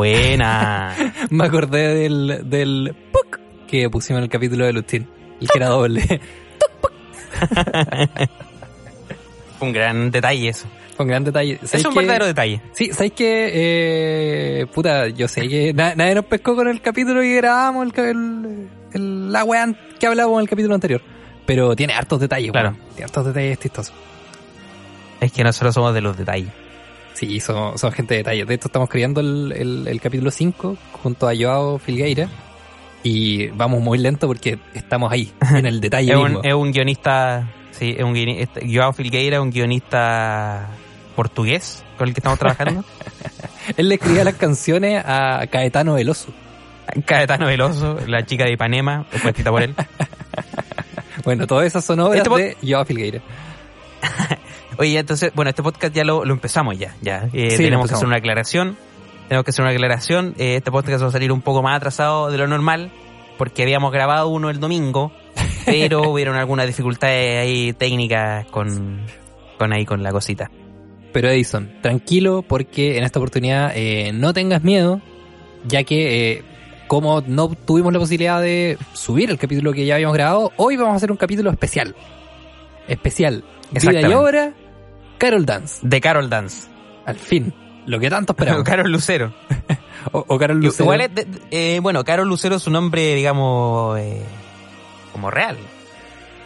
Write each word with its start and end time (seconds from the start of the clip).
Buena. 0.00 0.96
Me 1.30 1.44
acordé 1.44 1.94
del, 1.94 2.40
del 2.48 2.94
PUC 3.12 3.38
que 3.68 3.90
pusimos 3.90 4.20
en 4.20 4.24
el 4.24 4.30
capítulo 4.30 4.64
de 4.64 4.72
Lustin. 4.72 5.06
El 5.38 5.46
que 5.48 5.58
era 5.58 5.68
doble. 5.68 6.02
Un 9.60 9.72
gran 9.74 10.10
detalle 10.10 10.48
eso. 10.48 10.66
Con 10.96 11.06
gran 11.06 11.22
detalle. 11.22 11.58
Es 11.62 11.68
¿Sabéis 11.70 11.86
un 11.86 11.92
que- 11.92 11.98
verdadero 12.00 12.24
detalle. 12.26 12.62
Sí, 12.72 12.92
¿sabéis 12.92 13.12
que 13.12 13.50
eh, 13.52 14.66
puta, 14.72 15.08
yo 15.08 15.28
sé 15.28 15.46
que 15.48 15.74
na- 15.74 15.94
nadie 15.94 16.14
nos 16.14 16.24
pescó 16.24 16.56
con 16.56 16.66
el 16.68 16.80
capítulo 16.80 17.20
que 17.20 17.36
grabamos, 17.36 17.88
el, 17.94 18.04
el- 18.04 18.68
el- 18.94 19.32
la 19.32 19.44
weá 19.44 19.66
que 19.98 20.06
hablábamos 20.06 20.38
en 20.38 20.42
el 20.44 20.48
capítulo 20.48 20.74
anterior. 20.74 21.02
Pero 21.44 21.76
tiene 21.76 21.92
hartos 21.92 22.20
detalles, 22.20 22.52
Claro. 22.52 22.70
weón. 22.70 22.80
Tiene 22.94 23.04
hartos 23.04 23.26
detalles 23.26 23.58
chistosos. 23.58 23.94
Es 25.20 25.30
que 25.32 25.44
nosotros 25.44 25.74
somos 25.74 25.92
de 25.92 26.00
los 26.00 26.16
detalles. 26.16 26.48
Sí, 27.20 27.38
somos, 27.38 27.78
somos 27.78 27.94
gente 27.94 28.14
de 28.14 28.18
detalle. 28.18 28.44
De 28.46 28.54
esto 28.54 28.68
estamos 28.68 28.88
creando 28.88 29.20
el, 29.20 29.52
el- 29.54 29.86
el 29.88 30.00
capítulo 30.00 30.30
5 30.30 30.76
junto 31.02 31.28
a 31.28 31.32
Joao 31.38 31.78
Filgueira. 31.78 32.28
Y 33.02 33.48
vamos 33.48 33.80
muy 33.82 33.98
lento 33.98 34.26
porque 34.26 34.58
estamos 34.74 35.12
ahí, 35.12 35.30
en 35.54 35.66
el 35.66 35.80
detalle 35.82 36.12
Es 36.12 36.18
mismo. 36.18 36.38
un, 36.40 36.46
es 36.46 36.54
un 36.54 36.72
guionista, 36.72 37.48
sí, 37.72 37.94
es 37.96 38.02
un 38.04 38.12
guionista, 38.14 38.60
Joao 38.66 38.92
Filgueira, 38.94 39.40
un 39.42 39.50
guionista 39.50 40.68
portugués 41.16 41.84
con 41.98 42.08
el 42.08 42.14
que 42.14 42.20
estamos 42.20 42.38
trabajando. 42.38 42.84
Él 43.76 43.88
le 43.90 43.96
escribía 43.96 44.24
las 44.24 44.34
canciones 44.36 45.02
a 45.06 45.46
Caetano 45.50 45.94
Veloso. 45.94 46.32
Caetano 47.06 47.46
Veloso, 47.46 47.98
la 48.06 48.24
chica 48.24 48.44
de 48.44 48.52
Ipanema, 48.52 49.04
fue 49.10 49.30
escrita 49.30 49.50
por 49.50 49.62
él. 49.62 49.74
Bueno, 51.24 51.46
todas 51.46 51.66
esas 51.66 51.84
son 51.84 52.00
obras 52.00 52.22
Este 52.26 52.34
de 52.34 52.56
Joao 52.66 52.84
Filgueira. 52.86 53.20
Oye, 54.80 54.98
entonces, 54.98 55.30
bueno, 55.34 55.50
este 55.50 55.62
podcast 55.62 55.94
ya 55.94 56.04
lo, 56.04 56.24
lo 56.24 56.32
empezamos 56.32 56.78
ya, 56.78 56.96
ya. 57.02 57.28
Eh, 57.34 57.50
Sí, 57.50 57.64
tenemos 57.64 57.86
que 57.86 57.94
hacer 57.96 58.06
una 58.06 58.16
aclaración. 58.16 58.78
Tenemos 59.28 59.44
que 59.44 59.50
hacer 59.50 59.62
una 59.62 59.72
aclaración. 59.72 60.34
Eh, 60.38 60.56
este 60.56 60.70
podcast 60.70 61.02
va 61.02 61.08
a 61.08 61.10
salir 61.10 61.32
un 61.32 61.42
poco 61.42 61.62
más 61.62 61.76
atrasado 61.76 62.30
de 62.30 62.38
lo 62.38 62.46
normal, 62.46 62.90
porque 63.36 63.62
habíamos 63.62 63.92
grabado 63.92 64.28
uno 64.28 64.48
el 64.48 64.58
domingo, 64.58 65.12
pero 65.66 66.10
hubieron 66.10 66.34
algunas 66.36 66.66
dificultades 66.66 67.42
ahí 67.42 67.74
técnicas 67.74 68.46
con, 68.46 69.04
con 69.58 69.70
ahí 69.74 69.84
con 69.84 70.02
la 70.02 70.12
cosita. 70.12 70.50
Pero 71.12 71.28
Edison, 71.28 71.70
tranquilo 71.82 72.40
porque 72.40 72.96
en 72.96 73.04
esta 73.04 73.18
oportunidad 73.18 73.72
eh, 73.74 74.12
no 74.14 74.32
tengas 74.32 74.64
miedo, 74.64 75.02
ya 75.66 75.84
que 75.84 76.42
como 76.86 77.20
no 77.20 77.50
tuvimos 77.50 77.92
la 77.92 77.98
posibilidad 77.98 78.40
de 78.40 78.78
subir 78.94 79.28
el 79.28 79.36
capítulo 79.36 79.74
que 79.74 79.84
ya 79.84 79.96
habíamos 79.96 80.14
grabado, 80.16 80.52
hoy 80.56 80.78
vamos 80.78 80.94
a 80.94 80.96
hacer 80.96 81.10
un 81.10 81.18
capítulo 81.18 81.50
especial. 81.50 81.94
Especial. 82.88 83.44
Vida 83.72 84.00
y 84.00 84.12
obra, 84.14 84.54
Carol 85.20 85.44
Dance. 85.46 85.78
De 85.82 86.00
Carol 86.00 86.28
Dance. 86.30 86.66
Al 87.06 87.16
fin. 87.18 87.52
Lo 87.86 88.00
que 88.00 88.08
tanto 88.10 88.32
esperamos. 88.32 88.64
Carol 88.64 88.90
Lucero. 88.90 89.32
o, 90.12 90.24
o 90.26 90.38
Carol 90.38 90.58
Lucero. 90.58 90.84
Igual 90.84 91.00
es 91.02 91.14
de- 91.14 91.26
eh, 91.50 91.78
bueno, 91.80 92.02
Carol 92.04 92.26
Lucero 92.26 92.56
es 92.56 92.66
un 92.66 92.72
nombre, 92.72 93.14
digamos, 93.14 93.98
eh, 93.98 94.22
como 95.12 95.30
real. 95.30 95.56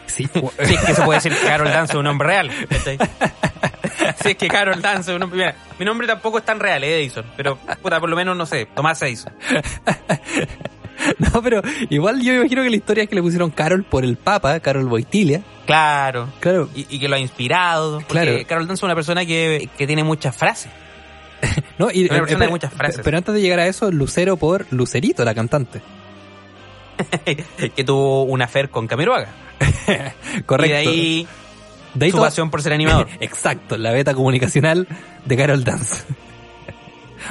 Sí. 0.07 0.29
Si 0.65 0.75
es 0.75 0.81
que 0.85 0.95
se 0.95 1.03
puede 1.03 1.19
decir 1.19 1.33
que 1.33 1.47
Carol 1.47 1.69
Dance 1.69 1.93
es 1.93 1.99
un 1.99 2.05
nombre 2.05 2.29
real. 2.29 2.51
¿cachai? 2.69 2.99
Si 4.23 4.31
es 4.31 4.37
que 4.37 4.49
Carol 4.49 4.83
Dance 4.83 5.11
es 5.11 5.15
un 5.15 5.21
nombre... 5.21 5.39
Mira, 5.39 5.57
mi 5.79 5.85
nombre 5.85 6.07
tampoco 6.07 6.39
es 6.39 6.45
tan 6.45 6.59
real, 6.61 6.83
eh, 6.85 7.01
Edison. 7.01 7.25
Pero, 7.37 7.57
puta, 7.83 8.01
por 8.01 8.11
lo 8.11 8.17
menos, 8.17 8.37
no 8.37 8.45
sé, 8.47 8.67
Tomás 8.75 9.01
Edison. 9.03 9.33
no, 11.19 11.43
pero 11.43 11.63
igual 11.91 12.21
yo 12.23 12.35
imagino 12.35 12.63
que 12.63 12.71
la 12.71 12.77
historia 12.77 13.05
es 13.05 13.09
que 13.09 13.15
le 13.17 13.23
pusieron 13.23 13.51
Carol 13.51 13.85
por 13.85 14.05
el 14.05 14.17
Papa, 14.17 14.59
Carol 14.61 14.87
Boitilia. 14.87 15.43
Claro. 15.67 16.29
Claro. 16.41 16.69
Y, 16.75 16.87
y 16.91 16.99
que 16.99 17.09
lo 17.09 17.17
ha 17.17 17.19
inspirado. 17.19 17.99
Porque 18.01 18.13
Claro. 18.13 18.39
Carol 18.47 18.67
Dance 18.67 18.81
es 18.81 18.83
una 18.85 18.95
persona 18.95 19.25
que, 19.25 19.69
que 19.79 19.87
tiene 19.87 20.05
muchas 20.05 20.37
frases. 20.37 20.71
No, 21.79 21.91
y, 21.93 22.05
Una 22.05 22.21
persona 22.21 22.27
de 22.27 22.37
pero- 22.39 22.51
muchas 22.51 22.73
frases. 22.73 23.01
Pero 23.05 23.17
antes 23.19 23.35
de 23.35 23.41
llegar 23.43 23.59
a 23.59 23.67
eso, 23.67 23.91
Lucero 23.91 24.37
por 24.37 24.67
Lucerito, 24.71 25.25
la 25.25 25.35
cantante. 25.35 25.81
que 27.77 27.85
tuvo 27.85 28.23
una 28.25 28.47
fer 28.47 28.71
con 28.71 28.87
Camiroaga. 28.87 29.29
Correcto. 30.47 30.67
Y 30.67 30.69
de 30.69 30.77
ahí 30.77 31.29
De 31.95 32.07
ahí 32.07 32.13
su 32.13 32.19
pasión 32.19 32.51
por 32.51 32.63
ser 32.63 32.73
animador. 32.73 33.09
Exacto, 33.21 33.77
la 33.77 33.91
beta 33.93 34.15
comunicacional 34.15 34.87
de 35.25 35.37
Carol 35.37 35.65
Dance. 35.65 36.05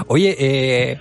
Oye, 0.08 0.36
eh, 0.40 1.00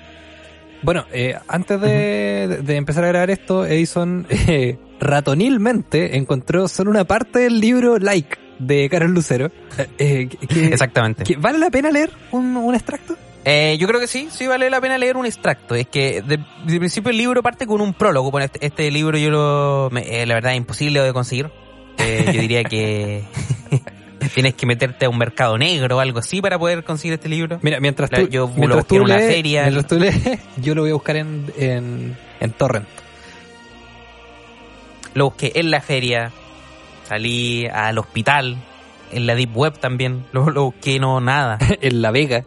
bueno, 0.82 1.06
eh, 1.12 1.37
antes 1.48 1.81
de, 1.81 2.60
de 2.62 2.76
empezar 2.76 3.04
a 3.04 3.09
grabar 3.09 3.31
esto, 3.31 3.65
Edison 3.66 4.26
eh, 4.31 4.78
ratonilmente 5.03 6.17
encontró 6.17 6.69
solo 6.69 6.91
una 6.91 7.05
parte 7.05 7.41
del 7.41 7.61
libro 7.61 7.99
Like 7.99 8.37
de 8.59 8.89
Carol 8.89 9.13
Lucero. 9.13 9.51
Eh, 9.79 9.87
eh, 9.99 10.29
que- 10.49 10.67
Exactamente. 10.67 11.25
que- 11.25 11.37
¿Vale 11.37 11.59
la 11.59 11.71
pena 11.71 11.91
leer 11.91 12.11
un, 12.31 12.57
un 12.57 12.75
extracto? 12.75 13.17
Eh, 13.45 13.77
yo 13.81 13.89
creo 13.89 13.99
que 13.99 14.07
sí, 14.07 14.29
sí 14.31 14.47
vale 14.47 14.71
la 14.71 14.81
pena 14.81 14.97
leer 14.99 15.17
un 15.17 15.27
extracto. 15.27 15.75
Es 15.75 15.89
que 15.89 16.23
de, 16.23 16.39
de 16.67 16.79
principio 16.79 17.11
el 17.11 17.17
libro 17.19 17.43
parte 17.43 17.67
con 17.67 17.81
un 17.81 17.93
prólogo. 17.93 18.31
Bueno, 18.31 18.45
este, 18.45 18.65
este 18.65 18.91
libro 18.91 19.19
yo 19.19 19.31
lo, 19.31 19.89
me- 19.91 20.23
eh, 20.23 20.27
la 20.27 20.35
verdad 20.35 20.53
es 20.53 20.59
imposible 20.59 21.01
de 21.01 21.13
conseguir. 21.13 21.51
Yo 21.99 22.33
diría 22.41 22.65
que 22.65 23.23
tienes 24.34 24.55
que 24.55 24.67
meterte 24.67 25.07
a 25.07 25.09
un 25.09 25.19
mercado 25.19 25.59
negro 25.59 25.97
o 25.97 26.01
algo 26.01 26.19
así 26.21 26.41
para 26.41 26.59
poder 26.59 26.84
conseguir 26.84 27.15
este 27.15 27.29
libro. 27.29 27.59
Mira, 27.63 27.81
mientras 27.81 28.11
tú, 28.11 28.29
yo 28.29 28.47
lo 28.47 28.55
mientras 28.55 28.84
en 28.84 28.89
tú 28.89 29.03
una 29.05 29.17
lees, 29.17 29.34
feria. 29.34 29.63
mientras 29.63 29.87
tú 29.87 29.99
lees, 29.99 30.17
yo 30.63 30.75
lo 30.75 30.83
voy 30.83 30.91
a 30.91 30.95
buscar 30.95 31.17
en, 31.17 31.47
en, 31.59 32.17
en 32.41 32.51
Torrent. 32.53 32.87
Lo 35.15 35.27
busqué 35.27 35.53
en 35.56 35.71
la 35.71 35.81
feria, 35.81 36.31
salí 37.09 37.67
al 37.67 37.99
hospital, 37.99 38.56
en 39.12 39.27
la 39.27 39.34
Deep 39.34 39.56
Web 39.56 39.78
también. 39.78 40.25
Lo, 40.33 40.49
lo 40.50 40.65
busqué, 40.65 40.99
no, 40.99 41.21
nada. 41.21 41.59
en 41.81 42.03
La 42.03 42.11
Vega. 42.11 42.45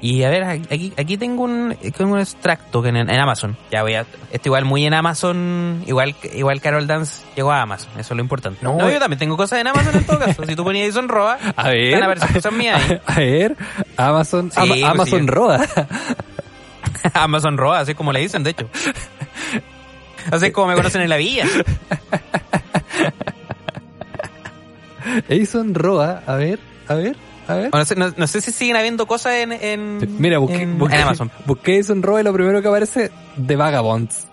Y 0.00 0.22
a 0.22 0.28
ver, 0.30 0.44
aquí, 0.44 0.92
aquí 0.96 1.16
tengo 1.16 1.42
un, 1.42 1.76
tengo 1.96 2.12
un 2.12 2.20
extracto 2.20 2.80
que 2.80 2.90
en, 2.90 2.96
en 2.98 3.10
Amazon. 3.18 3.56
Ya 3.72 3.82
voy 3.82 3.94
a, 3.94 4.02
esto 4.30 4.48
igual 4.48 4.64
muy 4.64 4.86
en 4.86 4.94
Amazon, 4.94 5.82
igual, 5.88 6.14
igual 6.34 6.60
Carol 6.60 6.86
Dance 6.86 7.24
llegó 7.34 7.50
a 7.50 7.62
Amazon, 7.62 7.90
eso 7.98 8.14
es 8.14 8.16
lo 8.16 8.22
importante. 8.22 8.60
No, 8.62 8.76
No, 8.78 8.88
eh. 8.88 8.92
yo 8.92 9.00
también 9.00 9.18
tengo 9.18 9.36
cosas 9.36 9.58
en 9.58 9.66
Amazon 9.66 9.96
en 9.96 10.04
todo 10.06 10.20
caso. 10.20 10.44
Si 10.46 10.54
tú 10.54 10.62
ponías 10.62 10.84
Edison 10.84 11.08
Roa, 11.08 11.36
A 11.56 11.70
ver. 11.70 11.94
van 11.94 12.02
a 12.02 12.06
aparecer 12.06 12.32
cosas 12.32 12.52
mías 12.52 12.80
ahí. 12.88 13.00
A 13.06 13.18
ver, 13.18 13.56
Amazon, 13.96 14.52
Sí, 14.52 14.60
Ama- 14.60 14.68
pues 14.74 14.84
Amazon 14.84 15.20
sí. 15.22 15.26
Roda. 15.26 15.66
Amazon 17.14 17.56
Roa, 17.58 17.80
así 17.80 17.94
como 17.94 18.12
le 18.12 18.20
dicen, 18.20 18.44
de 18.44 18.50
hecho. 18.50 18.68
Así 20.30 20.50
como 20.50 20.68
me 20.68 20.74
conocen 20.74 21.02
en 21.02 21.08
la 21.08 21.16
villa. 21.16 21.44
Edison 25.28 25.74
Roa, 25.74 26.22
a 26.26 26.34
ver, 26.36 26.58
a 26.86 26.94
ver, 26.94 27.16
a 27.46 27.54
ver. 27.54 27.70
No 27.72 27.84
sé, 27.84 27.96
no- 27.96 28.12
no 28.16 28.26
sé 28.26 28.40
si 28.40 28.52
siguen 28.52 28.76
habiendo 28.76 29.06
cosas 29.06 29.34
en, 29.34 29.52
en, 29.52 30.16
Mira, 30.20 30.38
busqué, 30.38 30.62
en, 30.62 30.78
busqué, 30.78 30.96
en 30.96 31.02
Amazon. 31.02 31.30
busqué 31.46 31.74
Edison 31.76 32.02
Roa 32.02 32.20
y 32.20 32.24
lo 32.24 32.32
primero 32.32 32.60
que 32.60 32.68
aparece, 32.68 33.10
The 33.46 33.56
Vagabonds. 33.56 34.26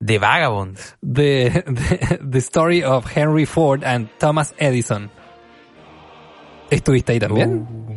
De 0.00 0.18
Vagabonds. 0.18 0.96
The, 1.02 1.64
the, 1.66 2.20
the 2.30 2.38
Story 2.38 2.82
of 2.82 3.06
Henry 3.14 3.46
Ford 3.46 3.84
and 3.84 4.08
Thomas 4.18 4.54
Edison. 4.58 5.10
¿Estuviste 6.70 7.12
ahí 7.12 7.18
también? 7.18 7.66
Uh, 7.68 7.96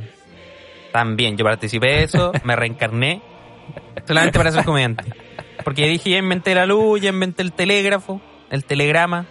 también, 0.91 1.37
yo 1.37 1.45
participé 1.45 1.87
de 1.87 2.03
eso, 2.03 2.31
me 2.43 2.55
reencarné 2.55 3.21
solamente 4.05 4.37
para 4.37 4.51
ser 4.51 4.63
comediante. 4.65 5.03
Porque 5.63 5.87
dije, 5.87 6.09
ya 6.11 6.17
inventé 6.17 6.53
la 6.55 6.65
luz, 6.65 7.01
ya 7.01 7.09
inventé 7.09 7.41
el 7.43 7.51
telégrafo, 7.53 8.21
el 8.49 8.63
telegrama. 8.65 9.25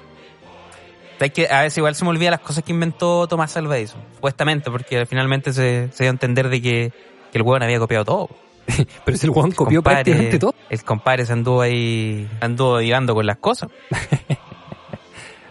Que, 1.35 1.47
a 1.49 1.61
veces 1.63 1.79
igual 1.79 1.95
se 1.95 2.03
me 2.05 2.11
olvida 2.11 2.33
las 2.33 2.41
cosas 2.41 2.65
que 2.65 2.73
inventó 2.73 3.29
Tomás 3.29 3.57
Alva 3.57 3.79
Edison, 3.79 4.01
supuestamente, 4.15 4.73
porque 4.73 5.07
finalmente 5.07 5.53
se, 5.53 5.89
se 5.93 6.03
dio 6.05 6.11
a 6.11 6.15
entender 6.15 6.49
de 6.49 6.61
que, 6.61 6.93
que 7.31 7.39
el 7.39 7.43
hueón 7.43 7.63
había 7.63 7.79
copiado 7.79 8.05
todo. 8.05 8.29
Pero 9.05 9.17
si 9.17 9.27
el 9.27 9.33
Juan 9.33 9.53
copió 9.53 9.83
Compadre- 9.83 10.03
prácticamente 10.05 10.39
todo. 10.41 10.55
El 10.69 10.83
compadre 10.83 11.25
se 11.25 11.33
anduvo 11.33 11.61
ahí, 11.61 12.29
anduvo 12.41 12.79
divando 12.79 13.15
con 13.15 13.27
las 13.27 13.37
cosas. 13.37 13.71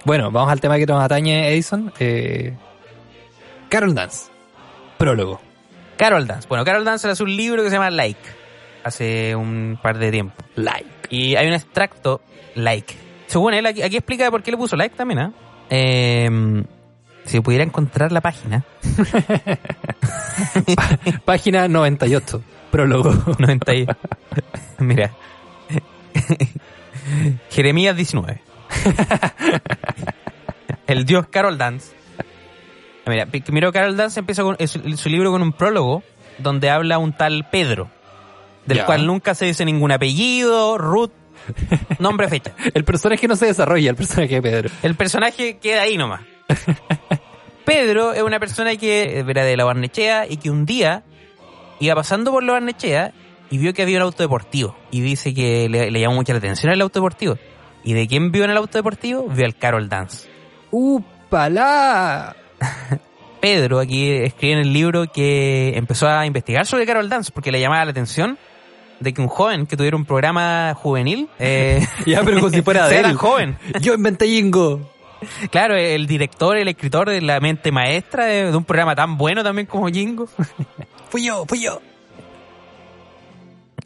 Bueno, 0.04 0.32
vamos 0.32 0.52
al 0.52 0.60
tema 0.60 0.78
que 0.78 0.86
nos 0.88 1.00
atañe 1.04 1.50
Edison. 1.54 1.94
Eh, 2.00 2.56
Carol 3.70 3.94
Dance. 3.94 4.32
Prólogo. 4.98 5.40
Carol 5.96 6.26
Dance. 6.26 6.48
Bueno, 6.48 6.66
Carol 6.66 6.84
Dance 6.84 7.08
hace 7.08 7.22
un 7.24 7.36
libro 7.36 7.62
que 7.64 7.70
se 7.70 7.76
llama 7.76 7.92
Like, 7.92 8.20
hace 8.84 9.36
un 9.36 9.80
par 9.82 9.98
de 9.98 10.12
tiempo. 10.12 10.34
Like. 10.56 10.86
Y 11.10 11.36
hay 11.36 11.48
un 11.48 11.54
extracto, 11.54 12.22
like. 12.56 12.94
Según 13.28 13.54
él, 13.54 13.66
aquí, 13.66 13.82
aquí 13.82 13.98
explica 13.98 14.30
por 14.32 14.44
qué 14.44 14.52
le 14.52 14.58
puso 14.58 14.76
like 14.76 14.96
también, 14.96 15.20
¿ah? 15.20 15.32
Eh, 15.70 16.64
si 17.26 17.40
pudiera 17.40 17.64
encontrar 17.64 18.12
la 18.12 18.22
página, 18.22 18.64
Página 21.26 21.68
98, 21.68 22.42
prólogo. 22.72 23.14
90 23.40 23.74
y- 23.76 23.88
Mira. 24.80 25.12
Jeremías 27.50 27.96
19. 27.96 28.42
El 30.88 31.06
dios 31.06 31.28
Carol 31.28 31.58
Dance. 31.58 31.94
Mira, 33.06 33.26
primero 33.26 33.72
Carol 33.72 33.98
Dance 33.98 34.20
empieza 34.20 34.44
con, 34.44 34.58
su 34.68 35.10
libro 35.10 35.32
con 35.32 35.42
un 35.42 35.54
prólogo 35.54 36.04
donde 36.38 36.70
habla 36.70 36.98
un 36.98 37.14
tal 37.14 37.48
Pedro, 37.50 37.90
del 38.66 38.78
Ya. 38.78 38.86
cual 38.86 39.06
nunca 39.08 39.34
se 39.36 39.46
dice 39.46 39.66
ningún 39.66 39.92
apellido, 39.92 40.78
root, 40.78 41.12
nombre, 42.00 42.28
fecha. 42.30 42.54
El 42.74 42.84
personaje 42.84 43.28
no 43.28 43.36
se 43.36 43.48
desarrolla, 43.48 43.90
el 43.90 43.96
personaje 43.96 44.36
de 44.36 44.42
Pedro. 44.42 44.70
El 44.84 44.96
personaje 44.96 45.58
queda 45.58 45.82
ahí 45.84 45.98
nomás. 45.98 46.22
Pedro 47.66 48.14
es 48.14 48.22
una 48.24 48.40
persona 48.40 48.76
que 48.76 49.20
era 49.28 49.44
de 49.44 49.56
la 49.56 49.66
Barnechea 49.66 50.26
y 50.28 50.38
que 50.38 50.50
un 50.50 50.66
día 50.66 51.04
iba 51.80 51.96
pasando 51.96 52.32
por 52.32 52.44
la 52.44 52.54
Barnechea 52.54 53.14
y 53.50 53.58
vio 53.58 53.74
que 53.74 53.82
había 53.84 53.98
un 53.98 54.04
auto 54.04 54.24
deportivo. 54.24 54.76
Y 54.92 55.02
dice 55.02 55.34
que 55.34 55.70
le, 55.70 55.92
le 55.92 56.00
llamó 56.00 56.16
mucha 56.16 56.34
la 56.34 56.40
atención 56.40 56.72
el 56.72 56.82
auto 56.82 57.00
deportivo. 57.00 57.38
¿Y 57.84 57.94
de 57.94 58.08
quién 58.08 58.32
vio 58.32 58.44
en 58.44 58.52
el 58.52 58.58
auto 58.58 58.78
deportivo? 58.78 59.28
Vio 59.28 59.46
al 59.46 59.56
Carol 59.56 59.90
Dance. 59.90 60.28
¡Upala! 60.72 62.36
Pedro 63.42 63.80
aquí 63.80 64.12
escribe 64.12 64.54
en 64.54 64.60
el 64.60 64.74
libro 64.74 65.06
que 65.12 65.76
empezó 65.76 66.08
a 66.08 66.26
investigar 66.26 66.66
sobre 66.66 66.86
Carol 66.86 67.10
Dance 67.10 67.32
porque 67.34 67.52
le 67.52 67.60
llamaba 67.60 67.84
la 67.86 67.92
atención 67.92 68.38
de 69.02 69.14
que 69.14 69.22
un 69.22 69.28
joven 69.28 69.66
que 69.66 69.76
tuviera 69.76 69.98
un 69.98 70.06
programa 70.06 70.74
juvenil 70.76 71.28
eh, 71.40 71.86
Ya, 72.06 72.24
pero 72.24 72.38
como 72.40 72.50
si 72.52 72.62
fuera 72.62 72.88
de 72.90 73.00
él. 73.00 73.16
joven. 73.16 73.58
Yo 73.82 73.94
inventé 73.94 74.28
Jingo. 74.28 74.90
Claro, 75.52 75.76
el 75.76 76.08
director, 76.08 76.58
el 76.58 76.68
escritor 76.68 77.10
de 77.10 77.22
la 77.22 77.40
mente 77.40 77.72
maestra 77.72 78.26
de, 78.26 78.52
de 78.52 78.58
un 78.58 78.64
programa 78.64 78.96
tan 78.96 79.18
bueno 79.18 79.44
también 79.44 79.68
como 79.68 79.88
Jingo. 79.90 80.28
Fui 81.10 81.26
yo, 81.26 81.46
fui 81.48 81.62
yo. 81.62 81.82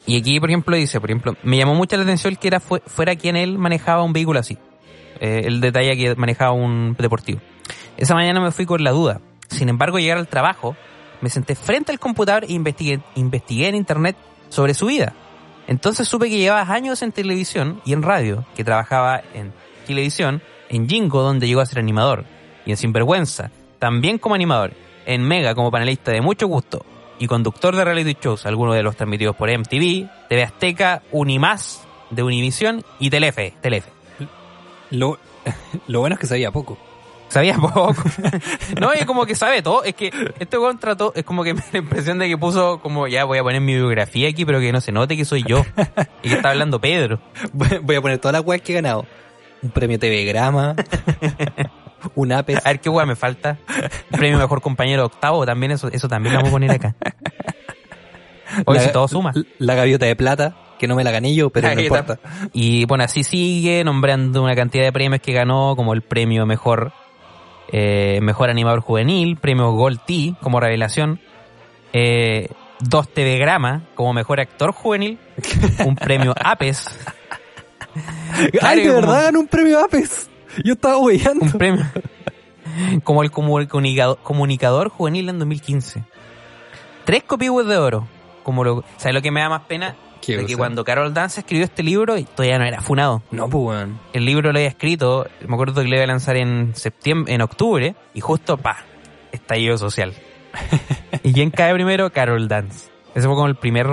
Y 0.06 0.16
aquí, 0.20 0.38
por 0.38 0.48
ejemplo, 0.50 0.76
dice, 0.76 1.00
por 1.00 1.10
ejemplo, 1.10 1.34
me 1.42 1.56
llamó 1.56 1.74
mucho 1.74 1.96
la 1.96 2.04
atención 2.04 2.36
que 2.36 2.46
era 2.48 2.60
fue- 2.60 2.80
fuera 2.86 3.16
quien 3.16 3.34
él 3.36 3.58
manejaba 3.58 4.04
un 4.04 4.12
vehículo 4.12 4.38
así. 4.38 4.56
Eh, 5.20 5.42
el 5.46 5.60
detalle 5.60 5.96
que 5.96 6.14
manejaba 6.14 6.52
un 6.52 6.94
deportivo. 6.98 7.40
Esa 7.96 8.14
mañana 8.14 8.40
me 8.40 8.52
fui 8.52 8.66
con 8.66 8.84
la 8.84 8.92
duda. 8.92 9.20
Sin 9.48 9.68
embargo, 9.68 9.98
llegar 9.98 10.18
al 10.18 10.28
trabajo, 10.28 10.76
me 11.20 11.28
senté 11.30 11.54
frente 11.56 11.90
al 11.90 11.98
computador 11.98 12.44
e 12.44 12.52
investigué, 12.52 13.00
investigué 13.16 13.68
en 13.68 13.74
internet 13.74 14.16
sobre 14.48 14.74
su 14.74 14.86
vida. 14.86 15.14
Entonces 15.66 16.06
supe 16.06 16.28
que 16.28 16.38
llevaba 16.38 16.72
años 16.72 17.02
en 17.02 17.12
televisión 17.12 17.80
y 17.84 17.92
en 17.92 18.02
radio, 18.02 18.44
que 18.54 18.64
trabajaba 18.64 19.22
en 19.34 19.52
televisión, 19.86 20.42
en 20.68 20.88
Jingo, 20.88 21.22
donde 21.22 21.46
llegó 21.46 21.60
a 21.60 21.66
ser 21.66 21.78
animador, 21.78 22.24
y 22.64 22.70
en 22.70 22.76
Sinvergüenza, 22.76 23.50
también 23.78 24.18
como 24.18 24.34
animador, 24.34 24.72
en 25.06 25.22
Mega 25.22 25.54
como 25.54 25.70
panelista 25.70 26.12
de 26.12 26.20
mucho 26.20 26.46
gusto, 26.46 26.84
y 27.18 27.26
conductor 27.26 27.74
de 27.74 27.84
reality 27.84 28.16
shows, 28.20 28.46
algunos 28.46 28.74
de 28.74 28.82
los 28.82 28.96
transmitidos 28.96 29.36
por 29.36 29.50
MTV, 29.50 30.08
TV 30.28 30.42
Azteca, 30.42 31.02
Unimás, 31.12 31.86
de 32.10 32.22
Univisión 32.22 32.84
y 32.98 33.10
Telefe, 33.10 33.54
Telefe. 33.60 33.90
Lo, 34.90 35.18
lo 35.88 36.00
bueno 36.00 36.14
es 36.14 36.20
que 36.20 36.26
sabía 36.26 36.50
poco. 36.50 36.78
Sabía 37.28 37.56
poco. 37.56 37.94
no, 38.80 38.90
y 38.94 39.04
como 39.04 39.26
que 39.26 39.34
sabe 39.34 39.62
todo. 39.62 39.82
Es 39.84 39.94
que 39.94 40.10
este 40.38 40.56
contrato 40.56 41.12
es 41.14 41.24
como 41.24 41.42
que 41.44 41.54
me 41.54 41.60
da 41.60 41.66
la 41.72 41.78
impresión 41.78 42.18
de 42.18 42.28
que 42.28 42.38
puso 42.38 42.80
como 42.80 43.08
ya 43.08 43.24
voy 43.24 43.38
a 43.38 43.42
poner 43.42 43.60
mi 43.60 43.74
biografía 43.74 44.28
aquí, 44.28 44.44
pero 44.44 44.60
que 44.60 44.72
no 44.72 44.80
se 44.80 44.92
note 44.92 45.16
que 45.16 45.24
soy 45.24 45.42
yo. 45.46 45.64
Y 46.22 46.28
que 46.28 46.34
está 46.36 46.50
hablando 46.50 46.80
Pedro. 46.80 47.20
Voy 47.82 47.96
a 47.96 48.00
poner 48.00 48.18
todas 48.18 48.32
las 48.32 48.42
weas 48.44 48.62
que 48.62 48.72
he 48.72 48.74
ganado. 48.76 49.06
Un 49.62 49.70
premio 49.70 49.98
TV 49.98 50.24
Grama. 50.24 50.74
un 52.14 52.32
Apex. 52.32 52.64
A 52.64 52.70
ver 52.70 52.80
qué 52.80 52.88
hueá 52.88 53.06
me 53.06 53.16
falta. 53.16 53.58
Premio 54.10 54.38
mejor 54.38 54.60
compañero 54.60 55.04
octavo, 55.06 55.44
también 55.46 55.72
eso, 55.72 55.88
eso 55.88 56.08
también 56.08 56.34
lo 56.34 56.38
vamos 56.38 56.50
a 56.50 56.52
poner 56.52 56.70
acá. 56.70 56.94
La- 58.66 58.80
si 58.80 58.92
todo 58.92 59.08
suma. 59.08 59.32
La 59.58 59.74
gaviota 59.74 60.06
de 60.06 60.14
plata, 60.16 60.56
que 60.78 60.86
no 60.86 60.94
me 60.94 61.04
la 61.04 61.10
gané 61.10 61.34
yo, 61.34 61.50
pero 61.50 61.74
no 61.74 61.80
importa. 61.80 62.18
Y 62.52 62.84
bueno, 62.86 63.04
así 63.04 63.24
sigue 63.24 63.82
nombrando 63.84 64.42
una 64.42 64.54
cantidad 64.54 64.84
de 64.84 64.92
premios 64.92 65.20
que 65.20 65.32
ganó, 65.32 65.74
como 65.76 65.92
el 65.94 66.02
premio 66.02 66.46
mejor, 66.46 66.92
eh, 67.72 68.18
mejor 68.22 68.50
animador 68.50 68.80
juvenil, 68.80 69.36
premio 69.36 69.70
Gold 69.72 70.00
T 70.06 70.34
como 70.40 70.60
revelación, 70.60 71.20
eh, 71.92 72.48
dos 72.80 73.08
TV 73.08 73.38
Grama 73.38 73.82
como 73.94 74.12
mejor 74.12 74.40
actor 74.40 74.72
juvenil, 74.72 75.18
un 75.84 75.96
premio 75.96 76.34
Apes, 76.44 76.98
¡Ay, 78.62 78.80
de 78.82 78.88
como- 78.88 78.94
verdad 79.00 79.24
ganó 79.24 79.40
un 79.40 79.48
premio 79.48 79.80
Apex! 79.84 80.28
Yo 80.64 80.74
estaba 80.74 80.98
hueando. 80.98 81.44
un 81.44 81.52
premio 81.52 81.84
como 83.04 83.22
el 83.22 83.30
comu- 83.30 83.66
comunicado- 83.68 84.16
comunicador 84.22 84.88
juvenil 84.88 85.28
en 85.28 85.38
2015. 85.38 86.04
Tres 87.04 87.22
copihue 87.24 87.64
de 87.64 87.76
oro. 87.78 88.08
Como 88.42 88.64
lo, 88.64 88.84
¿Sabes 88.96 89.14
lo 89.14 89.22
que 89.22 89.30
me 89.30 89.40
da 89.40 89.48
más 89.48 89.62
pena? 89.62 89.96
¿Qué 90.26 90.32
De 90.32 90.38
que 90.38 90.54
cosa? 90.54 90.56
cuando 90.58 90.84
Carol 90.84 91.14
Dance 91.14 91.40
escribió 91.40 91.64
este 91.64 91.84
libro, 91.84 92.20
todavía 92.24 92.58
no 92.58 92.64
era 92.64 92.80
funado. 92.80 93.22
No, 93.30 93.48
pues 93.48 93.64
weón. 93.64 94.00
el 94.12 94.24
libro 94.24 94.50
lo 94.50 94.58
había 94.58 94.68
escrito, 94.68 95.28
me 95.46 95.54
acuerdo 95.54 95.82
que 95.82 95.88
lo 95.88 95.94
iba 95.94 96.02
a 96.02 96.08
lanzar 96.08 96.36
en 96.36 96.74
septiembre, 96.74 97.32
en 97.32 97.42
octubre, 97.42 97.94
y 98.12 98.20
justo, 98.20 98.56
pa, 98.56 98.84
estallido 99.30 99.78
social. 99.78 100.14
¿Y 101.22 101.32
quién 101.32 101.50
cae 101.50 101.72
primero? 101.74 102.10
Carol 102.10 102.48
Dance. 102.48 102.90
Ese 103.14 103.26
fue 103.26 103.36
como 103.36 103.46
el 103.46 103.54
primer 103.54 103.86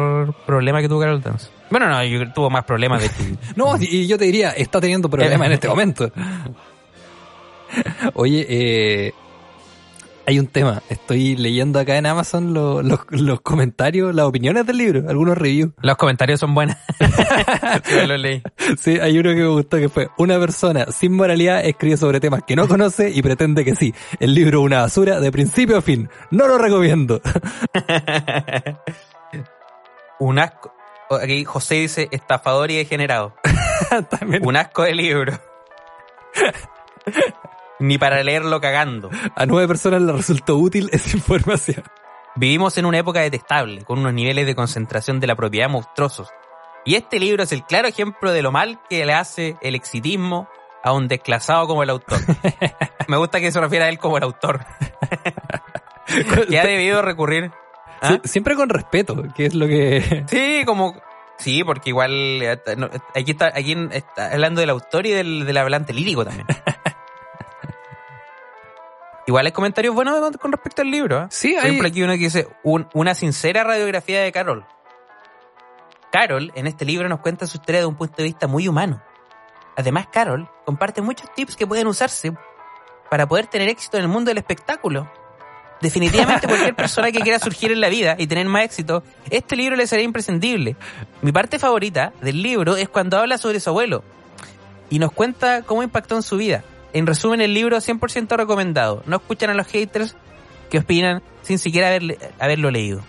problema 0.47 0.81
que 0.81 0.89
tuvo 0.89 1.01
Carol 1.01 1.21
Dance. 1.21 1.49
Bueno, 1.69 1.87
no, 1.87 2.03
yo 2.03 2.31
tuvo 2.33 2.49
más 2.49 2.65
problemas 2.65 3.01
de. 3.01 3.09
No, 3.55 3.75
y 3.79 4.07
yo 4.07 4.17
te 4.17 4.25
diría, 4.25 4.49
está 4.51 4.81
teniendo 4.81 5.09
problemas 5.09 5.45
en 5.45 5.53
este 5.53 5.67
momento. 5.67 6.11
Oye, 8.15 8.45
eh, 8.49 9.13
hay 10.25 10.39
un 10.39 10.47
tema. 10.47 10.81
Estoy 10.89 11.35
leyendo 11.35 11.79
acá 11.79 11.97
en 11.97 12.05
Amazon 12.05 12.53
lo- 12.53 12.81
los, 12.81 12.99
los 13.09 13.41
comentarios, 13.41 14.15
las 14.15 14.25
opiniones 14.25 14.65
del 14.65 14.77
libro, 14.77 15.09
algunos 15.09 15.37
reviews. 15.37 15.71
Los 15.81 15.97
comentarios 15.97 16.39
son 16.39 16.53
buenos. 16.53 16.75
Sí, 17.83 18.05
lo 18.07 18.17
leí. 18.17 18.41
Sí, 18.79 18.99
hay 18.99 19.17
uno 19.17 19.29
que 19.31 19.35
me 19.37 19.47
gustó 19.47 19.77
que 19.77 19.89
fue 19.89 20.07
una 20.17 20.39
persona 20.39 20.85
sin 20.91 21.13
moralidad 21.13 21.65
escribe 21.65 21.97
sobre 21.97 22.19
temas 22.19 22.43
que 22.45 22.55
no 22.55 22.67
conoce 22.67 23.09
y 23.09 23.21
pretende 23.21 23.65
que 23.65 23.75
sí. 23.75 23.93
El 24.19 24.33
libro 24.35 24.59
es 24.59 24.65
una 24.65 24.81
basura 24.81 25.19
de 25.19 25.31
principio 25.31 25.77
a 25.77 25.81
fin. 25.81 26.07
No 26.31 26.47
lo 26.47 26.57
recomiendo. 26.59 27.19
Un 30.19 30.39
asco... 30.39 30.73
Aquí 31.21 31.43
José 31.45 31.75
dice 31.75 32.07
estafador 32.11 32.71
y 32.71 32.77
degenerado. 32.77 33.35
También 34.09 34.45
Un 34.45 34.55
asco 34.55 34.83
de 34.83 34.95
libro. 34.95 35.33
Ni 37.79 37.97
para 37.97 38.21
leerlo 38.23 38.61
cagando. 38.61 39.09
a 39.35 39.45
nueve 39.45 39.67
personas 39.67 40.01
le 40.01 40.11
resultó 40.13 40.55
útil 40.57 40.89
esa 40.91 41.17
información. 41.17 41.83
Vivimos 42.35 42.77
en 42.77 42.85
una 42.85 42.97
época 42.99 43.19
detestable, 43.21 43.83
con 43.83 43.99
unos 43.99 44.13
niveles 44.13 44.45
de 44.45 44.55
concentración 44.55 45.19
de 45.19 45.27
la 45.27 45.35
propiedad 45.35 45.69
monstruosos. 45.69 46.29
Y 46.85 46.95
este 46.95 47.19
libro 47.19 47.43
es 47.43 47.51
el 47.51 47.63
claro 47.63 47.87
ejemplo 47.87 48.31
de 48.31 48.41
lo 48.41 48.51
mal 48.51 48.79
que 48.89 49.05
le 49.05 49.13
hace 49.13 49.55
el 49.61 49.75
exitismo 49.75 50.49
a 50.83 50.91
un 50.93 51.07
desclasado 51.07 51.67
como 51.67 51.83
el 51.83 51.89
autor. 51.91 52.19
Me 53.07 53.17
gusta 53.17 53.39
que 53.39 53.51
se 53.51 53.59
refiera 53.61 53.85
a 53.85 53.89
él 53.89 53.99
como 53.99 54.17
el 54.17 54.23
autor. 54.23 54.65
que 56.49 56.59
ha 56.59 56.65
debido 56.65 57.01
recurrir. 57.01 57.51
¿Ah? 58.01 58.09
Sie- 58.09 58.21
siempre 58.27 58.55
con 58.55 58.69
respeto, 58.69 59.23
que 59.35 59.45
es 59.45 59.53
lo 59.55 59.67
que... 59.67 60.25
Sí, 60.27 60.63
como. 60.65 60.95
Sí, 61.37 61.63
porque 61.63 61.89
igual. 61.89 62.11
eh, 62.11 62.59
no, 62.77 62.89
Aquí 63.15 63.31
está, 63.31 63.47
aquí 63.47 63.75
está 63.91 64.31
hablando 64.33 64.59
del 64.61 64.69
autor 64.71 65.05
y 65.05 65.11
del, 65.11 65.45
del 65.45 65.57
hablante 65.57 65.93
lírico 65.93 66.25
también. 66.25 66.45
Igual 69.25 69.45
hay 69.45 69.51
comentarios 69.53 69.95
buenos 69.95 70.37
con- 70.37 70.51
respecto 70.51 70.81
al 70.81 70.91
libro. 70.91 71.23
¿eh? 71.23 71.27
Sí, 71.29 71.53
Por 71.53 71.63
hay- 71.63 71.69
ejemplo, 71.69 71.87
aquí 71.87 72.03
uno 72.03 72.13
que 72.13 72.19
dice 72.19 72.47
"Un- 72.63 72.87
una 72.93 73.15
sincera 73.15 73.63
radiografía 73.63 74.21
de 74.21 74.31
Carol. 74.31 74.65
Carol 76.11 76.51
en 76.55 76.67
este 76.67 76.85
libro 76.85 77.09
nos 77.09 77.19
cuenta 77.21 77.47
su 77.47 77.57
historia 77.57 77.81
de 77.81 77.87
un 77.87 77.95
punto 77.95 78.15
de 78.17 78.23
vista 78.23 78.47
muy 78.47 78.67
humano. 78.67 79.01
Además, 79.75 80.07
Carol 80.11 80.47
comparte 80.65 81.01
muchos 81.01 81.33
tips 81.33 81.55
que 81.55 81.65
pueden 81.65 81.87
usarse 81.87 82.33
para 83.09 83.27
poder 83.27 83.47
tener 83.47 83.69
éxito 83.69 83.97
en 83.97 84.03
el 84.03 84.09
mundo 84.09 84.29
del 84.29 84.37
espectáculo. 84.37 85.09
Definitivamente 85.81 86.47
cualquier 86.47 86.75
persona 86.75 87.11
que 87.11 87.19
quiera 87.19 87.39
surgir 87.39 87.71
en 87.71 87.81
la 87.81 87.89
vida 87.89 88.15
y 88.17 88.27
tener 88.27 88.45
más 88.47 88.63
éxito, 88.63 89.03
este 89.29 89.55
libro 89.55 89.75
le 89.75 89.87
será 89.87 90.01
imprescindible. 90.03 90.75
Mi 91.21 91.31
parte 91.31 91.57
favorita 91.59 92.13
del 92.21 92.41
libro 92.41 92.75
es 92.77 92.87
cuando 92.89 93.17
habla 93.17 93.37
sobre 93.37 93.59
su 93.59 93.69
abuelo 93.69 94.03
y 94.89 94.99
nos 94.99 95.11
cuenta 95.11 95.63
cómo 95.63 95.81
impactó 95.83 96.15
en 96.15 96.21
su 96.23 96.37
vida. 96.37 96.63
En 96.93 97.07
resumen, 97.07 97.41
el 97.41 97.53
libro 97.53 97.77
100% 97.77 98.37
recomendado. 98.37 99.03
No 99.07 99.17
escuchan 99.17 99.49
a 99.49 99.53
los 99.53 99.67
haters 99.67 100.15
que 100.69 100.79
opinan 100.79 101.21
sin 101.41 101.57
siquiera 101.57 101.89
haberle- 101.89 102.17
haberlo 102.39 102.71
leído. 102.71 103.01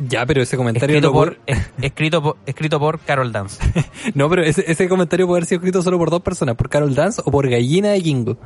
Ya, 0.00 0.24
pero 0.26 0.42
ese 0.42 0.56
comentario 0.56 0.96
Escrito 0.96 1.08
lo 1.08 1.12
por, 1.12 1.38
es- 1.46 1.70
escrito 1.82 2.22
por, 2.22 2.36
escrito 2.46 2.78
por 2.78 3.00
Carol 3.00 3.32
Dance. 3.32 3.58
No, 4.14 4.28
pero 4.30 4.42
ese, 4.44 4.64
ese 4.70 4.88
comentario 4.88 5.26
puede 5.26 5.38
haber 5.40 5.48
sido 5.48 5.58
escrito 5.58 5.82
solo 5.82 5.98
por 5.98 6.10
dos 6.10 6.22
personas, 6.22 6.54
por 6.56 6.68
Carol 6.68 6.94
Dance 6.94 7.20
o 7.24 7.30
por 7.30 7.48
Gallina 7.48 7.90
de 7.90 8.00
Jingo. 8.00 8.36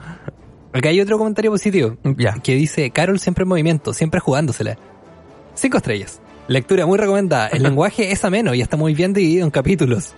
Acá 0.72 0.88
hay 0.88 1.00
otro 1.00 1.18
comentario 1.18 1.50
positivo, 1.50 1.96
Ya. 2.16 2.34
que 2.42 2.54
dice, 2.54 2.90
Carol 2.90 3.18
siempre 3.20 3.42
en 3.42 3.48
movimiento, 3.48 3.92
siempre 3.92 4.20
jugándosela. 4.20 4.78
Cinco 5.54 5.76
estrellas. 5.76 6.22
Lectura 6.48 6.86
muy 6.86 6.96
recomendada. 6.98 7.48
El 7.48 7.62
lenguaje 7.64 8.10
es 8.12 8.24
ameno 8.24 8.54
y 8.54 8.62
está 8.62 8.78
muy 8.78 8.94
bien 8.94 9.12
dividido 9.12 9.44
en 9.44 9.50
capítulos. 9.50 10.14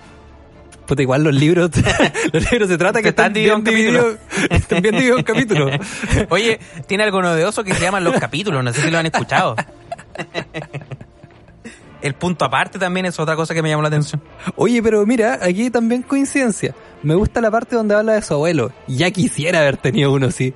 Puta, 0.86 1.02
igual 1.02 1.24
los 1.24 1.34
libros, 1.34 1.70
los 2.32 2.50
libros 2.50 2.68
se 2.68 2.76
trata 2.76 3.00
que 3.00 3.08
Están 3.08 3.34
están 3.36 3.64
divididos 3.64 3.64
divididos, 3.64 4.18
están 4.50 4.82
bien 4.82 4.94
divididos 4.94 5.18
en 5.20 5.24
capítulos. 5.24 5.70
Oye, 6.28 6.60
tiene 6.86 7.04
algo 7.04 7.22
novedoso 7.22 7.64
que 7.64 7.74
se 7.74 7.80
llaman 7.80 8.04
los 8.04 8.14
capítulos, 8.18 8.62
no 8.62 8.72
sé 8.72 8.82
si 8.82 8.90
lo 8.90 8.98
han 8.98 9.06
escuchado. 9.06 9.56
El 12.02 12.14
punto 12.14 12.44
aparte 12.44 12.78
también 12.78 13.06
es 13.06 13.18
otra 13.18 13.34
cosa 13.34 13.54
que 13.54 13.62
me 13.62 13.70
llamó 13.70 13.80
la 13.80 13.88
atención. 13.88 14.22
Oye, 14.56 14.82
pero 14.82 15.06
mira, 15.06 15.38
aquí 15.40 15.70
también 15.70 16.02
coincidencia. 16.02 16.74
Me 17.02 17.14
gusta 17.14 17.40
la 17.40 17.50
parte 17.50 17.76
donde 17.76 17.94
habla 17.94 18.12
de 18.12 18.20
su 18.20 18.34
abuelo. 18.34 18.72
Ya 18.86 19.10
quisiera 19.10 19.60
haber 19.60 19.78
tenido 19.78 20.12
uno 20.12 20.26
así. 20.26 20.52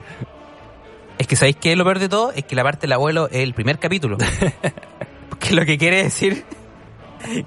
Es 1.16 1.26
que 1.26 1.36
¿sabéis 1.36 1.56
qué 1.56 1.72
es 1.72 1.78
lo 1.78 1.84
peor 1.84 2.00
de 2.00 2.10
todo? 2.10 2.32
Es 2.32 2.44
que 2.44 2.54
la 2.54 2.64
parte 2.64 2.82
del 2.82 2.92
abuelo 2.92 3.28
es 3.30 3.38
el 3.38 3.54
primer 3.54 3.78
capítulo. 3.78 4.18
Porque 5.30 5.54
lo 5.54 5.64
que 5.64 5.78
quiere 5.78 6.02
decir 6.02 6.44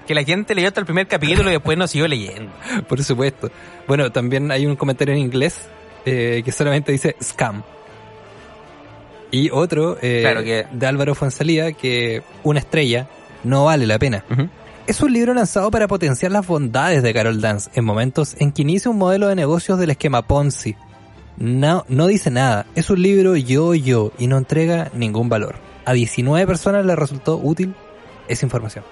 que 0.08 0.14
la 0.16 0.24
gente 0.24 0.54
leyó 0.56 0.68
hasta 0.68 0.80
el 0.80 0.86
primer 0.86 1.08
capítulo 1.08 1.50
y 1.50 1.54
después 1.54 1.78
no 1.78 1.88
siguió 1.88 2.08
leyendo. 2.08 2.52
Por 2.88 3.04
supuesto. 3.04 3.50
Bueno, 3.88 4.12
también 4.12 4.52
hay 4.52 4.66
un 4.66 4.76
comentario 4.76 5.14
en 5.14 5.20
inglés 5.22 5.68
eh, 6.06 6.42
que 6.44 6.52
solamente 6.52 6.92
dice 6.92 7.16
scam. 7.22 7.64
Y 9.32 9.50
otro 9.52 9.98
eh, 10.02 10.20
Claro 10.22 10.44
que- 10.44 10.68
de 10.72 10.88
Álvaro 10.88 11.16
Fuensalía 11.16 11.72
que 11.74 12.22
una 12.44 12.60
estrella 12.60 13.08
no 13.44 13.66
vale 13.66 13.88
la 13.88 13.98
pena. 13.98 14.24
Es 14.88 15.00
un 15.02 15.14
libro 15.14 15.34
lanzado 15.34 15.72
para 15.72 15.88
potenciar 15.88 16.32
las 16.32 16.46
bondades 16.46 17.02
de 17.04 17.14
Carol 17.14 17.40
Dance 17.40 17.70
en 17.76 17.86
momentos 17.86 18.36
en 18.40 18.52
que 18.52 18.64
inicia 18.64 18.92
un 18.92 18.98
modelo 18.98 19.28
de 19.28 19.36
negocios 19.36 19.80
del 19.80 19.92
esquema 19.92 20.22
Ponzi. 20.28 20.76
No, 21.38 21.86
no 21.88 22.08
dice 22.08 22.30
nada. 22.30 22.66
Es 22.76 22.90
un 22.90 23.02
libro 23.02 23.36
yo-yo 23.38 24.12
y 24.20 24.28
no 24.28 24.38
entrega 24.38 24.90
ningún 24.94 25.30
valor. 25.30 25.56
A 25.86 25.94
19 25.94 26.46
personas 26.46 26.86
le 26.86 26.96
resultó 26.96 27.38
útil 27.38 27.74
esa 28.28 28.46
información. 28.46 28.84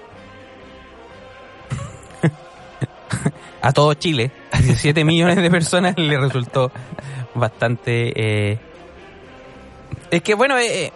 A 3.62 3.72
todo 3.72 3.92
Chile, 3.94 4.30
a 4.52 4.58
17 4.60 5.04
millones 5.04 5.36
de 5.36 5.50
personas 5.50 5.94
le 5.98 6.18
resultó 6.18 6.72
bastante... 7.34 8.12
eh, 8.16 8.58
Es 10.10 10.22
que 10.22 10.34
bueno, 10.34 10.56
eh, 10.58 10.86
eh, 10.86 10.92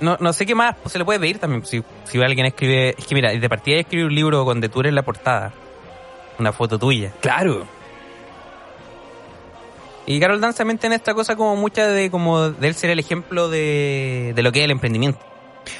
no, 0.00 0.16
no 0.20 0.32
sé 0.32 0.46
qué 0.46 0.54
más 0.54 0.76
se 0.86 0.98
le 0.98 1.04
puede 1.04 1.20
pedir 1.20 1.38
también. 1.38 1.66
Si, 1.66 1.82
si 2.04 2.22
alguien 2.22 2.46
escribe... 2.46 2.94
Es 2.96 3.06
que 3.06 3.14
mira, 3.14 3.30
de 3.32 3.48
partida 3.48 3.76
escribir 3.76 4.06
un 4.06 4.14
libro 4.14 4.42
donde 4.44 4.70
tú 4.70 4.80
eres 4.80 4.94
la 4.94 5.02
portada. 5.02 5.52
Una 6.38 6.52
foto 6.52 6.78
tuya. 6.78 7.12
Claro. 7.20 7.66
Y 10.06 10.18
Carol 10.18 10.40
Dance 10.40 10.58
también 10.58 10.78
tiene 10.78 10.94
esta 10.96 11.12
cosa 11.12 11.36
como 11.36 11.56
mucha 11.56 11.86
de 11.86 12.10
como 12.10 12.50
de 12.50 12.68
él 12.68 12.74
ser 12.74 12.88
el 12.90 12.98
ejemplo 12.98 13.50
de, 13.50 14.32
de 14.34 14.42
lo 14.42 14.50
que 14.50 14.60
es 14.60 14.64
el 14.64 14.70
emprendimiento. 14.70 15.20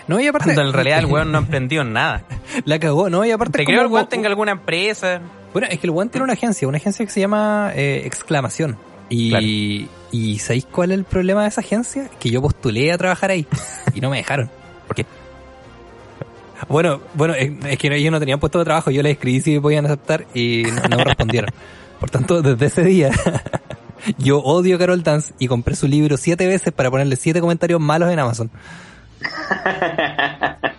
No, 0.09 0.20
y 0.20 0.26
aparte... 0.26 0.47
Cuando 0.54 0.62
en 0.62 0.73
realidad 0.73 0.99
el 1.00 1.06
weón 1.06 1.32
no 1.32 1.38
emprendió 1.44 1.82
en 1.82 1.92
nada. 1.92 2.25
La 2.64 2.78
cagó, 2.78 3.11
¿no? 3.11 3.25
Y 3.25 3.30
aparte 3.30 3.59
Te 3.59 3.64
creo 3.64 3.78
como- 3.78 3.87
el 3.88 3.92
weón 3.94 4.09
tenga 4.09 4.28
alguna 4.28 4.52
empresa. 4.52 5.20
Bueno, 5.52 5.68
es 5.70 5.78
que 5.80 5.87
el 5.87 5.92
One 5.97 6.11
tiene 6.11 6.25
una 6.25 6.35
agencia, 6.35 6.68
una 6.68 6.76
agencia 6.78 7.04
que 7.04 7.11
se 7.11 7.20
llama 7.20 7.73
eh, 7.75 8.02
Exclamación. 8.04 8.76
Y, 9.09 9.30
Claro. 9.30 9.47
y 10.12 10.38
¿sabéis 10.38 10.66
cuál 10.66 10.92
es 10.92 10.99
el 10.99 11.04
problema 11.04 11.42
de 11.42 11.49
esa 11.49 11.61
agencia? 11.61 12.09
Que 12.20 12.30
yo 12.30 12.40
postulé 12.40 12.92
a 12.92 12.99
trabajar 12.99 13.30
ahí 13.32 13.47
y 13.92 14.00
no 14.00 14.11
me 14.11 14.18
dejaron. 14.18 14.49
¿Por 14.87 14.94
qué? 14.97 15.06
Bueno, 16.68 17.00
bueno, 17.14 17.35
es, 17.35 17.50
es 17.64 17.78
que 17.78 17.88
ellos 17.97 18.12
no 18.12 18.20
tenían 18.20 18.38
puesto 18.38 18.59
de 18.59 18.64
trabajo, 18.66 18.90
yo 18.90 19.02
les 19.02 19.12
escribí 19.12 19.40
si 19.40 19.59
podían 19.59 19.87
aceptar 19.87 20.26
y 20.35 20.62
no, 20.64 20.82
no 20.90 20.97
me 20.99 21.04
respondieron. 21.04 21.50
Por 21.99 22.11
tanto, 22.11 22.42
desde 22.42 22.66
ese 22.66 22.85
día, 22.85 23.11
yo 24.18 24.38
odio 24.38 24.76
a 24.76 24.78
Carol 24.78 25.02
Dance 25.02 25.32
y 25.38 25.49
compré 25.49 25.75
su 25.75 25.88
libro 25.88 26.16
siete 26.16 26.47
veces 26.47 26.73
para 26.73 26.90
ponerle 26.90 27.16
siete 27.16 27.40
comentarios 27.40 27.80
malos 27.80 28.11
en 28.12 28.18
Amazon. 28.18 28.50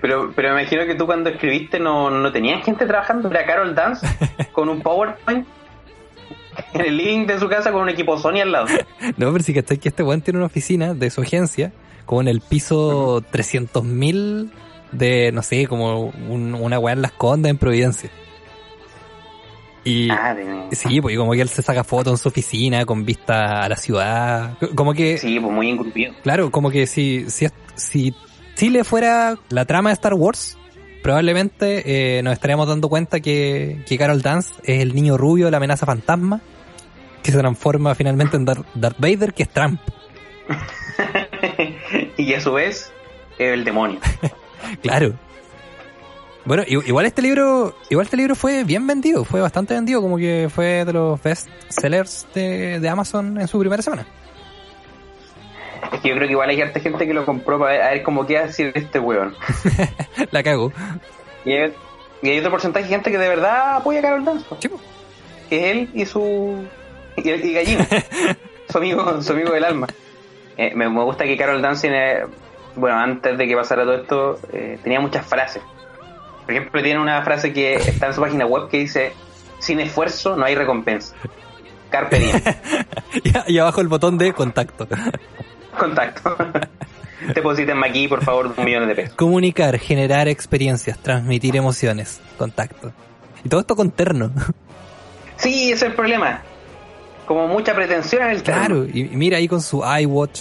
Pero, 0.00 0.32
pero 0.34 0.54
me 0.54 0.62
imagino 0.62 0.86
que 0.86 0.94
tú 0.94 1.04
cuando 1.04 1.28
escribiste 1.28 1.78
no, 1.78 2.08
no 2.10 2.32
tenías 2.32 2.64
gente 2.64 2.86
trabajando. 2.86 3.30
Era 3.30 3.44
Carol 3.44 3.74
Dance 3.74 4.06
con 4.52 4.70
un 4.70 4.80
PowerPoint 4.80 5.46
en 6.72 6.80
el 6.80 6.96
living 6.96 7.26
de 7.26 7.38
su 7.38 7.46
casa 7.48 7.70
con 7.70 7.82
un 7.82 7.90
equipo 7.90 8.16
Sony 8.18 8.40
al 8.40 8.52
lado. 8.52 8.66
No, 9.18 9.30
pero 9.32 9.44
sí 9.44 9.52
que 9.52 9.62
que 9.62 9.88
este 9.90 10.02
weón 10.02 10.22
tiene 10.22 10.38
una 10.38 10.46
oficina 10.46 10.94
de 10.94 11.10
su 11.10 11.20
agencia, 11.20 11.70
como 12.06 12.22
en 12.22 12.28
el 12.28 12.40
piso 12.40 13.22
300.000 13.30 14.50
de, 14.92 15.32
no 15.32 15.42
sé, 15.42 15.66
como 15.66 16.06
un- 16.28 16.54
una 16.54 16.78
weá 16.78 16.94
en 16.94 17.02
Las 17.02 17.12
Condas 17.12 17.50
en 17.50 17.58
Providencia. 17.58 18.08
Y 19.86 20.10
Ah, 20.10 20.36
sí, 20.72 21.00
pues 21.00 21.16
como 21.16 21.32
que 21.32 21.40
él 21.40 21.48
se 21.48 21.62
saca 21.62 21.84
fotos 21.84 22.12
en 22.14 22.18
su 22.18 22.28
oficina 22.28 22.84
con 22.84 23.04
vista 23.04 23.62
a 23.62 23.68
la 23.68 23.76
ciudad. 23.76 24.58
Como 24.74 24.92
que, 24.94 25.16
sí, 25.16 25.38
pues 25.38 25.52
muy 25.54 25.70
engrupido. 25.70 26.12
claro, 26.22 26.50
como 26.50 26.70
que 26.70 26.86
si, 26.88 27.30
si, 27.30 27.46
si 27.76 28.12
Chile 28.56 28.82
fuera 28.82 29.36
la 29.48 29.64
trama 29.64 29.90
de 29.90 29.94
Star 29.94 30.14
Wars, 30.14 30.58
probablemente 31.04 32.18
eh, 32.18 32.22
nos 32.24 32.32
estaríamos 32.32 32.66
dando 32.66 32.88
cuenta 32.88 33.20
que, 33.20 33.82
que 33.86 33.96
Carol 33.96 34.22
Dance 34.22 34.54
es 34.64 34.82
el 34.82 34.92
niño 34.94 35.16
rubio 35.16 35.44
de 35.44 35.52
la 35.52 35.58
amenaza 35.58 35.86
fantasma, 35.86 36.40
que 37.22 37.30
se 37.30 37.38
transforma 37.38 37.94
finalmente 37.94 38.36
en 38.36 38.44
Dar- 38.44 38.64
Darth 38.74 38.98
Vader, 38.98 39.32
que 39.34 39.44
es 39.44 39.48
Trump. 39.50 39.80
y 42.16 42.34
a 42.34 42.40
su 42.40 42.52
vez, 42.52 42.92
el 43.38 43.64
demonio. 43.64 44.00
Claro. 44.82 45.14
Bueno, 46.46 46.62
igual 46.66 47.06
este 47.06 47.22
libro, 47.22 47.74
igual 47.90 48.04
este 48.06 48.16
libro 48.16 48.36
fue 48.36 48.62
bien 48.62 48.86
vendido, 48.86 49.24
fue 49.24 49.40
bastante 49.40 49.74
vendido, 49.74 50.00
como 50.00 50.16
que 50.16 50.48
fue 50.48 50.84
de 50.84 50.92
los 50.92 51.20
best 51.22 51.48
sellers 51.68 52.24
de, 52.34 52.78
de 52.78 52.88
Amazon 52.88 53.40
en 53.40 53.48
su 53.48 53.58
primera 53.58 53.82
semana. 53.82 54.06
Es 55.92 56.00
que 56.00 56.08
yo 56.08 56.14
creo 56.14 56.28
que 56.28 56.32
igual 56.32 56.48
hay 56.50 56.60
harta 56.60 56.78
gente 56.78 57.04
que 57.06 57.12
lo 57.14 57.24
compró 57.26 57.58
para 57.58 57.72
ver, 57.72 57.82
a 57.82 57.90
ver 57.90 58.02
cómo 58.04 58.26
queda 58.26 58.46
decir 58.46 58.70
este 58.76 59.00
weón. 59.00 59.34
La 60.30 60.42
cago. 60.44 60.72
Y 61.44 61.52
hay, 61.52 61.72
y 62.22 62.30
hay 62.30 62.38
otro 62.38 62.52
porcentaje 62.52 62.84
de 62.86 62.90
gente 62.90 63.10
que 63.10 63.18
de 63.18 63.28
verdad 63.28 63.76
apoya 63.76 63.98
a 63.98 64.02
Carol 64.02 64.22
po. 64.24 64.56
Sí, 64.60 64.68
que 65.48 65.58
es 65.58 65.76
él 65.76 65.90
y 65.94 66.06
su 66.06 66.64
y, 67.16 67.28
y 67.28 67.52
Gallina, 67.54 67.88
su 68.68 68.78
amigo, 68.78 69.20
su 69.20 69.32
amigo 69.32 69.50
del 69.52 69.64
alma. 69.64 69.88
Eh, 70.56 70.72
me, 70.76 70.88
me 70.88 71.02
gusta 71.02 71.24
que 71.24 71.36
Carol 71.36 71.60
Dance, 71.60 71.88
tiene- 71.88 72.20
bueno, 72.76 72.96
antes 72.98 73.36
de 73.36 73.46
que 73.48 73.56
pasara 73.56 73.82
todo 73.84 73.94
esto, 73.96 74.38
eh, 74.52 74.78
tenía 74.84 75.00
muchas 75.00 75.26
frases. 75.26 75.62
Por 76.46 76.54
ejemplo, 76.54 76.80
tiene 76.80 77.00
una 77.00 77.22
frase 77.22 77.52
que 77.52 77.74
está 77.74 78.06
en 78.06 78.14
su 78.14 78.20
página 78.20 78.46
web 78.46 78.68
que 78.68 78.78
dice: 78.78 79.12
Sin 79.58 79.80
esfuerzo 79.80 80.36
no 80.36 80.44
hay 80.44 80.54
recompensa. 80.54 81.14
Carpe 81.90 82.20
diem. 82.20 82.40
Y, 83.48 83.58
abajo 83.58 83.80
el 83.80 83.88
botón 83.88 84.18
de 84.18 84.32
contacto. 84.32 84.86
Contacto. 85.78 86.36
Deposítenme 87.34 87.88
aquí, 87.88 88.08
por 88.08 88.22
favor, 88.22 88.52
un 88.56 88.64
millón 88.64 88.86
de 88.86 88.94
pesos. 88.94 89.14
Comunicar, 89.16 89.78
generar 89.78 90.28
experiencias, 90.28 90.98
transmitir 90.98 91.56
emociones, 91.56 92.20
contacto. 92.38 92.92
Y 93.44 93.48
todo 93.48 93.60
esto 93.60 93.74
con 93.74 93.90
terno. 93.90 94.30
Sí, 95.36 95.72
ese 95.72 95.72
es 95.72 95.82
el 95.82 95.94
problema. 95.94 96.42
Como 97.26 97.48
mucha 97.48 97.74
pretensión 97.74 98.22
en 98.22 98.30
el 98.30 98.42
terno. 98.42 98.60
Claro, 98.60 98.86
y 98.86 99.04
mira 99.04 99.38
ahí 99.38 99.48
con 99.48 99.60
su 99.60 99.82
iWatch. 99.82 100.40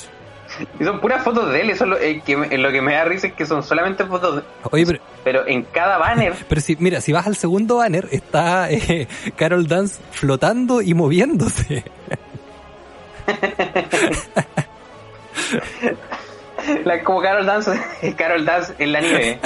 Y 0.80 0.84
son 0.84 1.00
puras 1.02 1.24
fotos 1.24 1.52
de 1.52 1.62
él. 1.62 1.70
Eso 1.70 1.84
es 1.86 1.90
lo, 1.90 1.98
eh, 1.98 2.22
que 2.26 2.38
me- 2.38 2.58
lo 2.58 2.72
que 2.72 2.82
me 2.82 2.94
da 2.94 3.04
risa 3.06 3.28
es 3.28 3.34
que 3.34 3.46
son 3.46 3.64
solamente 3.64 4.06
fotos 4.06 4.38
de 4.38 4.42
Oye, 4.72 4.86
pero, 4.86 5.00
Pero 5.24 5.48
en 5.48 5.64
cada 5.64 5.98
banner 5.98 6.34
pero 6.50 6.62
si, 6.62 6.76
mira, 6.78 7.02
si 7.02 7.12
vas 7.12 7.28
al 7.28 7.36
segundo 7.36 7.78
banner, 7.78 8.08
está 8.12 8.72
eh, 8.72 9.08
Carol 9.36 9.68
Dance 9.68 10.00
flotando 10.12 10.82
y 10.82 10.94
moviéndose. 10.94 11.84
La, 16.84 17.04
como 17.04 17.22
Carol 17.22 17.46
Dance, 17.46 17.72
Carol 18.18 18.44
Dance 18.46 18.74
en 18.80 18.92
la 18.92 19.02
nieve, 19.02 19.40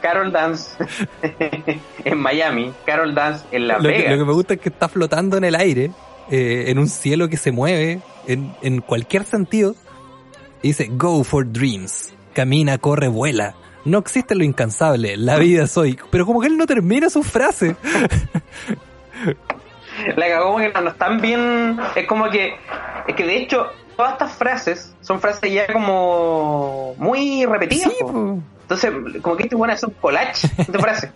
Carol 0.00 0.30
Dance 0.30 0.76
en 2.04 2.18
Miami, 2.18 2.72
Carol 2.84 3.14
Dance 3.14 3.44
en 3.50 3.66
Las 3.66 3.82
Lo 3.82 3.88
que, 3.88 3.96
Vegas. 3.96 4.12
lo 4.12 4.18
que 4.18 4.24
me 4.24 4.32
gusta 4.32 4.54
es 4.54 4.60
que 4.60 4.68
está 4.68 4.88
flotando 4.88 5.36
en 5.36 5.44
el 5.44 5.56
aire, 5.56 5.90
eh, 6.30 6.64
en 6.68 6.78
un 6.78 6.88
cielo 6.88 7.28
que 7.28 7.36
se 7.36 7.50
mueve 7.50 8.00
en, 8.28 8.54
en 8.62 8.80
cualquier 8.80 9.24
sentido. 9.24 9.74
Y 10.62 10.68
dice, 10.68 10.88
go 10.92 11.22
for 11.24 11.46
dreams. 11.50 12.12
Camina, 12.34 12.78
corre, 12.78 13.08
vuela. 13.08 13.54
No 13.84 13.98
existe 13.98 14.34
lo 14.34 14.42
incansable, 14.44 15.16
la 15.16 15.36
vida 15.38 15.64
es 15.64 15.76
hoy. 15.76 15.98
Pero 16.10 16.26
como 16.26 16.40
que 16.40 16.48
él 16.48 16.56
no 16.56 16.66
termina 16.66 17.08
su 17.08 17.22
frase. 17.22 17.76
La 20.16 20.28
cagó 20.28 20.46
como 20.52 20.58
que 20.58 20.72
no, 20.72 20.80
no 20.82 20.90
están 20.90 21.20
bien. 21.20 21.78
Es 21.94 22.06
como 22.06 22.28
que. 22.28 22.54
Es 23.06 23.14
que 23.14 23.24
de 23.24 23.36
hecho, 23.38 23.66
todas 23.96 24.12
estas 24.12 24.32
frases 24.34 24.94
son 25.00 25.20
frases 25.20 25.52
ya 25.52 25.72
como. 25.72 26.94
muy 26.98 27.44
repetidas. 27.46 27.92
Sí, 27.92 27.98
po. 28.04 28.38
Entonces, 28.62 28.92
como 29.22 29.36
que 29.36 29.44
este 29.44 29.56
bueno 29.56 29.72
hacer 29.72 29.88
un 29.88 29.94
collage 29.94 30.48
de 30.68 30.78
frases. 30.78 31.10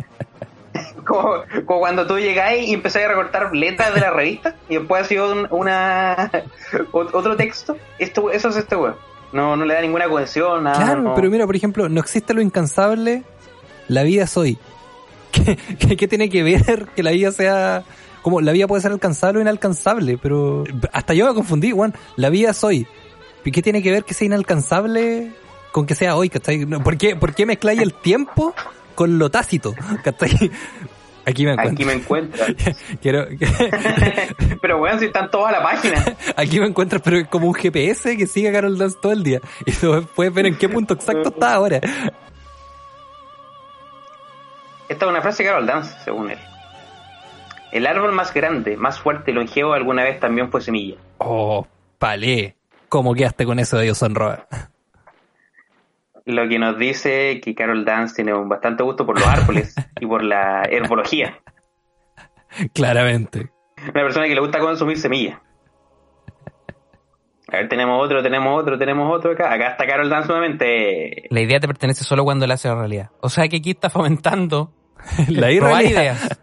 como, 1.04 1.42
como 1.66 1.80
cuando 1.80 2.06
tú 2.06 2.18
llegáis 2.18 2.68
y 2.68 2.74
empezás 2.74 3.02
a 3.04 3.08
recortar 3.08 3.54
letras 3.54 3.92
de 3.94 4.00
la 4.00 4.10
revista 4.10 4.54
y 4.68 4.76
después 4.76 5.02
ha 5.02 5.04
sido 5.04 5.32
un- 5.32 5.48
una 5.50 6.30
ot- 6.92 7.10
otro 7.12 7.36
texto. 7.36 7.76
Esto, 7.98 8.30
eso 8.30 8.48
es 8.48 8.56
este 8.56 8.76
weón. 8.76 8.96
No, 9.32 9.56
no 9.56 9.64
le 9.64 9.74
da 9.74 9.80
ninguna 9.80 10.08
cohesión, 10.08 10.64
nada. 10.64 10.76
Claro, 10.76 11.02
no. 11.02 11.14
pero 11.14 11.30
mira, 11.30 11.46
por 11.46 11.54
ejemplo, 11.56 11.88
no 11.88 12.00
existe 12.00 12.34
lo 12.34 12.40
incansable, 12.42 13.22
la 13.88 14.02
vida 14.02 14.24
es 14.24 14.36
hoy. 14.36 14.58
¿Qué, 15.32 15.56
qué- 15.78 15.96
qué 15.96 16.08
tiene 16.08 16.28
que 16.28 16.42
ver 16.42 16.86
que 16.96 17.02
la 17.02 17.10
vida 17.12 17.30
sea... 17.32 17.84
Como 18.22 18.42
la 18.42 18.52
vida 18.52 18.66
puede 18.66 18.82
ser 18.82 18.92
alcanzable 18.92 19.38
o 19.38 19.42
inalcanzable, 19.42 20.18
pero 20.20 20.64
hasta 20.92 21.14
yo 21.14 21.26
me 21.26 21.32
confundí, 21.34 21.70
Juan. 21.70 21.94
La 22.16 22.28
vida 22.28 22.50
es 22.50 22.62
hoy. 22.62 22.86
¿Y 23.46 23.50
qué 23.50 23.62
tiene 23.62 23.82
que 23.82 23.90
ver 23.90 24.04
que 24.04 24.12
sea 24.12 24.26
inalcanzable 24.26 25.32
con 25.72 25.86
que 25.86 25.94
sea 25.94 26.16
hoy? 26.16 26.28
¿Por 26.84 26.98
qué, 26.98 27.16
por 27.16 27.34
qué 27.34 27.46
mezcláis 27.46 27.80
el 27.80 27.94
tiempo 27.94 28.54
con 28.94 29.18
lo 29.18 29.30
tácito? 29.30 29.74
¿cachai? 30.04 30.50
Aquí 31.26 31.44
me 31.44 31.52
encuentro. 31.52 31.72
Aquí 31.72 31.84
me 31.84 31.92
encuentras. 31.92 32.54
Quiero, 33.02 33.26
Pero 34.62 34.78
weón, 34.78 34.98
si 34.98 35.06
están 35.06 35.30
todas 35.30 35.54
a 35.54 35.58
la 35.58 35.62
página. 35.62 36.04
aquí 36.36 36.60
me 36.60 36.66
encuentras, 36.66 37.02
pero 37.02 37.18
es 37.18 37.28
como 37.28 37.46
un 37.46 37.54
GPS 37.54 38.16
que 38.16 38.26
sigue 38.26 38.48
a 38.48 38.52
Carol 38.52 38.78
Dance 38.78 38.96
todo 39.00 39.12
el 39.12 39.22
día. 39.22 39.40
Y 39.66 39.72
tú 39.72 40.06
puedes 40.14 40.32
ver 40.32 40.46
en 40.46 40.56
qué 40.56 40.68
punto 40.68 40.94
exacto 40.94 41.28
está 41.30 41.54
ahora. 41.54 41.80
Esta 44.88 45.04
es 45.04 45.10
una 45.10 45.22
frase 45.22 45.42
de 45.42 45.48
Carol 45.48 45.66
Dance, 45.66 45.94
según 46.04 46.30
él. 46.30 46.38
El 47.72 47.86
árbol 47.86 48.12
más 48.12 48.34
grande, 48.34 48.76
más 48.76 48.98
fuerte 48.98 49.30
y 49.30 49.34
longevo 49.34 49.72
alguna 49.74 50.02
vez 50.02 50.18
también 50.18 50.50
fue 50.50 50.60
semilla. 50.60 50.96
Oh, 51.18 51.66
palé. 51.98 52.56
¿Cómo 52.88 53.14
quedaste 53.14 53.44
con 53.46 53.60
eso 53.60 53.76
de 53.76 53.84
Dios 53.84 54.02
honroa? 54.02 54.46
Lo 56.26 56.48
que 56.48 56.58
nos 56.58 56.78
dice 56.78 57.40
que 57.42 57.54
Carol 57.54 57.84
Dance 57.84 58.14
tiene 58.14 58.34
un 58.34 58.48
bastante 58.48 58.82
gusto 58.82 59.06
por 59.06 59.18
los 59.18 59.26
árboles 59.26 59.74
y 60.00 60.06
por 60.06 60.22
la 60.22 60.62
herbología. 60.70 61.38
Claramente. 62.74 63.50
Una 63.82 64.02
persona 64.02 64.26
que 64.26 64.34
le 64.34 64.40
gusta 64.40 64.58
consumir 64.58 64.98
semillas. 64.98 65.38
A 67.48 67.56
ver, 67.56 67.68
tenemos 67.68 68.04
otro, 68.04 68.22
tenemos 68.22 68.60
otro, 68.60 68.78
tenemos 68.78 69.12
otro 69.12 69.32
acá. 69.32 69.52
Acá 69.52 69.70
está 69.72 69.86
Carol 69.86 70.08
Dance 70.08 70.28
nuevamente. 70.28 71.24
La 71.30 71.40
idea 71.40 71.58
te 71.58 71.66
pertenece 71.66 72.04
solo 72.04 72.24
cuando 72.24 72.46
la 72.46 72.54
haces 72.54 72.72
realidad. 72.72 73.10
O 73.20 73.28
sea 73.28 73.48
que 73.48 73.56
aquí 73.56 73.70
está 73.70 73.90
fomentando 73.90 74.72
La 75.28 75.48
robar 75.58 75.84
ideas. 75.84 76.40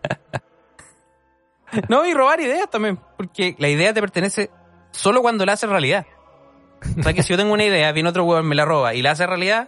No, 1.89 2.05
y 2.05 2.13
robar 2.13 2.39
ideas 2.39 2.69
también. 2.69 2.99
Porque 3.17 3.55
la 3.59 3.69
idea 3.69 3.93
te 3.93 4.01
pertenece 4.01 4.49
solo 4.91 5.21
cuando 5.21 5.45
la 5.45 5.53
haces 5.53 5.69
realidad. 5.69 6.05
O 6.99 7.03
sea 7.03 7.13
que 7.13 7.23
si 7.23 7.29
yo 7.29 7.37
tengo 7.37 7.53
una 7.53 7.63
idea, 7.65 7.91
viene 7.91 8.09
otro 8.09 8.23
huevón, 8.25 8.47
me 8.47 8.55
la 8.55 8.65
roba 8.65 8.93
y 8.93 9.01
la 9.01 9.11
hace 9.11 9.25
realidad, 9.27 9.67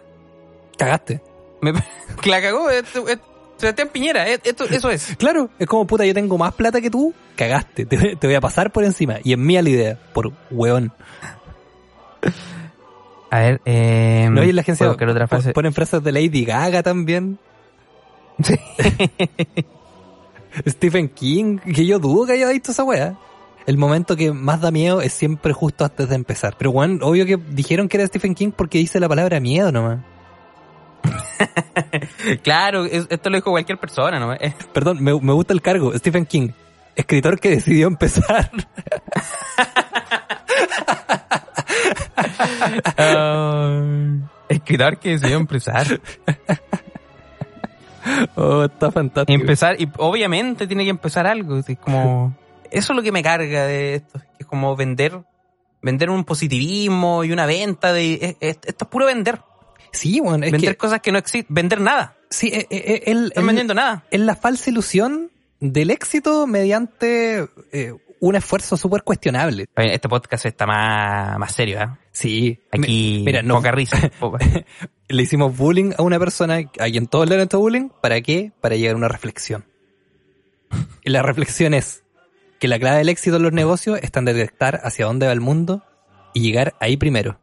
Cagaste. 0.78 1.20
me, 1.60 1.72
la 2.24 2.40
cagó. 2.42 2.70
Esto- 2.70 3.08
esto- 3.08 3.26
Sebastián 3.56 3.90
Piñera, 3.92 4.26
esto, 4.26 4.64
eso 4.64 4.88
es. 4.90 5.14
Claro, 5.18 5.50
es 5.58 5.66
como 5.66 5.86
puta, 5.86 6.06
yo 6.06 6.14
tengo 6.14 6.38
más 6.38 6.54
plata 6.54 6.80
que 6.80 6.88
tú, 6.90 7.12
cagaste, 7.36 7.84
te, 7.84 8.16
te 8.16 8.26
voy 8.26 8.34
a 8.34 8.40
pasar 8.40 8.70
por 8.72 8.84
encima. 8.84 9.16
Y 9.22 9.32
es 9.32 9.38
mía 9.38 9.60
la 9.60 9.68
idea, 9.68 9.98
por 10.14 10.32
hueón. 10.50 10.92
A 13.30 13.38
ver, 13.40 13.60
eh, 13.66 14.28
No, 14.30 14.42
y 14.42 14.48
en 14.48 14.56
la 14.56 14.62
agencia 14.62 14.84
¿puedo 14.84 14.92
buscar 14.92 15.08
otra 15.10 15.28
frase. 15.28 15.52
ponen 15.52 15.74
frases 15.74 16.02
de 16.02 16.10
Lady 16.10 16.44
Gaga 16.46 16.82
también. 16.82 17.38
Sí. 18.42 18.54
Stephen 20.66 21.08
King, 21.10 21.58
que 21.58 21.84
yo 21.86 21.98
dudo 21.98 22.26
que 22.26 22.32
haya 22.32 22.48
visto 22.48 22.72
esa 22.72 22.82
wea. 22.84 23.14
El 23.66 23.76
momento 23.78 24.16
que 24.16 24.32
más 24.32 24.60
da 24.60 24.70
miedo 24.70 25.00
es 25.00 25.12
siempre 25.12 25.52
justo 25.52 25.84
antes 25.84 26.08
de 26.08 26.14
empezar. 26.16 26.54
Pero 26.58 26.72
bueno, 26.72 27.06
obvio 27.06 27.26
que 27.26 27.36
dijeron 27.36 27.88
que 27.88 27.98
era 27.98 28.06
Stephen 28.06 28.34
King 28.34 28.50
porque 28.56 28.78
dice 28.78 28.98
la 29.00 29.08
palabra 29.08 29.38
miedo 29.40 29.70
nomás. 29.72 29.98
Claro, 32.42 32.84
es- 32.84 33.06
esto 33.08 33.30
lo 33.30 33.36
dijo 33.36 33.50
cualquier 33.50 33.78
persona, 33.78 34.18
¿no? 34.20 34.32
Eh, 34.34 34.54
Perdón, 34.74 35.02
me, 35.02 35.18
me 35.20 35.32
gusta 35.32 35.52
el 35.54 35.62
cargo. 35.62 35.96
Stephen 35.96 36.26
King, 36.26 36.50
escritor 36.94 37.40
que 37.40 37.50
decidió 37.50 37.86
empezar. 37.86 38.50
ah, 42.96 43.82
escritor 44.48 44.98
que 44.98 45.10
decidió 45.10 45.36
empezar. 45.36 46.00
oh, 48.36 48.64
está 48.64 48.90
fantástico. 48.90 49.40
Empezar, 49.40 49.80
y 49.80 49.88
obviamente 49.98 50.66
tiene 50.66 50.84
que 50.84 50.90
empezar 50.90 51.26
algo. 51.26 51.56
Es 51.58 51.66
como, 51.78 52.34
eso 52.70 52.92
es 52.92 52.96
lo 52.96 53.02
que 53.02 53.12
me 53.12 53.22
carga 53.22 53.66
de 53.66 53.96
esto. 53.96 54.18
que 54.20 54.26
Es 54.40 54.46
como 54.46 54.74
vender, 54.76 55.20
vender 55.82 56.10
un 56.10 56.24
positivismo 56.24 57.24
y 57.24 57.32
una 57.32 57.46
venta 57.46 57.92
de, 57.92 58.14
es- 58.14 58.36
es- 58.40 58.58
esto 58.64 58.84
es 58.84 58.88
puro 58.90 59.06
vender. 59.06 59.40
Sí, 59.92 60.20
bueno, 60.20 60.44
es 60.46 60.52
vender 60.52 60.72
que... 60.72 60.76
cosas 60.76 61.00
que 61.00 61.10
no 61.12 61.18
existen, 61.18 61.54
vender 61.54 61.80
nada. 61.80 62.16
Sí, 62.30 62.48
eh, 62.52 62.66
eh, 62.70 63.02
Están 63.06 63.42
él- 63.42 63.46
vendiendo 63.46 63.74
nada. 63.74 64.04
es 64.10 64.20
la 64.20 64.36
falsa 64.36 64.70
ilusión 64.70 65.30
del 65.58 65.90
éxito 65.90 66.46
mediante 66.46 67.48
eh, 67.72 67.92
un 68.20 68.36
esfuerzo 68.36 68.76
súper 68.76 69.02
cuestionable. 69.02 69.66
Este 69.76 70.08
podcast 70.08 70.46
está 70.46 70.64
más, 70.66 71.38
más 71.38 71.52
serio, 71.52 71.80
¿eh? 71.80 71.88
Sí. 72.12 72.60
Aquí, 72.70 72.80
Mi- 73.18 73.22
mira, 73.24 73.42
no, 73.42 73.56
poca 73.56 73.72
risa. 73.72 74.10
le 75.08 75.22
hicimos 75.22 75.56
bullying 75.56 75.92
a 75.98 76.02
una 76.02 76.18
persona 76.18 76.56
a 76.78 76.84
quien 76.90 77.06
todos 77.08 77.28
le 77.28 77.34
han 77.34 77.40
hecho 77.42 77.58
bullying. 77.58 77.88
¿Para 78.00 78.20
qué? 78.20 78.52
Para 78.60 78.76
llegar 78.76 78.94
a 78.94 78.98
una 78.98 79.08
reflexión. 79.08 79.64
Y 81.04 81.10
la 81.10 81.22
reflexión 81.22 81.74
es 81.74 82.04
que 82.60 82.68
la 82.68 82.78
clave 82.78 82.98
del 82.98 83.08
éxito 83.08 83.36
en 83.36 83.42
los 83.42 83.52
negocios 83.52 83.98
está 84.02 84.20
en 84.20 84.26
detectar 84.26 84.80
hacia 84.84 85.06
dónde 85.06 85.26
va 85.26 85.32
el 85.32 85.40
mundo 85.40 85.82
y 86.34 86.42
llegar 86.42 86.74
ahí 86.78 86.96
primero. 86.98 87.40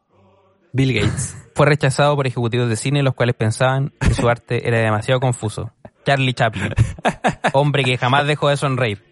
Bill 0.72 0.94
Gates. 0.94 1.36
Fue 1.56 1.66
rechazado 1.66 2.16
por 2.16 2.28
ejecutivos 2.28 2.70
de 2.70 2.76
cine 2.76 3.02
los 3.02 3.16
cuales 3.16 3.36
pensaban 3.36 3.92
que 4.00 4.14
su 4.14 4.30
arte 4.30 4.68
era 4.68 4.78
demasiado 4.78 5.20
confuso. 5.20 5.74
Charlie 6.06 6.36
Chaplin. 6.36 6.74
Hombre 7.54 7.84
que 7.84 7.98
jamás 7.98 8.28
dejó 8.28 8.50
de 8.50 8.58
sonreír. 8.58 9.04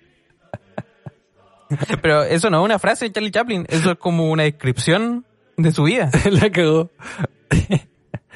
Pero 2.03 2.21
eso 2.23 2.51
no 2.51 2.59
es 2.59 2.65
una 2.65 2.77
frase 2.77 3.05
de 3.05 3.11
Charlie 3.11 3.31
Chaplin, 3.31 3.65
eso 3.67 3.93
es 3.93 3.97
como 3.97 4.29
una 4.29 4.43
descripción 4.43 5.25
de 5.57 5.71
su 5.71 5.83
vida. 5.85 6.11
la 6.29 6.51
cagó. 6.51 6.91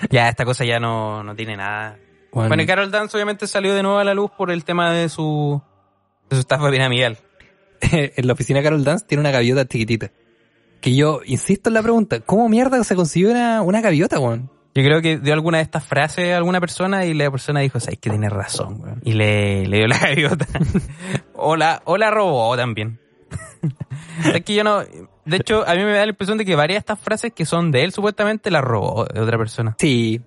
Ya, 0.10 0.28
esta 0.28 0.44
cosa 0.44 0.66
ya 0.66 0.80
no, 0.80 1.24
no 1.24 1.36
tiene 1.36 1.56
nada. 1.56 2.00
Bueno, 2.32 2.48
Bueno, 2.48 2.64
y 2.64 2.66
Carol 2.66 2.90
Dance 2.90 3.16
obviamente 3.16 3.46
salió 3.46 3.76
de 3.76 3.84
nuevo 3.84 4.00
a 4.00 4.04
la 4.04 4.16
luz 4.16 4.32
por 4.32 4.50
el 4.50 4.64
tema 4.64 4.92
de 4.92 5.08
su, 5.08 5.62
de 6.30 6.36
su 6.36 6.40
estafa 6.40 6.70
piramidal. 6.72 7.20
en 7.92 8.28
la 8.28 8.34
oficina 8.34 8.62
Carol 8.62 8.84
Dance 8.84 9.06
tiene 9.08 9.22
una 9.22 9.32
gaviota 9.32 9.66
chiquitita. 9.66 10.12
Que 10.82 10.96
yo 10.96 11.22
insisto 11.26 11.70
en 11.70 11.74
la 11.74 11.84
pregunta, 11.84 12.22
¿cómo 12.22 12.48
mierda 12.48 12.82
se 12.84 12.96
consiguió 12.96 13.32
una, 13.32 13.62
una 13.62 13.82
gaviota, 13.82 14.20
weón? 14.20 14.50
Yo 14.76 14.84
creo 14.84 15.02
que 15.02 15.18
dio 15.18 15.34
alguna 15.34 15.58
de 15.58 15.64
estas 15.64 15.84
frases 15.84 16.32
a 16.32 16.38
alguna 16.38 16.62
persona 16.62 17.06
y 17.06 17.14
la 17.14 17.30
persona 17.32 17.60
dijo, 17.60 17.80
sabes 17.80 18.00
que 18.00 18.10
tienes 18.10 18.32
razón, 18.32 18.80
weón. 18.82 19.02
Y 19.04 19.14
le, 19.14 19.66
le 19.66 19.78
dio 19.78 19.88
la 19.88 19.98
gaviota. 20.02 20.48
o, 21.34 21.56
la, 21.56 21.82
o 21.86 21.98
la 21.98 22.12
robó 22.12 22.56
también. 22.56 23.00
es 24.34 24.44
que 24.44 24.54
yo 24.54 24.64
no... 24.64 24.80
De 25.26 25.38
hecho, 25.38 25.68
a 25.68 25.76
mí 25.76 25.84
me 25.84 25.92
da 25.92 26.06
la 26.06 26.12
impresión 26.12 26.38
de 26.38 26.46
que 26.46 26.56
varias 26.56 26.78
de 26.78 26.80
estas 26.80 27.00
frases 27.00 27.34
que 27.34 27.46
son 27.46 27.72
de 27.72 27.84
él 27.84 27.92
supuestamente 27.92 28.50
las 28.50 28.64
robó 28.64 29.06
de 29.06 29.20
otra 29.20 29.38
persona. 29.38 29.76
Sí. 29.78 30.22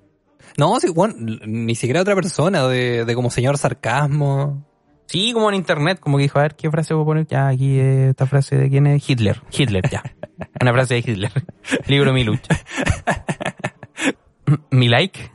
No, 0.57 0.79
sí, 0.81 0.91
weón, 0.91 1.41
ni 1.45 1.75
siquiera 1.75 2.03
otra 2.03 2.15
persona, 2.15 2.69
de, 2.69 3.05
de 3.05 3.15
como 3.15 3.31
señor 3.31 3.59
sarcasmo. 3.59 4.65
Sí, 5.07 5.33
como 5.33 5.49
en 5.51 5.57
internet, 5.57 6.01
como 6.01 6.17
que 6.17 6.23
dijo, 6.23 6.38
a 6.38 6.43
ver, 6.43 6.55
¿qué 6.55 6.71
frase 6.71 6.95
puedo 6.95 7.05
poner? 7.05 7.27
Ya, 7.27 7.49
aquí 7.49 7.79
eh, 7.79 8.11
esta 8.11 8.27
frase 8.27 8.57
de 8.57 8.71
quién 8.71 8.87
es 8.87 9.09
Hitler. 9.09 9.43
Hitler, 9.51 9.88
ya. 9.91 10.03
Una 10.61 10.73
frase 10.73 10.95
de 10.95 11.01
Hitler. 11.01 11.33
Libro 11.87 12.12
Mi 12.12 12.25
Lucha. 12.25 12.59
Mi 14.71 14.88
like. 14.88 15.31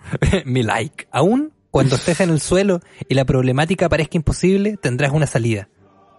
Mi 0.46 0.64
like. 0.64 1.08
Aún 1.12 1.54
cuando 1.72 1.96
estés 1.96 2.22
en 2.22 2.30
el 2.30 2.42
suelo 2.42 2.82
y 3.08 3.14
la 3.14 3.26
problemática 3.26 3.90
parezca 3.90 4.18
imposible, 4.18 4.78
tendrás 4.78 5.12
una 5.12 5.28
salida. 5.28 5.70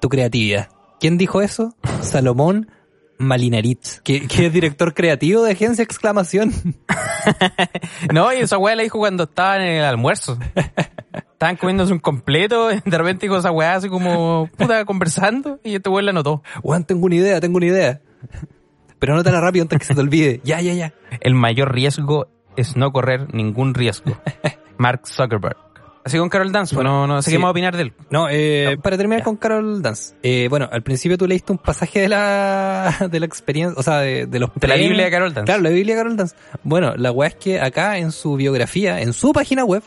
Tu 0.00 0.08
creatividad. 0.08 0.68
¿Quién 1.00 1.18
dijo 1.18 1.42
eso? 1.42 1.74
Salomón 2.00 2.70
Malinaritz, 3.18 4.00
que, 4.02 4.28
que 4.28 4.46
es 4.46 4.52
director 4.52 4.94
creativo 4.94 5.42
de 5.42 5.52
Agencia 5.52 5.82
Exclamación. 5.82 6.52
No, 8.12 8.32
y 8.32 8.37
esa 8.37 8.58
weá 8.58 8.76
la 8.76 8.84
dijo 8.84 8.98
cuando 8.98 9.24
estaban 9.24 9.61
en 9.62 9.78
el 9.78 9.84
almuerzo. 9.84 10.38
Estaban 11.38 11.55
comiéndose 11.55 11.92
un 11.92 12.01
completo, 12.01 12.66
de 12.85 12.98
repente 12.98 13.27
dijo 13.27 13.37
esa 13.37 13.53
weá 13.53 13.77
así 13.77 13.88
como, 13.88 14.51
puta, 14.57 14.85
conversando, 14.85 15.61
y 15.62 15.77
este 15.77 15.88
weá 15.88 16.03
la 16.03 16.12
notó. 16.12 16.42
Juan, 16.64 16.83
tengo 16.83 17.07
una 17.07 17.14
idea, 17.14 17.40
tengo 17.40 17.59
una 17.59 17.66
idea. 17.66 18.01
Pero 18.98 19.12
anótala 19.12 19.40
rápido 19.40 19.62
antes 19.62 19.79
que 19.79 19.85
se 19.85 19.94
te 19.94 20.01
olvide. 20.01 20.40
Ya, 20.44 20.61
ya, 20.61 20.74
ya. 20.74 20.94
El 21.20 21.37
mayor 21.37 21.72
riesgo 21.72 22.27
es 22.57 22.77
no 22.77 22.90
correr 22.90 23.33
ningún 23.33 23.74
riesgo. 23.74 24.20
Mark 24.79 25.03
Zuckerberg. 25.07 25.57
Así 26.05 26.18
con 26.18 26.29
Carol 26.29 26.51
Dance, 26.51 26.74
pues 26.74 26.85
no, 26.85 27.07
no 27.07 27.22
sé 27.22 27.31
qué 27.31 27.38
más 27.38 27.53
opinar 27.53 27.77
de 27.77 27.83
él. 27.83 27.92
No, 28.11 28.29
eh, 28.29 28.77
para 28.83 28.96
terminar 28.96 29.20
ya. 29.20 29.24
con 29.24 29.37
Carol 29.37 29.81
Dance. 29.81 30.16
Eh, 30.24 30.48
bueno, 30.51 30.68
al 30.72 30.83
principio 30.83 31.16
tú 31.16 31.29
leíste 31.29 31.53
un 31.53 31.59
pasaje 31.59 32.01
de 32.01 32.09
la, 32.09 32.96
de 33.09 33.20
la 33.20 33.27
experiencia, 33.27 33.79
o 33.79 33.83
sea, 33.85 33.98
de, 33.98 34.27
de 34.27 34.40
los 34.40 34.51
De 34.57 34.66
la. 34.66 34.74
Biblia 34.74 35.05
de 35.05 35.11
Carol 35.12 35.33
Dance. 35.33 35.44
Claro, 35.46 35.62
la 35.62 35.70
Biblia 35.70 35.94
de 35.94 36.01
Carol 36.01 36.16
Dance. 36.16 36.35
Bueno, 36.64 36.96
la 36.96 37.12
weá 37.12 37.29
es 37.29 37.37
que 37.37 37.61
acá 37.61 37.98
en 37.98 38.11
su 38.11 38.35
biografía, 38.35 39.01
en 39.01 39.12
su 39.12 39.33
página 39.33 39.64
web, 39.64 39.85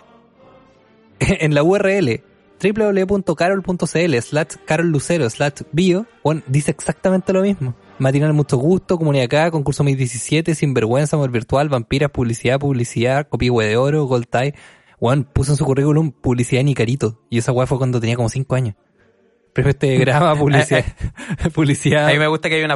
en 1.45 1.53
la 1.55 1.63
URL 1.63 2.21
www.carol.cl 2.61 4.15
slash 4.21 4.55
carollucero 4.65 5.29
slash 5.29 5.61
bio, 5.71 6.05
bueno, 6.23 6.41
dice 6.47 6.71
exactamente 6.71 7.33
lo 7.33 7.41
mismo. 7.41 7.75
Matinal 7.97 8.33
Mucho 8.33 8.57
Gusto, 8.57 8.97
Comunidad 8.97 9.25
Acá, 9.25 9.51
Concurso 9.51 9.83
2017, 9.83 10.55
Sinvergüenza, 10.55 11.15
Amor 11.15 11.31
Virtual, 11.31 11.69
Vampiras, 11.69 12.11
Publicidad, 12.11 12.59
Publicidad, 12.59 13.27
Copihue 13.27 13.65
de 13.65 13.77
Oro, 13.77 14.05
Gold 14.05 14.27
Tie. 14.29 14.53
Juan 14.99 15.23
puso 15.23 15.53
en 15.53 15.57
su 15.57 15.65
currículum 15.65 16.11
publicidad 16.11 16.61
en 16.61 16.69
Icarito. 16.69 17.19
Y 17.29 17.39
esa 17.39 17.51
weá 17.51 17.65
fue 17.67 17.77
cuando 17.79 17.99
tenía 17.99 18.15
como 18.15 18.29
5 18.29 18.55
años. 18.55 18.75
Pero 19.53 19.69
este 19.69 19.97
graba 19.99 20.35
publicidad. 20.35 20.85
publicidad. 21.53 22.07
A 22.09 22.11
mí 22.11 22.19
me 22.19 22.27
gusta 22.27 22.49
que 22.49 22.55
hay 22.55 22.63
una... 22.63 22.75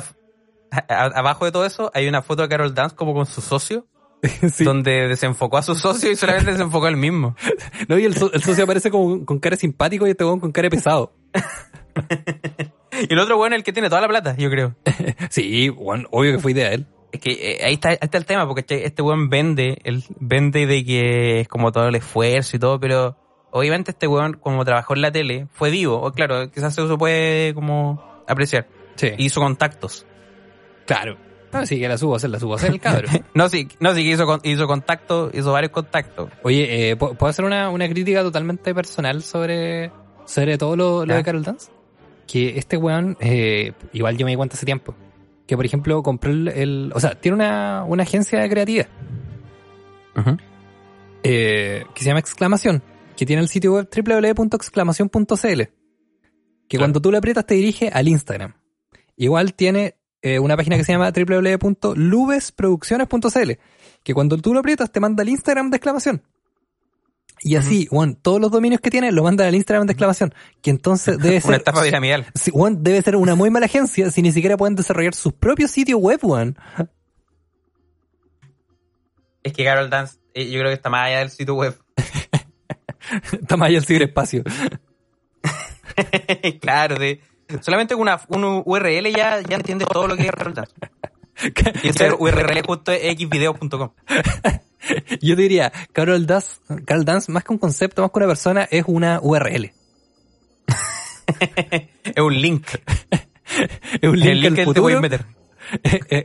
a- 0.71 0.85
a- 0.89 1.19
Abajo 1.19 1.45
de 1.45 1.51
todo 1.51 1.65
eso 1.65 1.91
hay 1.93 2.07
una 2.07 2.21
foto 2.23 2.41
de 2.43 2.49
Carol 2.49 2.73
Dance 2.73 2.95
como 2.95 3.13
con 3.13 3.25
su 3.27 3.41
socio, 3.41 3.85
Sí. 4.53 4.63
donde 4.63 5.07
desenfocó 5.07 5.57
a 5.57 5.61
su 5.61 5.75
socio 5.75 6.11
y 6.11 6.15
solamente 6.15 6.51
desenfocó 6.51 6.85
al 6.87 6.97
mismo. 6.97 7.35
No, 7.87 7.97
y 7.99 8.05
el, 8.05 8.15
so- 8.15 8.31
el 8.33 8.41
socio 8.41 8.63
aparece 8.63 8.89
como 8.91 9.25
con 9.25 9.39
cara 9.39 9.55
simpático 9.55 10.07
y 10.07 10.11
este 10.11 10.23
weón 10.25 10.39
con 10.39 10.51
cara 10.51 10.69
pesado. 10.69 11.13
Y 13.09 13.11
el 13.13 13.19
otro 13.19 13.35
bueno 13.35 13.55
es 13.55 13.59
el 13.59 13.63
que 13.65 13.73
tiene 13.73 13.89
toda 13.89 13.99
la 14.01 14.07
plata, 14.07 14.35
yo 14.37 14.49
creo. 14.49 14.75
Sí, 15.29 15.69
obvio 15.77 16.31
que 16.31 16.39
fue 16.39 16.53
idea 16.53 16.69
de 16.69 16.75
él. 16.75 16.87
Es 17.11 17.19
que 17.19 17.31
eh, 17.31 17.65
ahí, 17.65 17.73
está, 17.73 17.89
ahí 17.89 17.97
está 18.01 18.17
el 18.17 18.25
tema, 18.25 18.47
porque 18.47 18.61
este, 18.61 18.85
este 18.87 19.01
weón 19.01 19.29
vende, 19.29 19.79
él 19.83 20.01
vende 20.17 20.65
de 20.65 20.85
que 20.85 21.41
es 21.41 21.47
como 21.49 21.71
todo 21.73 21.87
el 21.89 21.95
esfuerzo 21.95 22.55
y 22.55 22.59
todo, 22.59 22.79
pero 22.79 23.17
obviamente 23.51 23.91
este 23.91 24.07
weón, 24.07 24.33
como 24.35 24.63
trabajó 24.63 24.93
en 24.95 25.01
la 25.01 25.11
tele, 25.11 25.47
fue 25.51 25.71
vivo. 25.71 26.01
O 26.01 26.11
claro, 26.13 26.49
quizás 26.51 26.71
eso 26.73 26.87
se 26.87 26.97
puede 26.97 27.53
como 27.53 28.01
apreciar. 28.27 28.67
Sí. 28.95 29.09
Hizo 29.17 29.41
contactos. 29.41 30.05
claro. 30.85 31.17
No, 31.59 31.65
sí, 31.65 31.79
que 31.79 31.87
la 31.87 31.97
subo 31.97 32.13
a 32.13 32.17
hacer, 32.17 32.29
la 32.29 32.39
subo 32.39 32.53
a 32.53 32.55
hacer 32.57 32.71
el 32.71 32.79
cabro. 32.79 33.07
No, 33.33 33.49
sí, 33.49 33.67
no, 33.79 33.93
sí 33.93 34.03
que 34.03 34.11
hizo, 34.11 34.25
con- 34.25 34.41
hizo 34.43 34.67
contacto, 34.67 35.29
hizo 35.33 35.51
varios 35.51 35.71
contactos. 35.71 36.29
Oye, 36.43 36.91
eh, 36.91 36.97
¿pu- 36.97 37.15
¿puedo 37.15 37.29
hacer 37.29 37.45
una, 37.45 37.69
una 37.69 37.87
crítica 37.89 38.21
totalmente 38.23 38.73
personal 38.75 39.21
sobre, 39.23 39.91
sobre 40.25 40.57
todo 40.57 40.75
lo, 40.75 41.05
lo 41.05 41.15
de 41.15 41.23
Carol 41.23 41.43
Dance? 41.43 41.71
Que 42.27 42.57
este 42.57 42.77
weón, 42.77 43.17
eh, 43.19 43.73
igual 43.93 44.17
yo 44.17 44.25
me 44.25 44.31
di 44.31 44.37
cuenta 44.37 44.55
hace 44.55 44.65
tiempo, 44.65 44.95
que 45.47 45.55
por 45.55 45.65
ejemplo 45.65 46.01
compró 46.03 46.31
el, 46.31 46.47
el- 46.47 46.91
o 46.95 46.99
sea, 46.99 47.15
tiene 47.19 47.35
una, 47.35 47.83
una 47.87 48.03
agencia 48.03 48.39
de 48.39 48.49
creatividad 48.49 48.87
eh, 51.23 51.85
que 51.93 51.99
se 52.01 52.07
llama 52.07 52.19
Exclamación, 52.19 52.81
que 53.17 53.25
tiene 53.25 53.41
el 53.41 53.47
sitio 53.47 53.73
web 53.73 53.89
www.exclamación.cl, 53.93 55.61
que 56.67 56.77
cuando 56.77 57.01
tú 57.01 57.11
le 57.11 57.17
aprietas 57.17 57.45
te 57.45 57.55
dirige 57.55 57.89
al 57.89 58.07
Instagram. 58.07 58.53
Igual 59.17 59.53
tiene 59.53 59.95
eh, 60.25 60.39
una 60.39 60.57
página 60.57 60.75
que 60.75 60.83
se 60.83 60.91
llama 60.91 61.11
www.lubesproducciones.cl, 61.11 63.51
que 64.01 64.13
cuando 64.15 64.39
tú 64.39 64.55
lo 64.55 64.61
aprietas 64.61 64.91
te 64.91 64.99
manda 64.99 65.21
al 65.21 65.29
Instagram 65.29 65.69
de 65.69 65.77
exclamación. 65.77 66.23
Y 67.41 67.57
así, 67.57 67.85
Juan, 67.85 68.15
todos 68.15 68.41
los 68.41 68.49
dominios 68.49 68.81
que 68.81 68.89
tiene 68.89 69.11
lo 69.11 69.21
mandan 69.21 69.45
al 69.45 69.53
Instagram 69.53 69.85
de 69.85 69.93
exclamación, 69.93 70.33
que 70.63 70.71
entonces 70.71 71.17
debe 71.19 71.35
Una 71.35 71.41
ser... 71.41 71.55
estafa 71.57 71.83
piramidal. 71.83 72.25
Sí, 72.33 72.49
Juan, 72.49 72.81
debe 72.81 73.03
ser 73.03 73.17
una 73.17 73.35
muy 73.35 73.51
mala 73.51 73.67
agencia 73.67 74.09
si 74.09 74.23
ni 74.23 74.31
siquiera 74.31 74.57
pueden 74.57 74.75
desarrollar 74.75 75.13
sus 75.13 75.31
propios 75.31 75.69
sitios 75.69 76.01
web, 76.01 76.19
Juan. 76.19 76.57
Es 79.43 79.53
que 79.53 79.63
Carol 79.63 79.91
Dance, 79.91 80.17
eh, 80.33 80.49
yo 80.49 80.57
creo 80.57 80.71
que 80.71 80.75
está 80.75 80.89
más 80.89 81.05
allá 81.05 81.19
del 81.19 81.29
sitio 81.29 81.53
web. 81.53 81.79
Está 83.31 83.57
más 83.57 83.69
allá 83.69 83.77
el 83.77 83.85
ciberespacio. 83.85 84.43
claro, 86.61 86.97
de, 86.97 87.21
solamente 87.61 87.93
con 87.95 88.03
una, 88.03 88.19
un 88.29 88.63
URL 88.65 89.11
ya, 89.15 89.41
ya 89.41 89.55
entiendes 89.55 89.87
todo 89.87 90.07
lo 90.07 90.15
que 90.15 90.23
es. 90.23 90.31
Y 91.83 91.89
ese 91.89 92.11
URL 92.13 92.61
justo 92.65 92.91
es 92.91 93.17
xvideos.com. 93.19 93.89
Yo 95.21 95.35
diría, 95.35 95.71
Carol 95.93 96.25
Dance, 96.25 96.59
Carol 96.85 97.05
Dance, 97.05 97.31
más 97.31 97.43
que 97.43 97.53
un 97.53 97.59
concepto, 97.59 98.01
más 98.01 98.11
que 98.11 98.19
una 98.19 98.27
persona, 98.27 98.67
es 98.69 98.83
una 98.87 99.19
URL. 99.21 99.71
Es 102.03 102.21
un 102.21 102.39
link. 102.39 102.67
Es 103.99 104.09
un 104.09 104.19
link, 104.19 104.29
el 104.29 104.41
link 104.41 104.45
al 104.45 104.55
que 104.55 104.61
te 104.61 104.65
futuro. 104.65 104.83
puedes 104.83 105.01
meter. 105.01 105.25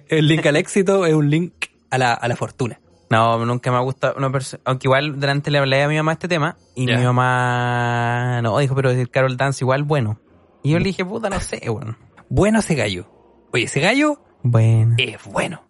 el 0.08 0.28
link 0.28 0.44
al 0.44 0.56
éxito 0.56 1.06
es 1.06 1.14
un 1.14 1.30
link 1.30 1.54
a 1.88 1.96
la, 1.96 2.12
a 2.12 2.28
la 2.28 2.36
fortuna. 2.36 2.78
No, 3.08 3.44
nunca 3.44 3.70
me 3.70 3.78
ha 3.78 3.80
gustado 3.80 4.14
una 4.18 4.30
persona. 4.30 4.62
Aunque 4.66 4.86
igual 4.86 5.18
delante 5.18 5.50
le 5.50 5.58
hablé 5.58 5.82
a 5.82 5.88
mi 5.88 5.96
mamá 5.96 6.12
este 6.12 6.28
tema. 6.28 6.56
Y 6.76 6.86
mi 6.86 7.02
mamá 7.02 8.40
no 8.42 8.58
dijo, 8.58 8.74
pero 8.74 8.90
el 8.90 9.10
Carol 9.10 9.36
Dance 9.36 9.64
igual 9.64 9.82
bueno. 9.84 10.20
Y 10.62 10.70
yo 10.72 10.78
le 10.78 10.84
dije, 10.84 11.04
puta, 11.04 11.30
no 11.30 11.40
sé, 11.40 11.62
bueno. 11.70 11.96
Bueno 12.28 12.58
ese 12.60 12.74
gallo. 12.74 13.06
Oye, 13.52 13.64
ese 13.64 13.80
gallo 13.80 14.20
Bueno. 14.42 14.94
es 14.98 15.22
bueno. 15.24 15.62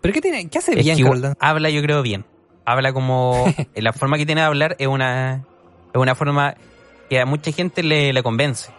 ¿Pero 0.00 0.14
qué 0.14 0.20
tiene? 0.20 0.48
¿Qué 0.48 0.58
hace 0.58 0.72
Es 0.78 0.84
bien 0.84 0.96
que 0.96 1.32
habla, 1.40 1.70
yo 1.70 1.82
creo, 1.82 2.02
bien. 2.02 2.24
Habla 2.64 2.92
como. 2.92 3.44
la 3.74 3.92
forma 3.92 4.16
que 4.16 4.26
tiene 4.26 4.40
de 4.42 4.46
hablar 4.46 4.76
es 4.78 4.86
una. 4.86 5.44
Es 5.92 6.00
una 6.00 6.14
forma 6.14 6.54
que 7.08 7.20
a 7.20 7.26
mucha 7.26 7.52
gente 7.52 7.82
le, 7.82 8.12
le 8.12 8.22
convence. 8.22 8.70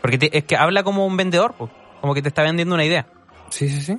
Porque 0.00 0.18
te- 0.18 0.36
es 0.38 0.44
que 0.44 0.56
habla 0.56 0.82
como 0.82 1.06
un 1.06 1.16
vendedor, 1.16 1.54
po. 1.54 1.70
como 2.00 2.14
que 2.14 2.22
te 2.22 2.28
está 2.28 2.42
vendiendo 2.42 2.74
una 2.74 2.84
idea. 2.84 3.06
Sí, 3.50 3.68
sí, 3.68 3.82
sí. 3.82 3.98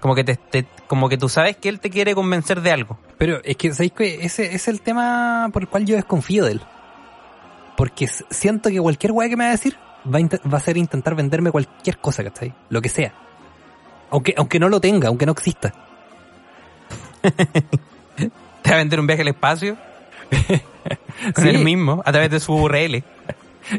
Como 0.00 0.14
que 0.14 0.24
te, 0.24 0.36
te- 0.36 0.66
como 0.86 1.08
que 1.08 1.16
tú 1.18 1.28
sabes 1.28 1.56
que 1.56 1.68
él 1.68 1.80
te 1.80 1.90
quiere 1.90 2.14
convencer 2.14 2.60
de 2.60 2.70
algo. 2.72 2.98
Pero 3.18 3.40
es 3.44 3.56
que, 3.56 3.72
¿sabéis 3.72 3.92
que 3.92 4.24
ese 4.24 4.54
es 4.54 4.68
el 4.68 4.80
tema 4.80 5.48
por 5.52 5.62
el 5.62 5.68
cual 5.68 5.84
yo 5.86 5.96
desconfío 5.96 6.44
de 6.44 6.52
él? 6.52 6.60
Porque 7.76 8.08
siento 8.30 8.70
que 8.70 8.80
cualquier 8.80 9.12
weá 9.12 9.28
que 9.28 9.36
me 9.36 9.44
va 9.44 9.48
a 9.50 9.52
decir 9.52 9.76
va 10.06 10.18
a, 10.18 10.48
va 10.48 10.58
a 10.58 10.60
ser 10.60 10.76
intentar 10.76 11.14
venderme 11.14 11.50
cualquier 11.50 11.98
cosa, 11.98 12.24
¿cachai? 12.24 12.54
Lo 12.70 12.80
que 12.80 12.88
sea. 12.88 13.12
Aunque, 14.10 14.34
aunque 14.36 14.58
no 14.60 14.68
lo 14.68 14.80
tenga, 14.80 15.08
aunque 15.08 15.26
no 15.26 15.32
exista. 15.32 15.72
Te 18.16 18.70
va 18.70 18.74
a 18.74 18.78
vender 18.78 19.00
un 19.00 19.06
viaje 19.06 19.22
al 19.22 19.28
espacio 19.28 19.76
con 21.34 21.44
Sí. 21.44 21.50
él 21.50 21.64
mismo 21.64 22.02
a 22.04 22.12
través 22.12 22.30
de 22.30 22.40
su 22.40 22.54
URL. 22.54 23.02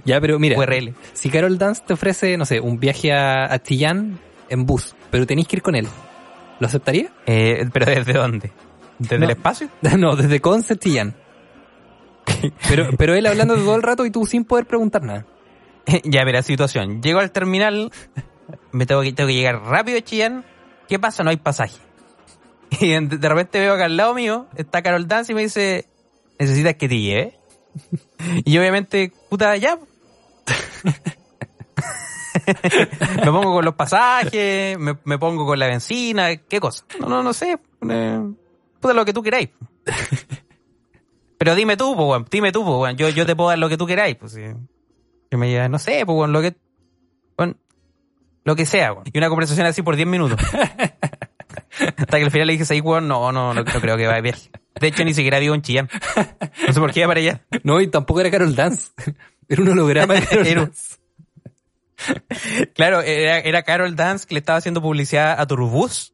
Ya, 0.04 0.20
pero 0.20 0.38
mira, 0.38 0.58
URL. 0.58 0.94
si 1.14 1.30
Carol 1.30 1.58
Dance 1.58 1.82
te 1.86 1.94
ofrece, 1.94 2.38
no 2.38 2.46
sé, 2.46 2.60
un 2.60 2.78
viaje 2.80 3.14
a, 3.14 3.52
a 3.52 3.60
Chillán 3.62 4.20
en 4.50 4.66
bus, 4.66 4.96
pero 5.10 5.26
tenéis 5.26 5.48
que 5.48 5.56
ir 5.58 5.62
con 5.62 5.76
él, 5.76 5.88
¿lo 6.60 6.68
aceptaría? 6.68 7.10
Eh, 7.26 7.66
¿Pero 7.72 7.86
desde 7.86 8.14
dónde? 8.14 8.52
¿Desde 9.00 9.18
No. 9.20 9.26
el 9.26 9.32
espacio? 9.32 9.70
no, 9.98 10.16
desde 10.18 10.42
Conce 10.42 10.76
Chillán. 10.78 11.16
Pero, 12.70 12.90
pero 12.98 13.16
él 13.16 13.26
hablando 13.26 13.56
todo 13.56 13.76
el 13.76 13.84
rato 13.84 14.06
y 14.06 14.12
tú 14.12 14.26
sin 14.26 14.44
poder 14.44 14.66
preguntar 14.66 15.02
nada. 15.02 15.26
ya, 16.04 16.24
verá, 16.24 16.44
situación. 16.44 17.02
Llego 17.02 17.20
al 17.20 17.32
terminal, 17.32 17.92
me 18.72 18.86
tengo 18.86 19.02
que, 19.02 19.14
tengo 19.14 19.28
que 19.28 19.34
llegar 19.36 19.62
rápido 19.62 19.98
a 19.98 20.02
Chillán. 20.02 20.46
¿Qué 20.88 21.00
pasa? 21.00 21.24
No 21.24 21.30
hay 21.30 21.38
pasaje. 21.38 21.78
Y 22.82 22.90
de, 22.90 23.30
repente 23.30 23.62
veo 23.62 23.76
acá 23.76 23.86
al 23.86 23.96
lado 23.96 24.14
mío 24.14 24.48
está 24.58 24.82
Carol 24.82 25.08
Dance 25.08 25.32
y 25.32 25.36
me 25.36 25.42
dice, 25.42 25.86
¿necesitas 26.38 26.76
que 26.76 26.90
te 26.90 27.00
lleve? 27.00 27.40
Y 28.44 28.58
obviamente, 28.58 29.14
puta, 29.30 29.56
ya. 29.56 29.80
me 33.24 33.32
pongo 33.32 33.54
con 33.54 33.64
los 33.64 33.76
pasajes, 33.76 34.78
me, 34.78 34.98
me 35.06 35.18
pongo 35.18 35.46
con 35.46 35.58
la 35.60 35.68
benzina, 35.68 36.36
¿qué 36.36 36.60
cosa? 36.60 36.84
No, 37.00 37.08
no, 37.08 37.24
no 37.24 37.32
sé. 37.32 37.58
eh, 37.90 38.20
puta, 38.82 38.94
lo 38.94 39.06
que 39.06 39.14
tú 39.14 39.24
queráis. 39.24 39.50
Pero 41.38 41.56
dime 41.56 41.78
tú, 41.78 41.96
pues, 41.96 42.24
dime 42.30 42.52
tú, 42.52 42.66
pues. 42.66 42.96
Yo, 42.96 43.10
yo 43.10 43.26
te 43.26 43.36
puedo 43.36 43.50
dar 43.50 43.60
lo 43.60 43.70
que 43.70 43.78
tú 43.78 43.86
queráis, 43.86 44.16
pues, 44.16 44.34
sí. 44.34 44.42
Que 45.30 45.38
me 45.38 45.48
diga, 45.48 45.70
no 45.70 45.80
sé, 45.80 46.06
pues, 46.06 46.30
lo 46.30 46.42
que. 46.42 46.56
lo 48.44 48.56
que 48.56 48.66
sea, 48.66 48.94
weón. 48.94 49.06
Y 49.12 49.18
una 49.18 49.30
conversación 49.30 49.66
así 49.68 49.82
por 49.82 49.96
10 49.96 50.08
minutos. 50.08 50.40
Hasta 51.98 52.18
que 52.18 52.24
al 52.24 52.32
final 52.32 52.48
le 52.48 52.58
dije, 52.58 52.82
weón, 52.82 53.08
no, 53.08 53.32
no, 53.32 53.54
no, 53.54 53.64
no 53.64 53.82
creo 53.82 53.98
que 53.98 54.08
vaya 54.08 54.22
viaje. 54.22 54.50
De 54.80 54.88
hecho, 54.88 55.04
ni 55.04 55.14
siquiera 55.14 55.40
vivo 55.40 55.56
en 55.56 55.62
Chillán. 55.62 55.90
No 56.68 56.74
sé 56.74 56.80
por 56.80 56.92
qué 56.92 57.02
iba 57.02 57.08
para 57.08 57.20
allá. 57.20 57.42
No, 57.64 57.82
y 57.82 57.88
tampoco 57.88 58.22
era 58.22 58.32
Carol 58.32 58.56
Dance. 58.56 58.92
Era 59.50 59.62
un 59.62 59.70
holograma 59.70 60.14
de 60.16 60.26
Carol 60.26 60.56
Dance. 60.56 60.98
Claro, 62.76 63.02
era, 63.02 63.40
era 63.40 63.64
Carol 63.64 63.96
Dance 63.96 64.28
que 64.28 64.36
le 64.36 64.40
estaba 64.40 64.60
haciendo 64.60 64.82
publicidad 64.82 65.40
a 65.40 65.48
Turbus. 65.48 66.14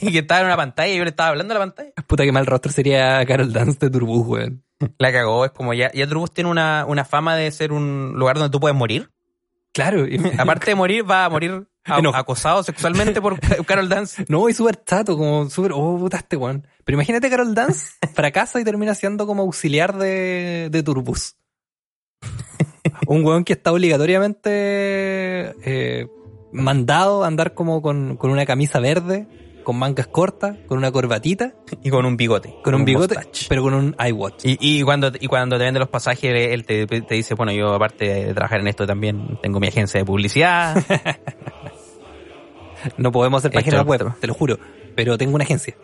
Y 0.00 0.10
que 0.12 0.18
estaba 0.18 0.40
en 0.40 0.46
una 0.46 0.56
pantalla 0.56 0.92
y 0.92 0.96
yo 0.98 1.04
le 1.04 1.10
estaba 1.10 1.30
hablando 1.30 1.54
a 1.54 1.58
la 1.58 1.64
pantalla. 1.66 1.90
Puta 2.06 2.24
que 2.24 2.32
mal 2.32 2.46
rostro 2.46 2.72
sería 2.72 3.24
Carol 3.26 3.52
Dance 3.52 3.78
de 3.80 3.90
Turbus, 3.90 4.26
weón. 4.26 4.64
La 4.98 5.12
cagó, 5.12 5.44
es 5.44 5.50
como 5.50 5.74
ya, 5.74 5.90
ya 5.92 6.06
Turbus 6.06 6.32
tiene 6.32 6.50
una, 6.50 6.84
una 6.86 7.04
fama 7.04 7.34
de 7.36 7.50
ser 7.50 7.72
un 7.72 8.12
lugar 8.16 8.36
donde 8.38 8.50
tú 8.50 8.60
puedes 8.60 8.76
morir. 8.76 9.10
Claro. 9.72 10.06
y- 10.06 10.20
Aparte 10.38 10.66
de 10.70 10.74
morir, 10.76 11.08
va 11.08 11.24
a 11.24 11.28
morir 11.28 11.66
a- 11.84 12.00
No. 12.00 12.10
acosado 12.10 12.62
sexualmente 12.62 13.20
por 13.20 13.38
Carol 13.66 13.88
Dance. 13.88 14.24
No, 14.28 14.48
y 14.48 14.54
súper 14.54 14.82
chato, 14.84 15.16
como 15.16 15.50
súper, 15.50 15.72
oh, 15.74 15.98
puta 15.98 16.18
este 16.18 16.36
weón. 16.36 16.66
Pero 16.84 16.94
imagínate 16.96 17.28
Carol 17.28 17.54
Dance 17.54 17.92
fracasa 18.14 18.60
y 18.60 18.64
termina 18.64 18.94
siendo 18.94 19.26
como 19.26 19.42
auxiliar 19.42 19.96
de, 19.98 20.68
de 20.70 20.82
Turbus. 20.82 21.36
Un 23.06 23.24
weón 23.24 23.44
que 23.44 23.52
está 23.54 23.72
obligatoriamente 23.72 24.50
eh, 25.64 26.06
mandado 26.52 27.24
a 27.24 27.26
andar 27.26 27.54
como 27.54 27.82
con, 27.82 28.16
con 28.16 28.30
una 28.30 28.46
camisa 28.46 28.80
verde, 28.80 29.26
con 29.64 29.78
mangas 29.78 30.06
cortas, 30.06 30.56
con 30.66 30.78
una 30.78 30.90
corbatita, 30.90 31.52
Y 31.82 31.90
con 31.90 32.06
un 32.06 32.16
bigote. 32.16 32.54
con 32.64 32.74
un 32.74 32.84
bigote, 32.84 33.16
mustache. 33.16 33.46
pero 33.48 33.62
con 33.62 33.74
un 33.74 33.96
iWatch. 33.98 34.44
Y, 34.44 34.58
y 34.60 34.82
cuando, 34.82 35.12
y 35.18 35.26
cuando 35.26 35.58
te 35.58 35.64
vende 35.64 35.80
los 35.80 35.88
pasajes, 35.88 36.52
él 36.52 36.64
te, 36.64 36.86
te 36.86 37.14
dice, 37.14 37.34
bueno, 37.34 37.52
yo 37.52 37.74
aparte 37.74 38.06
de 38.06 38.34
trabajar 38.34 38.60
en 38.60 38.68
esto 38.68 38.86
también 38.86 39.38
tengo 39.42 39.60
mi 39.60 39.68
agencia 39.68 40.00
de 40.00 40.06
publicidad. 40.06 40.82
No 42.96 43.12
podemos 43.12 43.40
hacer 43.40 43.50
páginas 43.52 43.84
web, 43.84 44.12
te 44.20 44.26
lo 44.26 44.34
juro, 44.34 44.58
pero 44.94 45.18
tengo 45.18 45.34
una 45.34 45.44
agencia. 45.44 45.74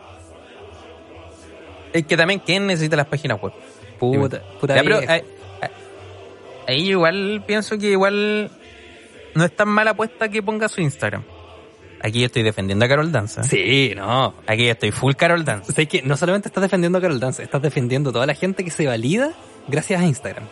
es 1.92 2.06
que 2.06 2.16
también, 2.16 2.40
¿quién 2.44 2.66
necesita 2.66 2.96
las 2.96 3.06
páginas 3.06 3.40
web? 3.40 3.52
Puta, 3.98 4.42
puta 4.60 4.76
Ya, 4.76 4.82
pero 4.82 5.00
eh, 5.00 5.06
eh, 5.10 5.24
ahí 6.68 6.90
igual 6.90 7.42
pienso 7.46 7.78
que 7.78 7.90
igual 7.90 8.50
no 9.34 9.44
es 9.44 9.54
tan 9.54 9.68
mala 9.68 9.92
apuesta 9.92 10.28
que 10.28 10.42
ponga 10.42 10.68
su 10.68 10.80
Instagram. 10.80 11.22
Aquí 12.00 12.20
yo 12.20 12.26
estoy 12.26 12.42
defendiendo 12.42 12.84
a 12.84 12.88
Carol 12.88 13.10
Dance. 13.10 13.40
¿eh? 13.40 13.44
Sí, 13.44 13.92
no. 13.96 14.34
Aquí 14.46 14.66
yo 14.66 14.72
estoy 14.72 14.90
full 14.90 15.14
Carol 15.14 15.44
Dance. 15.44 15.72
O 15.72 15.74
sea, 15.74 15.82
es 15.84 15.88
que 15.88 16.02
no 16.02 16.16
solamente 16.18 16.48
estás 16.48 16.60
defendiendo 16.62 16.98
a 16.98 17.00
Carol 17.00 17.18
Dance, 17.18 17.42
estás 17.42 17.62
defendiendo 17.62 18.10
a 18.10 18.12
toda 18.12 18.26
la 18.26 18.34
gente 18.34 18.62
que 18.62 18.70
se 18.70 18.86
valida 18.86 19.32
gracias 19.68 20.00
a 20.02 20.04
Instagram. 20.04 20.44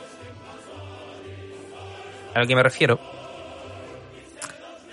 A 2.35 2.41
lo 2.41 2.47
que 2.47 2.57
me 2.57 2.63
refiero 2.63 2.99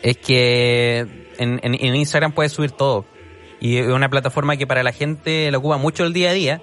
es 0.02 0.18
que 0.18 1.00
en, 1.38 1.60
en- 1.64 1.76
en 1.76 1.96
Instagram 1.96 2.34
puedes 2.34 2.52
subir 2.52 2.72
todo. 2.72 3.06
Y 3.62 3.78
es 3.78 3.88
una 3.88 4.10
plataforma 4.10 4.56
que 4.58 4.68
para 4.68 4.84
la 4.84 4.92
gente 4.92 5.50
la 5.52 5.58
ocupa 5.58 5.78
mucho 5.78 6.04
el 6.06 6.14
día 6.14 6.30
a 6.30 6.34
día. 6.34 6.62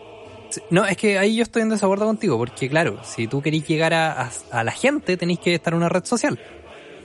No, 0.71 0.85
es 0.87 0.97
que 0.97 1.19
ahí 1.19 1.37
yo 1.37 1.43
estoy 1.43 1.63
en 1.63 1.71
desacuerdo 1.71 2.07
contigo, 2.07 2.39
porque 2.39 2.69
claro, 2.69 2.99
si 3.03 3.27
tú 3.27 3.43
queréis 3.43 3.67
llegar 3.67 3.93
a, 3.95 4.13
a- 4.23 4.31
a 4.53 4.65
la 4.65 4.73
gente, 4.73 5.17
tenéis 5.17 5.39
que 5.41 5.55
estar 5.55 5.73
en 5.73 5.79
una 5.79 5.89
red 5.89 6.05
social. 6.05 6.39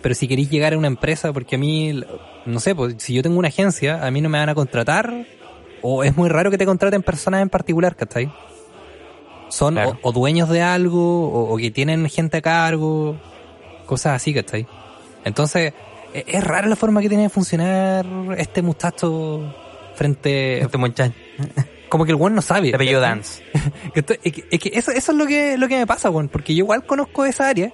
Pero 0.01 0.15
si 0.15 0.27
queréis 0.27 0.49
llegar 0.49 0.73
a 0.73 0.77
una 0.77 0.87
empresa, 0.87 1.31
porque 1.31 1.55
a 1.55 1.59
mí, 1.59 2.01
no 2.45 2.59
sé, 2.59 2.73
pues 2.75 2.95
si 2.97 3.13
yo 3.13 3.21
tengo 3.21 3.37
una 3.37 3.49
agencia, 3.49 4.05
a 4.05 4.09
mí 4.11 4.19
no 4.21 4.29
me 4.29 4.39
van 4.39 4.49
a 4.49 4.55
contratar, 4.55 5.25
o 5.81 6.03
es 6.03 6.15
muy 6.17 6.27
raro 6.29 6.49
que 6.51 6.57
te 6.57 6.65
contraten 6.65 7.03
personas 7.03 7.41
en 7.41 7.49
particular, 7.49 7.95
¿cachai? 7.95 8.31
son 9.49 9.73
Claro. 9.73 9.99
o, 10.01 10.09
o 10.09 10.11
dueños 10.13 10.47
de 10.49 10.61
algo 10.61 11.29
o, 11.29 11.53
o 11.53 11.57
que 11.57 11.71
tienen 11.71 12.07
gente 12.09 12.37
a 12.37 12.41
cargo, 12.41 13.17
cosas 13.85 14.13
así, 14.15 14.33
¿cachai? 14.33 14.65
Entonces, 15.25 15.73
e- 16.13 16.23
es 16.25 16.43
rara 16.43 16.67
la 16.67 16.75
forma 16.77 17.01
que 17.01 17.09
tiene 17.09 17.23
de 17.23 17.29
funcionar 17.29 18.05
este 18.37 18.61
muchacho 18.61 19.53
frente... 19.95 20.59
Este 20.61 20.77
muchacho. 20.77 21.13
Como 21.89 22.05
que 22.05 22.11
el 22.11 22.15
weón 22.15 22.33
no 22.33 22.41
sabe. 22.41 22.73
Apellido. 22.73 23.01
Dance. 23.01 23.43
Que, 23.93 24.19
es 24.23 24.59
que 24.61 24.71
eso, 24.73 24.91
eso 24.91 25.11
es 25.11 25.17
lo 25.17 25.25
que, 25.27 25.57
lo 25.57 25.67
que 25.67 25.77
me 25.77 25.85
pasa, 25.85 26.09
weón. 26.09 26.29
Porque 26.29 26.55
yo 26.55 26.59
igual 26.63 26.85
conozco 26.85 27.25
esa 27.25 27.49
área. 27.49 27.73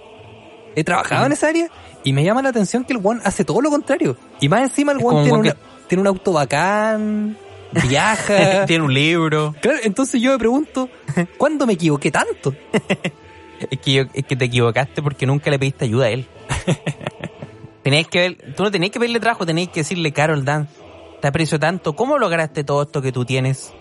He 0.76 0.84
trabajado 0.84 1.28
en 1.28 1.32
esa 1.34 1.50
área 1.50 1.68
y 2.08 2.14
me 2.14 2.24
llama 2.24 2.42
la 2.42 2.50
atención 2.50 2.86
que 2.86 2.94
el 2.94 3.00
weón 3.00 3.22
hace 3.26 3.44
todo 3.44 3.60
lo 3.62 3.70
contrario. 3.70 4.16
Y 4.40 4.48
más 4.50 4.62
encima 4.62 4.92
el 4.94 5.00
tiene, 5.00 5.32
una- 5.34 5.56
tiene 5.88 6.02
un 6.02 6.08
auto 6.08 6.32
bacán, 6.34 7.38
viaja. 7.90 8.66
Tiene 8.66 8.84
un 8.86 8.94
libro. 8.94 9.54
claro, 9.62 9.80
entonces 9.84 10.22
yo 10.22 10.32
me 10.32 10.38
pregunto, 10.38 10.90
¿cuándo 11.38 11.66
me 11.68 11.74
equivoqué 11.74 12.12
tanto? 12.12 12.54
Es 13.72 13.80
que, 13.80 13.92
yo- 13.92 14.04
es 14.14 14.24
que 14.24 14.36
te 14.36 14.46
equivocaste 14.46 15.02
porque 15.02 15.26
nunca 15.26 15.50
le 15.50 15.58
pediste 15.58 15.86
ayuda 15.86 16.06
a 16.06 16.10
él. 16.12 16.28
tenías 17.84 18.08
que 18.08 18.20
ver, 18.20 18.54
tú 18.56 18.64
no 18.64 18.70
tenías 18.72 18.92
que 18.92 19.00
pedirle 19.00 19.20
trabajo, 19.20 19.46
tenías 19.46 19.70
que 19.70 19.80
decirle, 19.80 20.12
Carol 20.12 20.46
Dance, 20.46 20.72
te 21.22 21.28
aprecio 21.28 21.60
tanto, 21.60 21.96
¿cómo 21.96 22.18
lograste 22.20 22.64
todo 22.64 22.84
esto 22.84 23.02
que 23.02 23.12
tú 23.12 23.26
tienes? 23.26 23.74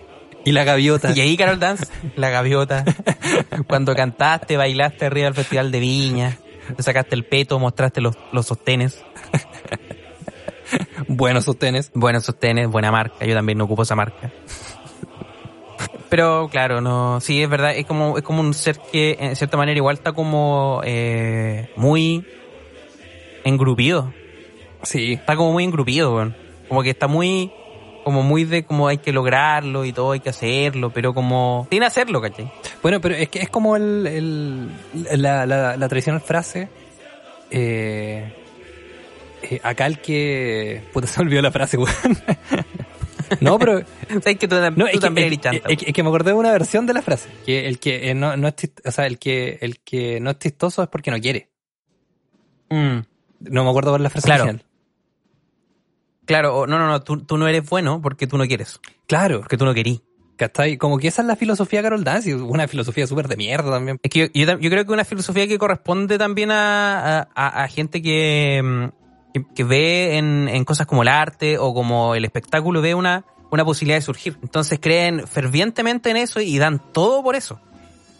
Y 0.45 0.51
la 0.51 0.63
gaviota. 0.63 1.11
Y 1.15 1.19
ahí, 1.21 1.37
Carol 1.37 1.59
Dance, 1.59 1.85
la 2.15 2.29
gaviota, 2.29 2.85
cuando 3.67 3.93
cantaste, 3.95 4.57
bailaste 4.57 5.05
arriba 5.05 5.25
del 5.25 5.35
Festival 5.35 5.71
de 5.71 5.79
Viña, 5.79 6.37
te 6.75 6.83
sacaste 6.83 7.15
el 7.15 7.25
peto, 7.25 7.59
mostraste 7.59 8.01
los, 8.01 8.15
los 8.31 8.45
sostenes. 8.45 9.03
Buenos 11.07 11.45
sostenes. 11.45 11.91
Buenos 11.93 12.25
sostenes, 12.25 12.67
buena 12.67 12.91
marca, 12.91 13.25
yo 13.25 13.33
también 13.33 13.57
no 13.57 13.65
ocupo 13.65 13.83
esa 13.83 13.95
marca. 13.95 14.31
Pero 16.09 16.47
claro, 16.49 16.81
no, 16.81 17.19
sí, 17.19 17.41
es 17.41 17.49
verdad, 17.49 17.75
es 17.75 17.85
como, 17.85 18.17
es 18.17 18.23
como 18.23 18.41
un 18.41 18.53
ser 18.53 18.79
que 18.91 19.17
en 19.19 19.35
cierta 19.35 19.57
manera 19.57 19.77
igual 19.77 19.95
está 19.95 20.13
como 20.13 20.81
eh, 20.83 21.69
muy 21.75 22.25
engrupido. 23.43 24.13
Sí. 24.83 25.13
Está 25.13 25.35
como 25.35 25.51
muy 25.51 25.63
engrupido. 25.63 26.33
Como 26.67 26.83
que 26.83 26.89
está 26.91 27.07
muy, 27.07 27.51
como 28.07 28.23
muy 28.23 28.45
de 28.45 28.63
como 28.63 28.87
hay 28.87 28.99
que 28.99 29.11
lograrlo 29.11 29.83
y 29.83 29.91
todo 29.91 30.13
hay 30.13 30.21
que 30.21 30.29
hacerlo, 30.29 30.91
pero 30.91 31.13
como, 31.13 31.67
sin 31.69 31.83
hacerlo, 31.83 32.21
¿cachai? 32.21 32.49
Bueno, 32.81 33.01
pero 33.01 33.15
es 33.15 33.27
que 33.27 33.39
es 33.39 33.49
como 33.49 33.75
el, 33.75 34.07
el- 34.07 35.21
la, 35.21 35.45
la, 35.45 35.75
la 35.75 35.87
tradicional 35.89 36.21
frase. 36.21 36.69
Eh, 37.51 38.33
eh, 39.43 39.59
acá 39.61 39.87
el 39.87 39.99
que. 39.99 40.83
Puta, 40.93 41.05
se 41.07 41.19
olvidó 41.21 41.41
la 41.41 41.51
frase, 41.51 41.75
weón. 41.75 41.91
no, 43.41 43.59
pero. 43.59 43.81
¿Sabes 44.07 44.37
que 44.37 44.47
tú, 44.47 44.55
No, 44.55 44.71
tú 44.73 44.85
es 44.85 44.91
que, 44.93 44.99
también 44.99 45.27
es- 45.27 45.33
eres 45.33 45.41
chanta? 45.43 45.67
es 45.69 45.77
que- 45.77 45.85
es 45.87 45.93
que 45.93 46.03
me 46.03 46.07
acordé 46.07 46.31
de 46.31 46.37
una 46.37 46.51
versión 46.53 46.85
de 46.85 46.93
la 46.93 47.01
frase. 47.01 47.27
Que 47.45 47.67
el 47.67 47.77
que 47.77 48.09
eh, 48.09 48.13
no, 48.13 48.37
no 48.37 48.47
es 48.47 48.55
o 48.85 48.91
sea, 48.91 49.05
el 49.05 49.19
que, 49.19 49.57
el 49.59 49.79
que 49.81 50.21
no 50.21 50.29
es 50.31 50.39
chistoso 50.39 50.81
es 50.81 50.87
porque 50.87 51.11
no 51.11 51.19
quiere. 51.19 51.49
Mm, 52.69 52.99
No 53.49 53.63
me 53.65 53.69
acuerdo 53.69 53.91
cuál 53.91 54.01
es 54.01 54.03
la 54.03 54.09
frase 54.11 54.25
Claro. 54.27 54.43
original. 54.45 54.65
Claro, 56.27 56.67
no, 56.67 56.77
no, 56.77 56.87
no, 56.87 57.01
tú, 57.01 57.21
tú 57.23 57.37
no 57.37 57.47
eres 57.47 57.67
bueno 57.67 57.99
porque 58.01 58.27
tú 58.27 58.37
no 58.37 58.45
quieres, 58.45 58.79
Claro, 59.07 59.39
porque 59.39 59.57
tú 59.57 59.65
no 59.65 59.73
querís. 59.73 60.01
¿cachai? 60.35 60.77
Como 60.77 60.99
que 60.99 61.07
esa 61.07 61.23
es 61.23 61.27
la 61.27 61.35
filosofía 61.35 61.81
Carol 61.81 62.03
Dance, 62.03 62.35
una 62.35 62.67
filosofía 62.67 63.07
súper 63.07 63.27
de 63.27 63.37
mierda 63.37 63.71
también. 63.71 63.97
Es 64.03 64.11
que 64.11 64.19
yo, 64.19 64.25
yo 64.45 64.59
yo 64.59 64.69
creo 64.69 64.85
que 64.85 64.93
una 64.93 65.03
filosofía 65.03 65.47
que 65.47 65.57
corresponde 65.57 66.19
también 66.19 66.51
a, 66.51 67.21
a- 67.33 67.63
a- 67.63 67.67
gente 67.67 68.03
que, 68.03 68.61
mm, 68.63 69.33
que, 69.33 69.45
que 69.55 69.63
ve 69.63 70.17
en, 70.19 70.47
en 70.47 70.63
cosas 70.63 70.85
como 70.85 71.01
el 71.01 71.07
arte 71.07 71.57
o 71.57 71.73
como 71.73 72.13
el 72.13 72.23
espectáculo, 72.23 72.83
ve 72.83 72.93
una, 72.93 73.25
una 73.49 73.65
posibilidad 73.65 73.97
de 73.97 74.03
surgir. 74.03 74.37
Entonces 74.43 74.77
creen 74.79 75.25
fervientemente 75.25 76.11
en 76.11 76.17
eso 76.17 76.39
y 76.39 76.59
dan 76.59 76.83
todo 76.93 77.23
por 77.23 77.35
eso. 77.35 77.59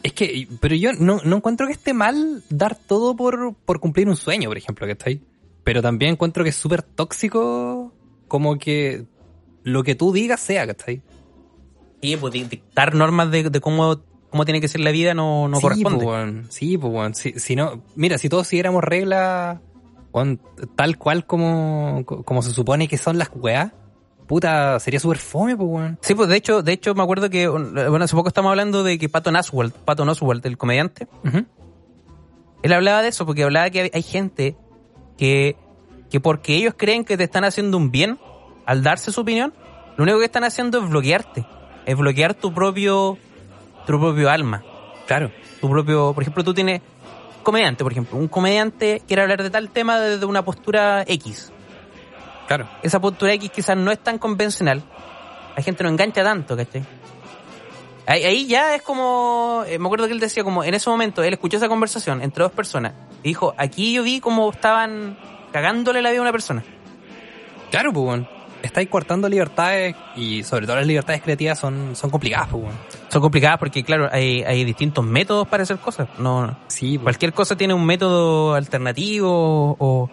Es 0.02 0.14
que, 0.14 0.48
pero 0.60 0.74
yo 0.76 0.94
no, 0.94 1.20
no 1.24 1.36
encuentro 1.36 1.68
que 1.68 1.74
esté 1.74 1.94
mal 1.94 2.42
dar 2.50 2.76
todo 2.76 3.16
por, 3.16 3.54
por 3.66 3.80
cumplir 3.80 4.10
un 4.10 4.16
sueño, 4.16 4.50
por 4.50 4.58
ejemplo, 4.58 4.88
¿cachai? 4.88 5.22
Pero 5.64 5.84
también 5.84 6.14
encuentro 6.14 6.44
que 6.44 6.50
es 6.50 6.56
súper 6.56 6.82
tóxico 6.82 7.94
como 8.28 8.58
que 8.58 9.06
lo 9.64 9.84
que 9.84 9.96
tú 9.96 10.12
digas 10.14 10.40
sea, 10.40 10.66
¿cachai? 10.68 11.02
Y 12.02 12.16
pues 12.18 12.34
di- 12.34 12.44
dictar 12.44 12.94
normas 12.96 13.32
de, 13.32 13.50
de 13.50 13.60
cómo, 13.62 14.02
cómo 14.30 14.46
tiene 14.46 14.62
que 14.62 14.68
ser 14.68 14.82
la 14.82 14.92
vida 14.92 15.14
no, 15.14 15.48
no 15.48 15.58
sí, 15.58 15.62
corresponde. 15.64 16.06
pues, 16.06 16.08
weón. 16.08 16.46
sí, 16.50 16.78
pues, 16.78 16.94
weón. 16.94 17.16
Si, 17.16 17.34
si 17.40 17.56
no, 17.56 17.82
mira, 17.96 18.18
si 18.18 18.30
todos 18.30 18.48
siguiéramos 18.48 18.84
reglas 18.84 19.60
weón, 20.14 20.40
tal 20.76 20.98
cual 20.98 21.26
como, 21.26 22.04
como 22.06 22.42
se 22.42 22.52
supone 22.52 22.88
que 22.88 22.98
son 22.98 23.18
las 23.18 23.30
weas, 23.36 23.72
puta, 24.28 24.80
sería 24.80 25.00
súper 25.00 25.18
fome, 25.18 25.56
pues, 25.58 25.70
weón. 25.70 26.00
Sí, 26.02 26.14
pues 26.16 26.30
de 26.30 26.36
hecho, 26.38 26.62
de 26.64 26.74
hecho 26.74 26.94
me 26.96 27.04
acuerdo 27.04 27.30
que, 27.30 27.48
bueno, 27.48 28.04
hace 28.06 28.16
poco 28.16 28.28
estamos 28.30 28.50
hablando 28.52 28.84
de 28.84 28.98
que 29.00 29.10
Patton 29.10 29.36
Oswalt, 29.36 29.76
Patton 29.76 30.10
Oswalt, 30.10 30.46
el 30.46 30.58
comediante. 30.58 31.08
Él 32.64 32.74
hablaba 32.74 33.02
de 33.02 33.10
eso 33.10 33.26
porque 33.26 33.44
hablaba 33.44 33.70
que 33.70 33.92
hay 33.94 34.02
gente 34.04 34.56
que, 35.18 35.56
que 36.10 36.20
porque 36.20 36.56
ellos 36.56 36.74
creen 36.78 37.06
que 37.06 37.18
te 37.18 37.24
están 37.24 37.44
haciendo 37.44 37.78
un 37.78 37.92
bien 37.92 38.20
al 38.66 38.84
darse 38.84 39.12
su 39.12 39.22
opinión, 39.22 39.54
lo 39.96 40.04
único 40.04 40.20
que 40.20 40.26
están 40.26 40.44
haciendo 40.44 40.80
es 40.82 40.90
bloquearte, 40.90 41.46
es 41.86 41.98
bloquear 41.98 42.34
tu 42.34 42.54
propio, 42.54 43.18
tu 43.86 44.00
propio 44.00 44.30
alma, 44.30 44.64
Claro. 45.06 45.32
tu 45.62 45.70
propio, 45.70 46.14
por 46.14 46.24
ejemplo, 46.24 46.44
tú 46.44 46.54
tienes 46.54 46.82
comediante, 47.44 47.84
por 47.84 47.94
ejemplo, 47.94 48.18
un 48.18 48.28
comediante 48.28 49.02
quiere 49.08 49.22
hablar 49.22 49.42
de 49.42 49.50
tal 49.50 49.70
tema 49.70 50.00
desde 50.00 50.26
una 50.26 50.44
postura 50.44 51.04
X. 51.08 51.52
Claro. 52.48 52.68
Esa 52.84 53.00
postura 53.00 53.34
X 53.34 53.52
quizás 53.52 53.78
no 53.78 53.92
es 53.92 54.00
tan 54.00 54.18
convencional. 54.18 54.84
La 55.56 55.64
gente 55.64 55.84
no 55.84 55.90
engancha 55.90 56.24
tanto, 56.24 56.56
¿cachai? 56.56 56.84
Ahí, 58.06 58.24
ahí 58.24 58.48
ya 58.48 58.76
es 58.76 58.82
como, 58.82 59.64
eh, 59.68 59.80
me 59.80 59.86
acuerdo 59.86 60.08
que 60.08 60.14
él 60.14 60.20
decía 60.20 60.44
como, 60.44 60.64
en 60.64 60.74
ese 60.74 60.90
momento, 60.90 61.24
él 61.24 61.34
escuchó 61.34 61.58
esa 61.58 61.68
conversación 61.68 62.22
entre 62.22 62.44
dos 62.44 62.54
personas 62.54 62.94
y 63.22 63.30
dijo, 63.30 63.54
aquí 63.58 63.94
yo 63.94 64.04
vi 64.04 64.22
como 64.22 64.50
estaban 64.50 65.18
cagándole 65.58 66.04
la 66.04 66.12
vida 66.12 66.20
a 66.20 66.22
una 66.22 66.32
persona. 66.32 66.64
Claro, 67.72 67.92
pues. 67.92 68.22
Estáis 68.62 68.90
cortando 68.90 69.30
libertades 69.30 69.96
y 70.16 70.44
sobre 70.44 70.66
todo 70.66 70.78
las 70.78 70.88
libertades 70.88 71.22
creativas 71.22 71.60
son, 71.60 71.96
son 71.96 72.10
complicadas, 72.10 72.50
pues. 72.50 72.66
Son 73.08 73.22
complicadas 73.22 73.58
porque, 73.60 73.84
claro, 73.84 74.10
hay, 74.12 74.44
hay 74.44 74.64
distintos 74.64 75.04
métodos 75.06 75.48
para 75.48 75.64
hacer 75.64 75.78
cosas. 75.78 76.08
No, 76.20 76.58
Sí, 76.68 76.98
pues. 76.98 77.04
cualquier 77.04 77.34
cosa 77.34 77.56
tiene 77.56 77.74
un 77.74 77.86
método 77.86 78.54
alternativo 78.56 79.76
o, 79.80 80.10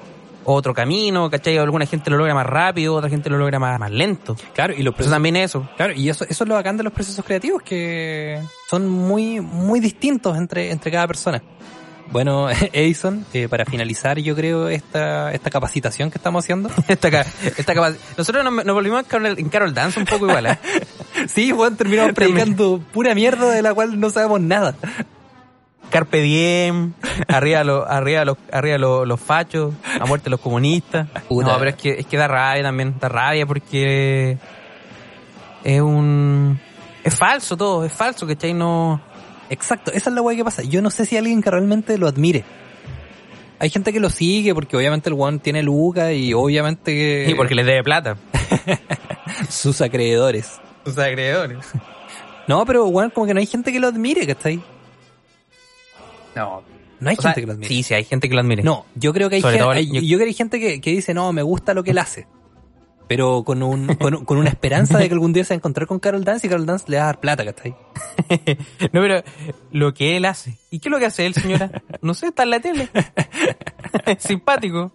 otro 0.47 0.75
camino, 0.75 1.31
¿cachai? 1.31 1.57
Alguna 1.57 1.87
gente 1.87 2.11
lo 2.11 2.19
logra 2.19 2.35
más 2.35 2.47
rápido, 2.47 2.95
otra 2.95 3.09
gente 3.09 3.31
lo 3.31 3.39
logra 3.39 3.59
más, 3.59 3.81
más 3.81 3.91
lento. 3.91 4.37
Claro, 4.53 4.75
y 4.75 4.83
los 4.83 4.93
Eso 4.93 4.97
procesos, 4.97 5.15
también 5.15 5.37
es 5.37 5.45
eso. 5.51 5.67
claro, 5.77 5.95
y 5.95 6.09
eso, 6.11 6.25
eso 6.29 6.45
es 6.45 6.49
lo 6.49 6.55
bacán 6.55 6.77
de 6.77 6.83
los 6.85 6.93
procesos 6.93 7.25
creativos, 7.25 7.63
que 7.63 8.41
son 8.69 8.87
muy, 8.89 9.41
muy 9.41 9.81
distintos 9.81 10.37
entre, 10.37 10.71
entre 10.71 10.91
cada 10.91 11.07
persona. 11.07 11.43
Bueno, 12.11 12.49
Edison, 12.73 13.25
eh, 13.33 13.49
para 13.49 13.65
finalizar, 13.65 14.19
yo 14.19 14.35
creo, 14.37 14.69
esta, 14.69 15.33
esta 15.33 15.51
capacitación 15.51 16.11
que 16.11 16.19
estamos 16.19 16.45
haciendo. 16.45 16.71
esta, 16.89 17.09
esta 17.57 17.75
Nosotros 18.17 18.45
nos, 18.45 18.65
nos 18.65 18.75
volvimos 18.75 19.01
en 19.01 19.05
Carol, 19.07 19.39
en 19.39 19.49
Carol 19.49 19.75
Dance 19.75 19.99
un 19.99 20.07
poco 20.07 20.29
igual, 20.29 20.47
¿eh? 20.47 20.59
sí, 21.29 21.53
weón, 21.53 21.77
terminamos 21.77 22.13
predicando 22.13 22.81
pura 22.93 23.15
mierda 23.15 23.51
de 23.51 23.63
la 23.63 23.75
cual 23.75 23.99
no 23.99 24.11
sabemos 24.11 24.41
nada. 24.41 24.75
Carpe 25.91 26.21
diem, 26.21 26.93
arriba 27.29 27.63
los, 27.63 27.87
arriba 27.89 28.25
los, 28.25 28.37
arriba 28.51 28.79
los, 28.79 29.07
los 29.07 29.21
fachos, 29.21 29.75
a 30.01 30.05
muerte 30.07 30.29
los 30.29 30.41
comunistas. 30.41 31.09
Puta. 31.29 31.53
No, 31.53 31.59
pero 31.59 31.71
es 31.71 31.77
que, 31.77 32.01
es 32.01 32.07
que 32.07 32.17
da 32.17 32.27
rabia 32.27 32.65
también, 32.65 32.97
da 32.99 33.09
rabia 33.09 33.47
porque 33.47 34.39
es 35.63 35.81
un, 35.81 36.59
es 37.05 37.15
falso 37.15 37.57
todo, 37.57 37.85
es 37.85 37.93
falso, 37.93 38.27
¿cachai? 38.27 38.55
No, 38.55 39.01
Exacto, 39.51 39.93
esa 39.93 40.11
es 40.11 40.15
la 40.17 40.23
weá 40.23 40.37
que 40.37 40.45
pasa. 40.45 40.63
Yo 40.63 40.81
no 40.83 40.91
sé 40.91 41.07
si 41.07 41.17
alguien 41.17 41.43
que 41.43 41.51
realmente 41.51 41.97
lo 41.99 42.07
admire. 42.09 42.45
Hay 43.59 43.71
gente 43.71 43.93
que 43.93 44.01
lo 44.01 44.11
sigue 44.11 44.55
porque 44.55 44.77
obviamente 44.77 45.09
el 45.09 45.17
one 45.19 45.39
tiene 45.39 45.63
Luca 45.63 46.13
y 46.13 46.35
obviamente 46.35 46.93
que 46.93 47.27
y 47.31 47.35
porque 47.35 47.55
les 47.55 47.65
debe 47.67 47.83
plata. 47.85 48.17
sus 49.49 49.81
acreedores. 49.81 50.61
Sus 50.85 50.99
agredores. 50.99 51.59
No, 52.47 52.67
pero 52.67 52.85
weón, 52.89 53.09
como 53.09 53.27
que 53.27 53.33
no 53.33 53.41
hay 53.41 53.47
gente 53.47 53.73
que 53.73 53.81
lo 53.81 53.87
admire, 53.89 54.27
¿cachai? 54.27 54.61
No. 56.37 56.63
No 57.01 57.09
hay 57.11 57.17
O 57.19 57.23
sea, 57.23 57.31
gente 57.31 57.41
que 57.41 57.47
lo 57.47 57.53
admire. 57.55 57.69
sí, 57.69 57.83
sí, 57.83 57.95
hay 57.95 58.05
gente 58.05 58.29
que 58.29 58.35
lo 58.35 58.41
admire. 58.43 58.63
No, 58.63 58.85
yo 58.95 59.15
creo 59.15 59.31
que 59.31 59.37
hay 59.37 59.41
Sobre 59.41 59.55
gente, 59.55 59.63
todo, 59.65 59.71
hay- 59.73 59.87
yo- 59.87 60.01
yo... 60.03 60.17
creo 60.19 60.19
que 60.19 60.25
hay 60.31 60.35
gente 60.35 60.61
que, 60.61 60.81
que 60.81 60.91
dice, 60.91 61.15
no, 61.15 61.33
me 61.33 61.43
gusta 61.43 61.73
lo 61.73 61.83
que 61.83 61.93
él 61.93 61.99
hace. 61.99 62.27
Pero 63.07 63.45
con, 63.45 63.63
un, 63.63 63.87
con, 63.97 64.25
con 64.25 64.39
una 64.39 64.49
esperanza 64.49 64.99
de 64.99 65.09
que 65.09 65.13
algún 65.15 65.33
día 65.33 65.45
se 65.45 65.53
va 65.53 65.57
a 65.57 65.59
encontrar 65.59 65.87
con 65.87 65.99
Carol 66.01 66.25
Dance 66.25 66.47
y 66.47 66.51
Carol 66.51 66.65
Dance 66.67 66.87
le 66.89 66.97
va 66.97 67.03
a 67.03 67.07
dar 67.07 67.21
plata, 67.21 67.45
¿cachai? 67.45 67.75
No, 68.93 69.01
pero 69.01 69.23
lo 69.73 69.93
que 69.95 70.17
él 70.17 70.25
hace. 70.25 70.57
¿Y 70.71 70.79
qué 70.79 70.89
es 70.89 70.91
lo 70.93 70.99
que 70.99 71.07
hace 71.07 71.27
él, 71.27 71.35
señora? 71.35 71.71
No 72.01 72.15
sé, 72.15 72.29
está 72.29 72.45
en 72.45 72.51
la 72.51 72.61
tele. 72.61 72.89
Simpático. 74.19 74.93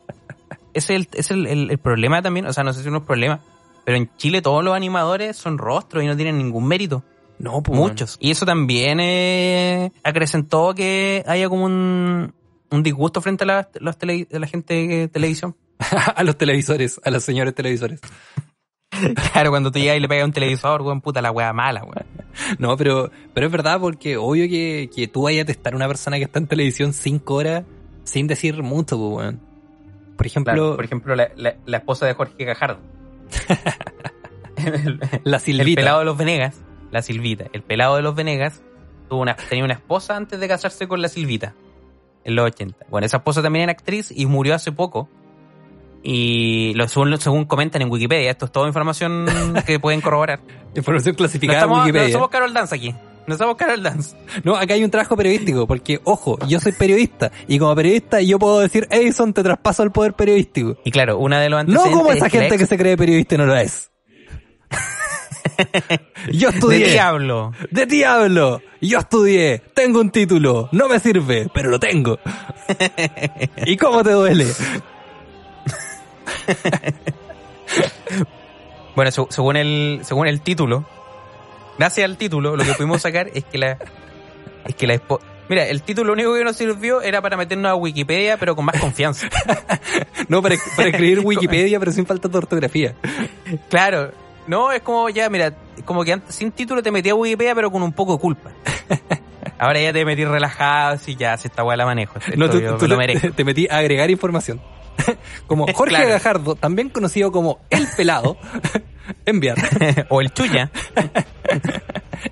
Es, 0.73 0.89
el, 0.89 1.07
es 1.13 1.31
el, 1.31 1.45
el- 1.47 1.71
el 1.71 1.77
problema 1.77 2.21
también. 2.21 2.45
O 2.45 2.53
sea, 2.53 2.63
no 2.63 2.73
sé 2.73 2.83
si 2.83 2.89
no 2.89 2.97
es 2.97 3.03
problema. 3.03 3.39
Pero 3.85 3.97
en 3.97 4.09
Chile 4.17 4.41
todos 4.41 4.63
los 4.63 4.75
animadores 4.75 5.35
son 5.37 5.57
rostros 5.57 6.03
y 6.03 6.07
no 6.07 6.15
tienen 6.15 6.37
ningún 6.37 6.67
mérito. 6.67 7.03
No, 7.39 7.63
pues. 7.63 7.77
Muchos. 7.79 8.17
Y 8.19 8.31
eso 8.31 8.45
también 8.45 8.99
eh, 8.99 9.91
acrecentó 10.03 10.73
que 10.75 11.23
haya 11.25 11.47
como 11.49 11.65
un, 11.65 12.33
un 12.69 12.83
disgusto 12.83 13.21
frente 13.21 13.45
a 13.45 13.47
la, 13.47 13.69
los 13.79 13.97
tele- 13.97 14.27
a 14.33 14.39
la 14.39 14.47
gente 14.47 14.73
de 14.87 15.07
televisión. 15.07 15.55
a 16.15 16.23
los 16.23 16.37
televisores, 16.37 16.99
a 17.03 17.09
los 17.11 17.23
señores 17.23 17.55
televisores. 17.55 17.99
Claro, 19.31 19.51
cuando 19.51 19.71
tú 19.71 19.79
llegas 19.79 19.97
y 19.97 19.99
le 20.01 20.07
pegas 20.09 20.25
un 20.25 20.33
televisor, 20.33 20.81
weón, 20.81 20.99
puta 21.01 21.21
la 21.21 21.31
wea 21.31 21.53
mala, 21.53 21.83
weón. 21.83 22.05
No, 22.59 22.75
pero, 22.77 23.11
pero 23.33 23.45
es 23.47 23.51
verdad 23.51 23.79
porque 23.79 24.17
obvio 24.17 24.47
que, 24.49 24.89
que 24.93 25.07
tú 25.07 25.23
vayas 25.23 25.43
a 25.43 25.45
testar 25.45 25.73
a 25.73 25.75
una 25.75 25.87
persona 25.87 26.17
que 26.17 26.23
está 26.23 26.39
en 26.39 26.47
televisión 26.47 26.93
cinco 26.93 27.35
horas 27.35 27.63
sin 28.03 28.27
decir 28.27 28.61
mucho, 28.63 28.97
pues, 28.97 29.17
weón. 29.25 29.39
Por 30.17 30.25
ejemplo, 30.27 30.53
Claro, 30.53 30.75
por 30.75 30.85
ejemplo, 30.85 31.15
la, 31.15 31.29
la- 31.35 31.55
la 31.65 31.77
esposa 31.77 32.05
de 32.05 32.13
Jorge 32.13 32.43
Gajardo. 32.43 32.79
el, 34.57 34.99
la 35.23 35.37
el 35.37 35.41
Silvita. 35.41 35.79
pelado 35.79 35.99
de 35.99 36.05
los 36.05 36.17
Venegas, 36.17 36.59
la 36.91 37.01
Silvita. 37.01 37.45
El 37.53 37.61
pelado 37.61 37.95
de 37.95 38.01
los 38.01 38.15
Venegas 38.15 38.61
tuvo 39.07 39.21
una, 39.21 39.35
tenía 39.35 39.63
una 39.63 39.73
esposa 39.75 40.15
antes 40.17 40.39
de 40.39 40.47
casarse 40.47 40.87
con 40.87 41.01
la 41.01 41.07
Silvita. 41.07 41.53
En 42.25 42.35
los 42.35 42.45
80. 42.47 42.85
Bueno, 42.89 43.05
esa 43.05 43.17
esposa 43.17 43.41
también 43.41 43.63
era 43.63 43.71
actriz 43.71 44.11
y 44.13 44.25
murió 44.25 44.53
hace 44.55 44.71
poco. 44.73 45.09
Y 46.03 46.73
lo, 46.75 46.87
según, 46.87 47.17
según 47.19 47.45
comentan 47.45 47.81
en 47.81 47.89
Wikipedia, 47.91 48.31
esto 48.31 48.45
es 48.45 48.51
toda 48.51 48.67
información 48.67 49.25
que 49.65 49.79
pueden 49.79 50.01
corroborar. 50.01 50.39
Información 50.75 51.13
No 51.13 51.17
clasificada 51.17 51.59
en 51.59 51.63
estamos, 51.63 51.77
no 51.79 51.83
Wikipedia. 51.85 52.13
somos 52.13 52.29
Carol 52.29 52.53
Dance 52.53 52.75
aquí. 52.75 52.95
No 53.27 53.37
somos 53.37 53.57
Carol 53.57 53.83
Dance. 53.83 54.15
No, 54.43 54.55
acá 54.55 54.73
hay 54.73 54.83
un 54.83 54.89
trabajo 54.89 55.15
periodístico, 55.15 55.67
porque, 55.67 55.99
ojo, 56.03 56.39
yo 56.47 56.59
soy 56.59 56.71
periodista, 56.71 57.31
y 57.47 57.59
como 57.59 57.75
periodista 57.75 58.21
yo 58.21 58.39
puedo 58.39 58.59
decir, 58.59 58.87
Edison, 58.89 59.33
te 59.33 59.43
traspaso 59.43 59.83
el 59.83 59.91
poder 59.91 60.13
periodístico. 60.13 60.77
Y 60.83 60.89
claro, 60.89 61.19
una 61.19 61.39
de 61.39 61.49
los 61.49 61.57
No 61.67 61.81
antecedentes. 61.81 61.97
como 61.97 62.11
esa 62.11 62.25
es 62.25 62.31
que 62.31 62.37
la 62.37 62.43
gente 62.43 62.55
ex- 62.55 62.63
que 62.63 62.67
se 62.67 62.77
cree 62.77 62.97
periodista 62.97 63.35
y 63.35 63.37
no 63.37 63.45
lo 63.45 63.55
es. 63.55 63.91
yo 66.31 66.49
De 66.49 66.55
estudié. 66.55 66.89
diablo. 66.91 67.51
¡De 67.69 67.85
diablo! 67.85 68.61
Yo 68.81 68.99
estudié, 68.99 69.61
tengo 69.75 69.99
un 69.99 70.09
título, 70.09 70.69
no 70.71 70.87
me 70.87 70.99
sirve, 70.99 71.49
pero 71.53 71.69
lo 71.69 71.79
tengo. 71.79 72.17
¿Y 73.65 73.75
cómo 73.77 74.03
te 74.03 74.11
duele? 74.11 74.47
Bueno, 78.95 79.11
seg- 79.11 79.27
según 79.29 79.55
el, 79.55 79.99
según 80.03 80.27
el 80.27 80.41
título, 80.41 80.83
gracias 81.77 82.05
al 82.05 82.17
título, 82.17 82.57
lo 82.57 82.63
que 82.65 82.73
pudimos 82.73 83.01
sacar 83.01 83.29
es 83.33 83.45
que 83.45 83.57
la. 83.57 83.77
Es 84.65 84.75
que 84.75 84.87
la 84.87 84.99
Mira, 85.47 85.65
el 85.67 85.81
título 85.81 86.07
lo 86.07 86.13
único 86.13 86.33
que 86.35 86.43
nos 86.43 86.55
sirvió 86.55 87.01
era 87.01 87.21
para 87.21 87.35
meternos 87.37 87.71
a 87.71 87.75
Wikipedia, 87.75 88.37
pero 88.37 88.55
con 88.55 88.65
más 88.65 88.79
confianza. 88.79 89.27
No, 90.27 90.43
para, 90.43 90.55
para 90.75 90.89
escribir 90.89 91.21
Wikipedia, 91.21 91.79
pero 91.79 91.91
sin 91.91 92.05
falta 92.05 92.27
de 92.27 92.37
ortografía. 92.37 92.93
Claro. 93.67 94.11
No, 94.45 94.71
es 94.71 94.81
como 94.83 95.09
ya, 95.09 95.27
mira, 95.27 95.55
como 95.85 96.03
que 96.03 96.13
antes, 96.13 96.35
sin 96.35 96.51
título 96.51 96.83
te 96.83 96.91
metí 96.91 97.09
a 97.09 97.15
Wikipedia, 97.15 97.55
pero 97.55 97.71
con 97.71 97.81
un 97.81 97.93
poco 97.93 98.13
de 98.13 98.19
culpa. 98.19 98.51
Ahora 99.57 99.81
ya 99.81 99.91
te 99.91 100.05
metí 100.05 100.23
relajado, 100.25 100.93
así 100.95 101.15
ya, 101.15 101.35
si 101.37 101.47
esta 101.47 101.63
weá 101.63 101.75
la 101.77 101.85
manejo. 101.85 102.19
No, 102.35 102.47
tú, 102.47 102.59
tú 102.59 102.63
me 102.63 102.69
lo 102.71 102.79
te, 102.79 102.95
merezco. 102.97 103.31
te 103.31 103.43
metí 103.43 103.67
a 103.71 103.77
agregar 103.77 104.11
información. 104.11 104.61
Como 105.47 105.65
Jorge 105.73 105.95
Claro. 105.95 106.09
Gajardo, 106.09 106.55
también 106.55 106.89
conocido 106.89 107.31
como 107.31 107.59
El 107.69 107.87
Pelado, 107.95 108.37
enviar. 109.25 109.57
o 110.09 110.21
el 110.21 110.31
chuya. 110.33 110.69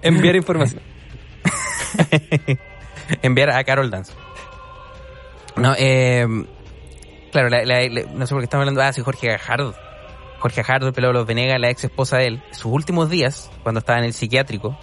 Enviar 0.01 0.35
información. 0.35 0.81
enviar 3.21 3.49
a 3.51 3.63
Carol 3.63 3.89
Dance. 3.89 4.13
No, 5.55 5.73
eh, 5.77 6.27
claro, 7.31 7.49
la- 7.49 7.63
la- 7.65 7.87
la- 7.89 8.03
no 8.13 8.27
sé 8.27 8.33
por 8.33 8.41
qué 8.41 8.45
estamos 8.45 8.61
hablando. 8.63 8.81
Ah, 8.81 8.93
sí, 8.93 9.01
Jorge 9.01 9.27
Gajardo. 9.27 9.73
Jorge 10.39 10.61
Gajardo, 10.61 10.87
el 10.87 10.93
pelado 10.93 11.13
de 11.13 11.19
los 11.19 11.27
Venegas, 11.27 11.59
la 11.59 11.69
ex 11.69 11.83
esposa 11.85 12.17
de 12.17 12.27
él. 12.27 12.43
Sus 12.51 12.71
últimos 12.71 13.09
días, 13.09 13.49
cuando 13.63 13.79
estaba 13.79 13.97
en 13.99 14.05
el 14.05 14.13
psiquiátrico, 14.13 14.77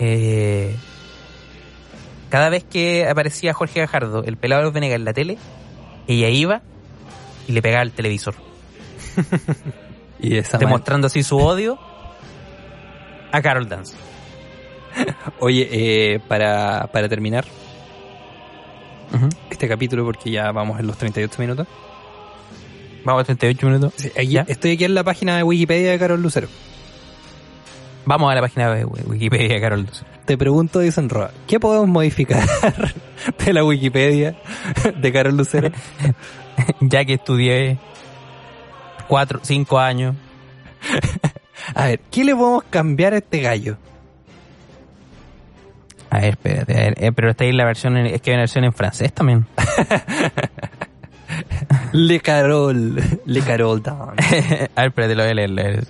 eh, 0.00 0.74
cada 2.30 2.48
vez 2.48 2.64
que 2.64 3.06
aparecía 3.08 3.52
Jorge 3.52 3.80
Gajardo, 3.80 4.24
el 4.24 4.36
pelado 4.36 4.62
de 4.62 4.64
los 4.66 4.74
Venegas 4.74 4.96
en 4.96 5.04
la 5.04 5.12
tele, 5.12 5.38
ella 6.08 6.28
iba 6.30 6.62
y 7.48 7.52
le 7.52 7.62
pegaba 7.62 7.82
al 7.82 7.92
televisor, 7.92 8.34
Y 10.20 10.36
esa 10.36 10.58
demostrando 10.58 11.06
así 11.06 11.22
su 11.22 11.38
odio 11.38 11.78
a 13.32 13.40
Carol 13.40 13.68
Dance. 13.68 13.94
Oye, 15.40 15.68
eh, 15.70 16.20
para, 16.28 16.88
para 16.92 17.08
terminar 17.08 17.44
este 19.50 19.66
capítulo, 19.68 20.04
porque 20.04 20.30
ya 20.30 20.52
vamos 20.52 20.78
en 20.78 20.86
los 20.86 20.96
38 20.96 21.36
minutos. 21.42 21.66
Vamos 23.04 23.22
a 23.22 23.24
38 23.24 23.66
minutos. 23.66 23.92
Sí, 23.96 24.08
aquí- 24.10 24.28
¿Ya? 24.28 24.44
estoy 24.46 24.72
aquí 24.72 24.84
en 24.84 24.94
la 24.94 25.02
página 25.04 25.36
de 25.36 25.42
Wikipedia 25.42 25.90
de 25.92 25.98
Carol 25.98 26.20
Lucero. 26.22 26.48
Vamos 28.04 28.30
a 28.30 28.34
la 28.34 28.40
página 28.40 28.72
de 28.74 28.84
Wikipedia 28.84 29.54
de 29.54 29.60
Carol 29.60 29.84
Dance. 29.86 30.04
Te 30.26 30.36
pregunto, 30.38 30.78
dicen 30.80 31.08
Roa, 31.08 31.30
¿qué 31.46 31.58
podemos 31.58 31.88
modificar 31.88 32.46
de 33.44 33.52
la 33.52 33.64
Wikipedia 33.64 34.36
de 34.96 35.12
Carol 35.12 35.36
Lucero? 35.36 35.70
ya 36.80 37.04
que 37.04 37.14
estudié 37.14 37.78
cuatro, 39.08 39.40
cinco 39.42 39.78
años. 39.78 40.14
A 41.74 41.86
ver, 41.86 42.00
¿qué 42.10 42.24
le 42.24 42.34
podemos 42.34 42.64
cambiar 42.70 43.12
a 43.12 43.18
este 43.18 43.40
gallo? 43.40 43.76
A 46.08 46.18
ver, 46.20 46.30
espérate, 46.30 46.72
a 46.72 46.76
ver, 46.80 46.94
eh, 47.04 47.12
pero 47.12 47.30
está 47.30 47.44
ahí 47.44 47.52
la 47.52 47.64
versión, 47.64 47.96
en- 47.96 48.06
es 48.06 48.20
que 48.20 48.30
hay 48.30 48.34
una 48.34 48.42
versión 48.42 48.64
en 48.64 48.72
francés 48.72 49.12
también. 49.12 49.46
Le 51.92 52.18
Carol, 52.20 52.96
Le 53.26 53.40
Carol 53.42 53.80
Down. 53.82 54.14
a 54.18 54.80
ver, 54.80 54.88
espérate, 54.88 55.14
lo 55.14 55.22
voy 55.22 55.30
a 55.30 55.34
leer. 55.34 55.50
lo 55.50 55.62
voy 55.62 55.70
a 55.70 55.74
leer. 55.74 55.86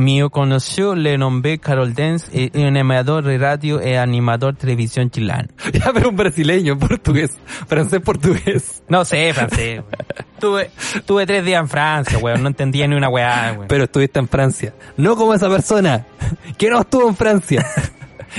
Mío 0.00 0.30
conoció, 0.30 0.94
le 0.94 1.18
nombré 1.18 1.58
Carol 1.58 1.94
Dance, 1.94 2.26
eh, 2.32 2.50
un 2.54 2.64
animador 2.64 3.24
de 3.24 3.38
radio 3.38 3.86
y 3.86 3.94
animador 3.94 4.54
de 4.54 4.60
televisión 4.60 5.10
chileno. 5.10 5.48
ya, 5.72 5.92
pero 5.92 6.08
un 6.08 6.16
brasileño, 6.16 6.78
portugués, 6.78 7.32
francés, 7.68 8.00
portugués. 8.00 8.82
No 8.88 9.04
sé, 9.04 9.32
francés. 9.34 9.82
Tuve, 10.40 10.70
tuve 11.04 11.26
tres 11.26 11.44
días 11.44 11.60
en 11.60 11.68
Francia, 11.68 12.18
weón, 12.18 12.42
no 12.42 12.48
entendía 12.48 12.88
ni 12.88 12.96
una 12.96 13.08
weá, 13.08 13.52
weón. 13.52 13.68
Pero 13.68 13.84
estuviste 13.84 14.18
en 14.18 14.28
Francia. 14.28 14.74
No 14.96 15.16
como 15.16 15.34
esa 15.34 15.48
persona 15.48 16.06
que 16.56 16.70
no 16.70 16.80
estuvo 16.80 17.06
en 17.08 17.16
Francia 17.16 17.66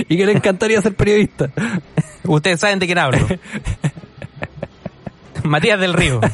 y 0.09 0.17
que 0.17 0.25
le 0.25 0.31
encantaría 0.31 0.81
ser 0.81 0.95
periodista. 0.95 1.51
Ustedes 2.23 2.59
saben 2.59 2.79
de 2.79 2.87
quién 2.87 2.97
hablo. 2.97 3.19
Matías 5.43 5.79
del 5.79 5.93
Río. 5.93 6.19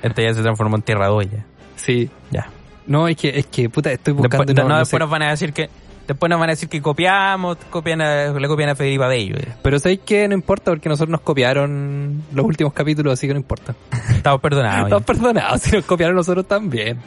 Este 0.00 0.22
ya 0.22 0.32
se 0.32 0.42
transformó 0.42 0.76
en 0.76 0.82
tierra 0.82 1.08
doya. 1.08 1.44
Sí. 1.74 2.08
Ya. 2.30 2.48
No, 2.88 3.06
es 3.06 3.16
que, 3.16 3.38
es 3.38 3.46
que, 3.46 3.68
puta, 3.70 3.92
estoy 3.92 4.14
buscando... 4.14 4.44
Después, 4.44 4.68
no, 4.68 4.78
después 4.78 4.88
sé. 4.90 4.98
nos 4.98 5.10
van 5.10 5.22
a 5.22 5.30
decir 5.30 5.52
que 5.52 5.68
después 6.06 6.30
nos 6.30 6.40
van 6.40 6.48
a 6.48 6.52
decir 6.52 6.68
que 6.70 6.80
copiamos, 6.82 7.58
copian 7.70 8.00
a- 8.00 8.32
le 8.32 8.48
copian 8.48 8.70
a 8.70 8.74
Federico 8.74 9.04
Abello. 9.04 9.36
eh. 9.36 9.54
Pero 9.62 9.78
¿sabéis 9.78 10.00
que 10.06 10.26
No 10.26 10.34
importa 10.34 10.70
porque 10.70 10.88
nosotros 10.88 11.10
nos 11.10 11.20
copiaron 11.20 12.22
los 12.32 12.44
últimos 12.46 12.72
capítulos, 12.72 13.12
así 13.12 13.26
que 13.26 13.34
no 13.34 13.40
importa. 13.40 13.74
Estamos 14.10 14.40
perdonados. 14.40 14.84
Estamos 14.84 15.04
perdonados 15.04 15.60
si 15.62 15.76
nos 15.76 15.84
copiaron 15.84 16.16
nosotros 16.16 16.48
también. 16.48 16.98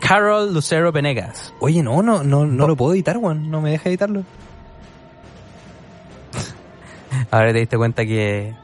Carol 0.00 0.52
Lucero 0.52 0.90
Venegas. 0.92 1.52
Oye, 1.60 1.82
no, 1.82 2.02
no, 2.02 2.22
no, 2.22 2.44
no 2.46 2.66
lo 2.66 2.76
puedo 2.76 2.92
editar, 2.94 3.16
Juan. 3.16 3.50
No 3.50 3.60
me 3.60 3.70
deja 3.70 3.88
editarlo. 3.88 4.22
Ahora 7.30 7.52
te 7.52 7.58
diste 7.60 7.76
cuenta 7.76 8.04
que 8.04 8.54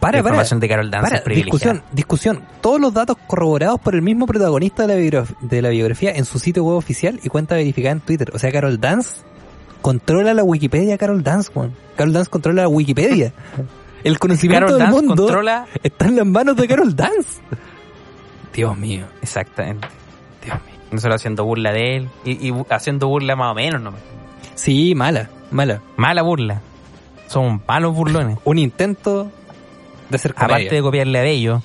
Para, 0.00 0.22
para. 0.22 0.42
de 0.44 0.68
Carol 0.68 0.90
Dance 0.90 1.18
Para, 1.18 1.34
discusión, 1.34 1.82
discusión. 1.92 2.42
Todos 2.60 2.80
los 2.80 2.92
datos 2.94 3.16
corroborados 3.26 3.80
por 3.80 3.94
el 3.94 4.02
mismo 4.02 4.26
protagonista 4.26 4.86
de 4.86 4.94
la, 4.94 5.00
biograf- 5.00 5.36
de 5.40 5.62
la 5.62 5.68
biografía 5.70 6.12
en 6.12 6.24
su 6.24 6.38
sitio 6.38 6.64
web 6.64 6.76
oficial 6.76 7.20
y 7.22 7.28
cuenta 7.28 7.54
verificada 7.56 7.92
en 7.92 8.00
Twitter. 8.00 8.30
O 8.34 8.38
sea, 8.38 8.50
Carol 8.52 8.80
Dance 8.80 9.22
controla 9.82 10.34
la 10.34 10.42
Wikipedia, 10.42 10.98
Carol 10.98 11.22
Dance, 11.22 11.50
Juan. 11.52 11.72
Carol 11.96 12.12
Dance 12.12 12.30
controla 12.30 12.62
la 12.62 12.68
Wikipedia. 12.68 13.32
El 14.04 14.18
conocimiento 14.18 14.66
Carol 14.66 14.78
del 14.78 14.86
Dance 14.90 15.06
mundo 15.06 15.22
controla... 15.24 15.66
está 15.82 16.06
en 16.06 16.16
las 16.16 16.26
manos 16.26 16.56
de 16.56 16.68
Carol 16.68 16.94
Dance. 16.94 17.40
Dios 18.52 18.76
mío, 18.76 19.06
Exactamente. 19.22 19.88
Dios 20.44 20.56
mío. 20.64 20.74
Nosotros 20.90 21.16
haciendo 21.16 21.44
burla 21.44 21.72
de 21.72 21.96
él 21.96 22.08
y, 22.24 22.48
y 22.48 22.54
haciendo 22.70 23.08
burla 23.08 23.34
más 23.36 23.52
o 23.52 23.54
menos 23.54 23.80
nomás. 23.82 24.00
Sí, 24.54 24.94
mala, 24.94 25.28
mala. 25.50 25.82
Mala 25.96 26.22
burla. 26.22 26.60
Son 27.26 27.60
malos 27.66 27.94
burlones. 27.94 28.38
Un 28.44 28.58
intento 28.58 29.30
de 30.08 30.18
ser 30.18 30.34
comedia. 30.34 30.56
Aparte 30.56 30.74
de 30.74 30.82
copiarle 30.82 31.18
a 31.18 31.22
Bello. 31.22 31.62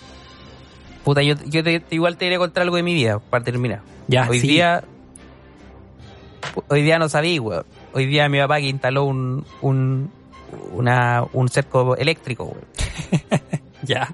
Puta, 1.03 1.21
yo, 1.23 1.35
yo 1.45 1.63
te- 1.63 1.83
igual 1.89 2.17
te 2.17 2.25
iré 2.27 2.35
a 2.35 2.39
contar 2.39 2.63
algo 2.63 2.75
de 2.75 2.83
mi 2.83 2.93
vida 2.93 3.19
para 3.19 3.43
terminar. 3.43 3.81
Ya, 4.07 4.27
hoy 4.29 4.39
sí. 4.39 4.47
día. 4.47 4.83
Hoy 6.67 6.81
día 6.81 6.99
no 6.99 7.07
sabía, 7.09 7.41
weón. 7.41 7.65
Hoy 7.93 8.05
día 8.05 8.27
mi 8.29 8.39
papá 8.39 8.57
que 8.59 8.67
instaló 8.67 9.05
un. 9.05 9.45
un 9.61 10.11
una, 10.73 11.23
un 11.31 11.47
cerco 11.47 11.95
eléctrico, 11.95 12.43
weón. 12.45 12.65
Ya. 13.83 14.13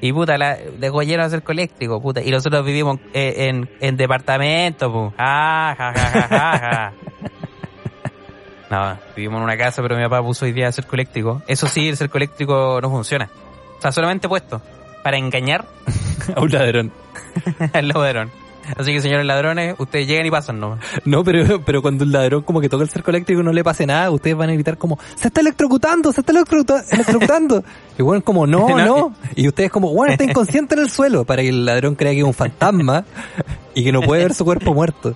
Y 0.00 0.12
puta, 0.12 0.36
la, 0.36 0.56
dejó 0.78 1.02
lleno 1.04 1.22
de 1.22 1.30
cerco 1.30 1.52
eléctrico, 1.52 2.02
puta. 2.02 2.20
Y 2.20 2.30
nosotros 2.32 2.64
vivimos 2.66 2.98
eh, 3.14 3.48
en, 3.48 3.70
en 3.80 3.96
departamento, 3.96 4.90
pu. 4.92 5.12
Ah, 5.16 5.74
ja, 5.78 5.92
ja, 5.94 6.10
ja, 6.10 6.28
ja, 6.28 6.58
ja. 6.58 6.92
No, 8.72 8.98
vivimos 9.14 9.36
en 9.36 9.44
una 9.44 9.56
casa, 9.58 9.82
pero 9.82 9.96
mi 9.98 10.02
papá 10.02 10.22
puso 10.22 10.46
hoy 10.46 10.52
día 10.52 10.72
cerco 10.72 10.96
eléctrico. 10.96 11.42
Eso 11.46 11.68
sí, 11.68 11.90
el 11.90 11.96
cerco 11.98 12.16
eléctrico 12.16 12.78
no 12.80 12.88
funciona. 12.88 13.28
O 13.76 13.82
sea, 13.82 13.92
solamente 13.92 14.30
puesto 14.30 14.62
para 15.02 15.18
engañar 15.18 15.66
A 16.34 16.40
un 16.40 16.50
ladrón. 16.50 16.90
al 17.74 17.88
ladrón. 17.88 18.30
Así 18.78 18.92
que, 18.94 19.02
señores 19.02 19.26
ladrones, 19.26 19.74
ustedes 19.78 20.06
llegan 20.06 20.24
y 20.24 20.30
pasan 20.30 20.58
nomás. 20.58 20.80
No, 21.04 21.22
pero, 21.22 21.60
pero 21.62 21.82
cuando 21.82 22.04
el 22.04 22.12
ladrón 22.12 22.44
como 22.44 22.62
que 22.62 22.70
toca 22.70 22.82
el 22.84 22.88
cerco 22.88 23.10
eléctrico 23.10 23.42
y 23.42 23.44
no 23.44 23.52
le 23.52 23.62
pase 23.62 23.84
nada, 23.86 24.10
ustedes 24.10 24.36
van 24.36 24.48
a 24.48 24.54
gritar 24.54 24.78
como, 24.78 24.98
se 25.16 25.28
está 25.28 25.42
electrocutando, 25.42 26.10
se 26.10 26.20
está 26.22 26.32
electrocuta- 26.32 26.84
electrocutando. 26.92 27.62
y 27.98 28.02
bueno, 28.02 28.22
como, 28.24 28.46
no, 28.46 28.68
No, 28.70 28.78
no. 28.78 29.14
Y 29.34 29.48
ustedes 29.48 29.70
como, 29.70 29.92
bueno, 29.92 30.12
está 30.12 30.24
inconsciente 30.24 30.76
en 30.76 30.80
el 30.80 30.88
suelo, 30.90 31.24
para 31.26 31.42
que 31.42 31.50
el 31.50 31.66
ladrón 31.66 31.94
crea 31.94 32.12
que 32.12 32.20
es 32.20 32.24
un 32.24 32.32
fantasma 32.32 33.04
y 33.74 33.84
que 33.84 33.92
no 33.92 34.00
puede 34.00 34.22
ver 34.22 34.32
su 34.34 34.46
cuerpo 34.46 34.72
muerto. 34.72 35.14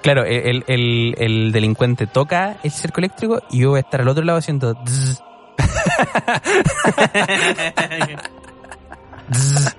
Claro, 0.00 0.24
el, 0.24 0.64
el, 0.66 1.14
el 1.18 1.52
delincuente 1.52 2.06
toca 2.06 2.56
el 2.62 2.70
cerco 2.70 3.00
eléctrico 3.00 3.42
y 3.50 3.60
yo 3.60 3.70
voy 3.70 3.78
a 3.78 3.80
estar 3.80 4.00
al 4.00 4.08
otro 4.08 4.24
lado 4.24 4.38
haciendo... 4.38 4.74
dzz. 4.74 5.20
Dzz. 9.30 9.76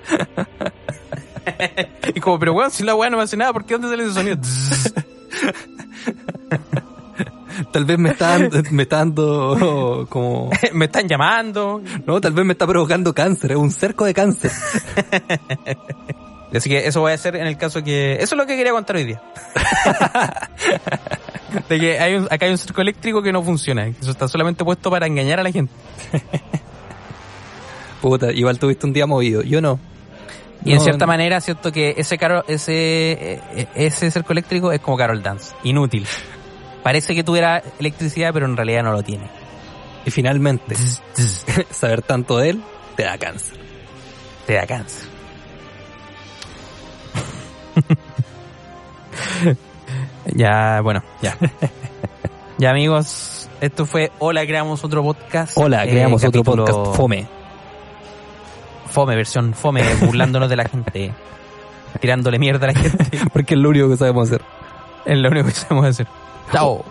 y 2.15 2.19
como, 2.19 2.39
pero 2.39 2.53
weón, 2.53 2.71
si 2.71 2.83
la 2.83 2.95
weá 2.95 3.09
no 3.09 3.17
me 3.17 3.23
hace 3.23 3.37
nada, 3.37 3.53
¿por 3.53 3.65
qué 3.65 3.73
dónde 3.73 3.89
sale 3.89 4.03
ese 4.03 4.13
sonido? 4.13 4.37
Tal 7.71 7.85
vez 7.85 7.99
me 7.99 8.09
está 8.11 8.37
dando, 8.37 8.61
me 8.71 8.83
está 8.83 8.97
dando 8.97 10.07
como, 10.09 10.49
me 10.73 10.85
están 10.85 11.07
llamando. 11.07 11.81
no, 12.05 12.19
tal 12.21 12.33
vez 12.33 12.45
me 12.45 12.53
está 12.53 12.67
provocando 12.67 13.13
cáncer, 13.13 13.51
es 13.51 13.57
un 13.57 13.71
cerco 13.71 14.05
de 14.05 14.13
cáncer. 14.13 14.51
Así 16.57 16.69
que 16.69 16.87
eso 16.87 17.01
voy 17.01 17.11
a 17.11 17.15
hacer 17.15 17.35
en 17.35 17.47
el 17.47 17.57
caso 17.57 17.83
que... 17.83 18.13
Eso 18.13 18.23
es 18.23 18.31
lo 18.33 18.45
que 18.45 18.55
quería 18.55 18.71
contar 18.71 18.95
hoy 18.97 19.05
día. 19.05 19.21
De 21.69 21.79
que 21.79 21.99
hay 21.99 22.15
un- 22.15 22.27
acá 22.31 22.45
hay 22.45 22.51
un 22.51 22.57
cerco 22.57 22.81
eléctrico 22.81 23.21
que 23.21 23.31
no 23.31 23.43
funciona. 23.43 23.87
Eso 23.87 24.11
está 24.11 24.27
solamente 24.27 24.63
puesto 24.63 24.89
para 24.89 25.07
engañar 25.07 25.39
a 25.39 25.43
la 25.43 25.51
gente. 25.51 25.73
Puta, 28.01 28.31
igual 28.31 28.59
tuviste 28.59 28.85
un 28.85 28.93
día 28.93 29.05
movido, 29.05 29.41
yo 29.43 29.61
no. 29.61 29.79
Y 30.65 30.73
en 30.73 30.79
cierta 30.79 31.05
no. 31.05 31.11
manera, 31.11 31.41
cierto 31.41 31.71
que 31.71 31.95
ese 31.97 32.17
caro, 32.17 32.43
ese, 32.47 33.39
eh, 33.53 33.67
ese 33.75 34.09
cerco 34.11 34.31
eléctrico 34.33 34.71
es 34.71 34.79
como 34.79 34.97
Carol 34.97 35.21
Dance. 35.21 35.53
Inútil. 35.63 36.05
Parece 36.83 37.15
que 37.15 37.23
tuviera 37.23 37.61
electricidad, 37.79 38.31
pero 38.33 38.45
en 38.45 38.57
realidad 38.57 38.83
no 38.83 38.91
lo 38.91 39.03
tiene. 39.03 39.27
Y 40.05 40.11
finalmente, 40.11 40.75
saber 41.71 42.01
tanto 42.01 42.37
de 42.37 42.51
él 42.51 42.63
te 42.95 43.03
da 43.03 43.17
cáncer. 43.17 43.57
Te 44.45 44.53
da 44.53 44.65
cáncer. 44.67 45.12
ya, 50.35 50.81
bueno, 50.81 51.03
ya. 51.21 51.37
ya 52.57 52.69
amigos, 52.69 53.49
esto 53.61 53.85
fue 53.85 54.11
Hola, 54.19 54.45
creamos 54.45 54.83
otro 54.83 55.03
podcast. 55.03 55.57
Hola, 55.57 55.85
Eh, 55.85 55.89
creamos 55.89 56.23
otro 56.23 56.43
podcast 56.43 56.95
fome. 56.95 57.27
Fome, 58.89 59.15
versión 59.15 59.53
fome, 59.53 59.83
burlándonos 60.01 60.49
de 60.49 60.55
la 60.55 60.65
gente. 60.65 61.13
Tirándole 61.99 62.39
mierda 62.39 62.67
a 62.67 62.73
la 62.73 62.79
gente. 62.79 63.19
Porque 63.33 63.53
es 63.55 63.59
lo 63.59 63.69
único 63.69 63.89
que 63.89 63.97
sabemos 63.97 64.29
hacer. 64.29 64.41
Es 65.05 65.17
lo 65.17 65.29
único 65.29 65.47
que 65.47 65.53
sabemos 65.53 65.85
hacer. 65.85 66.07
Chao. 66.51 66.83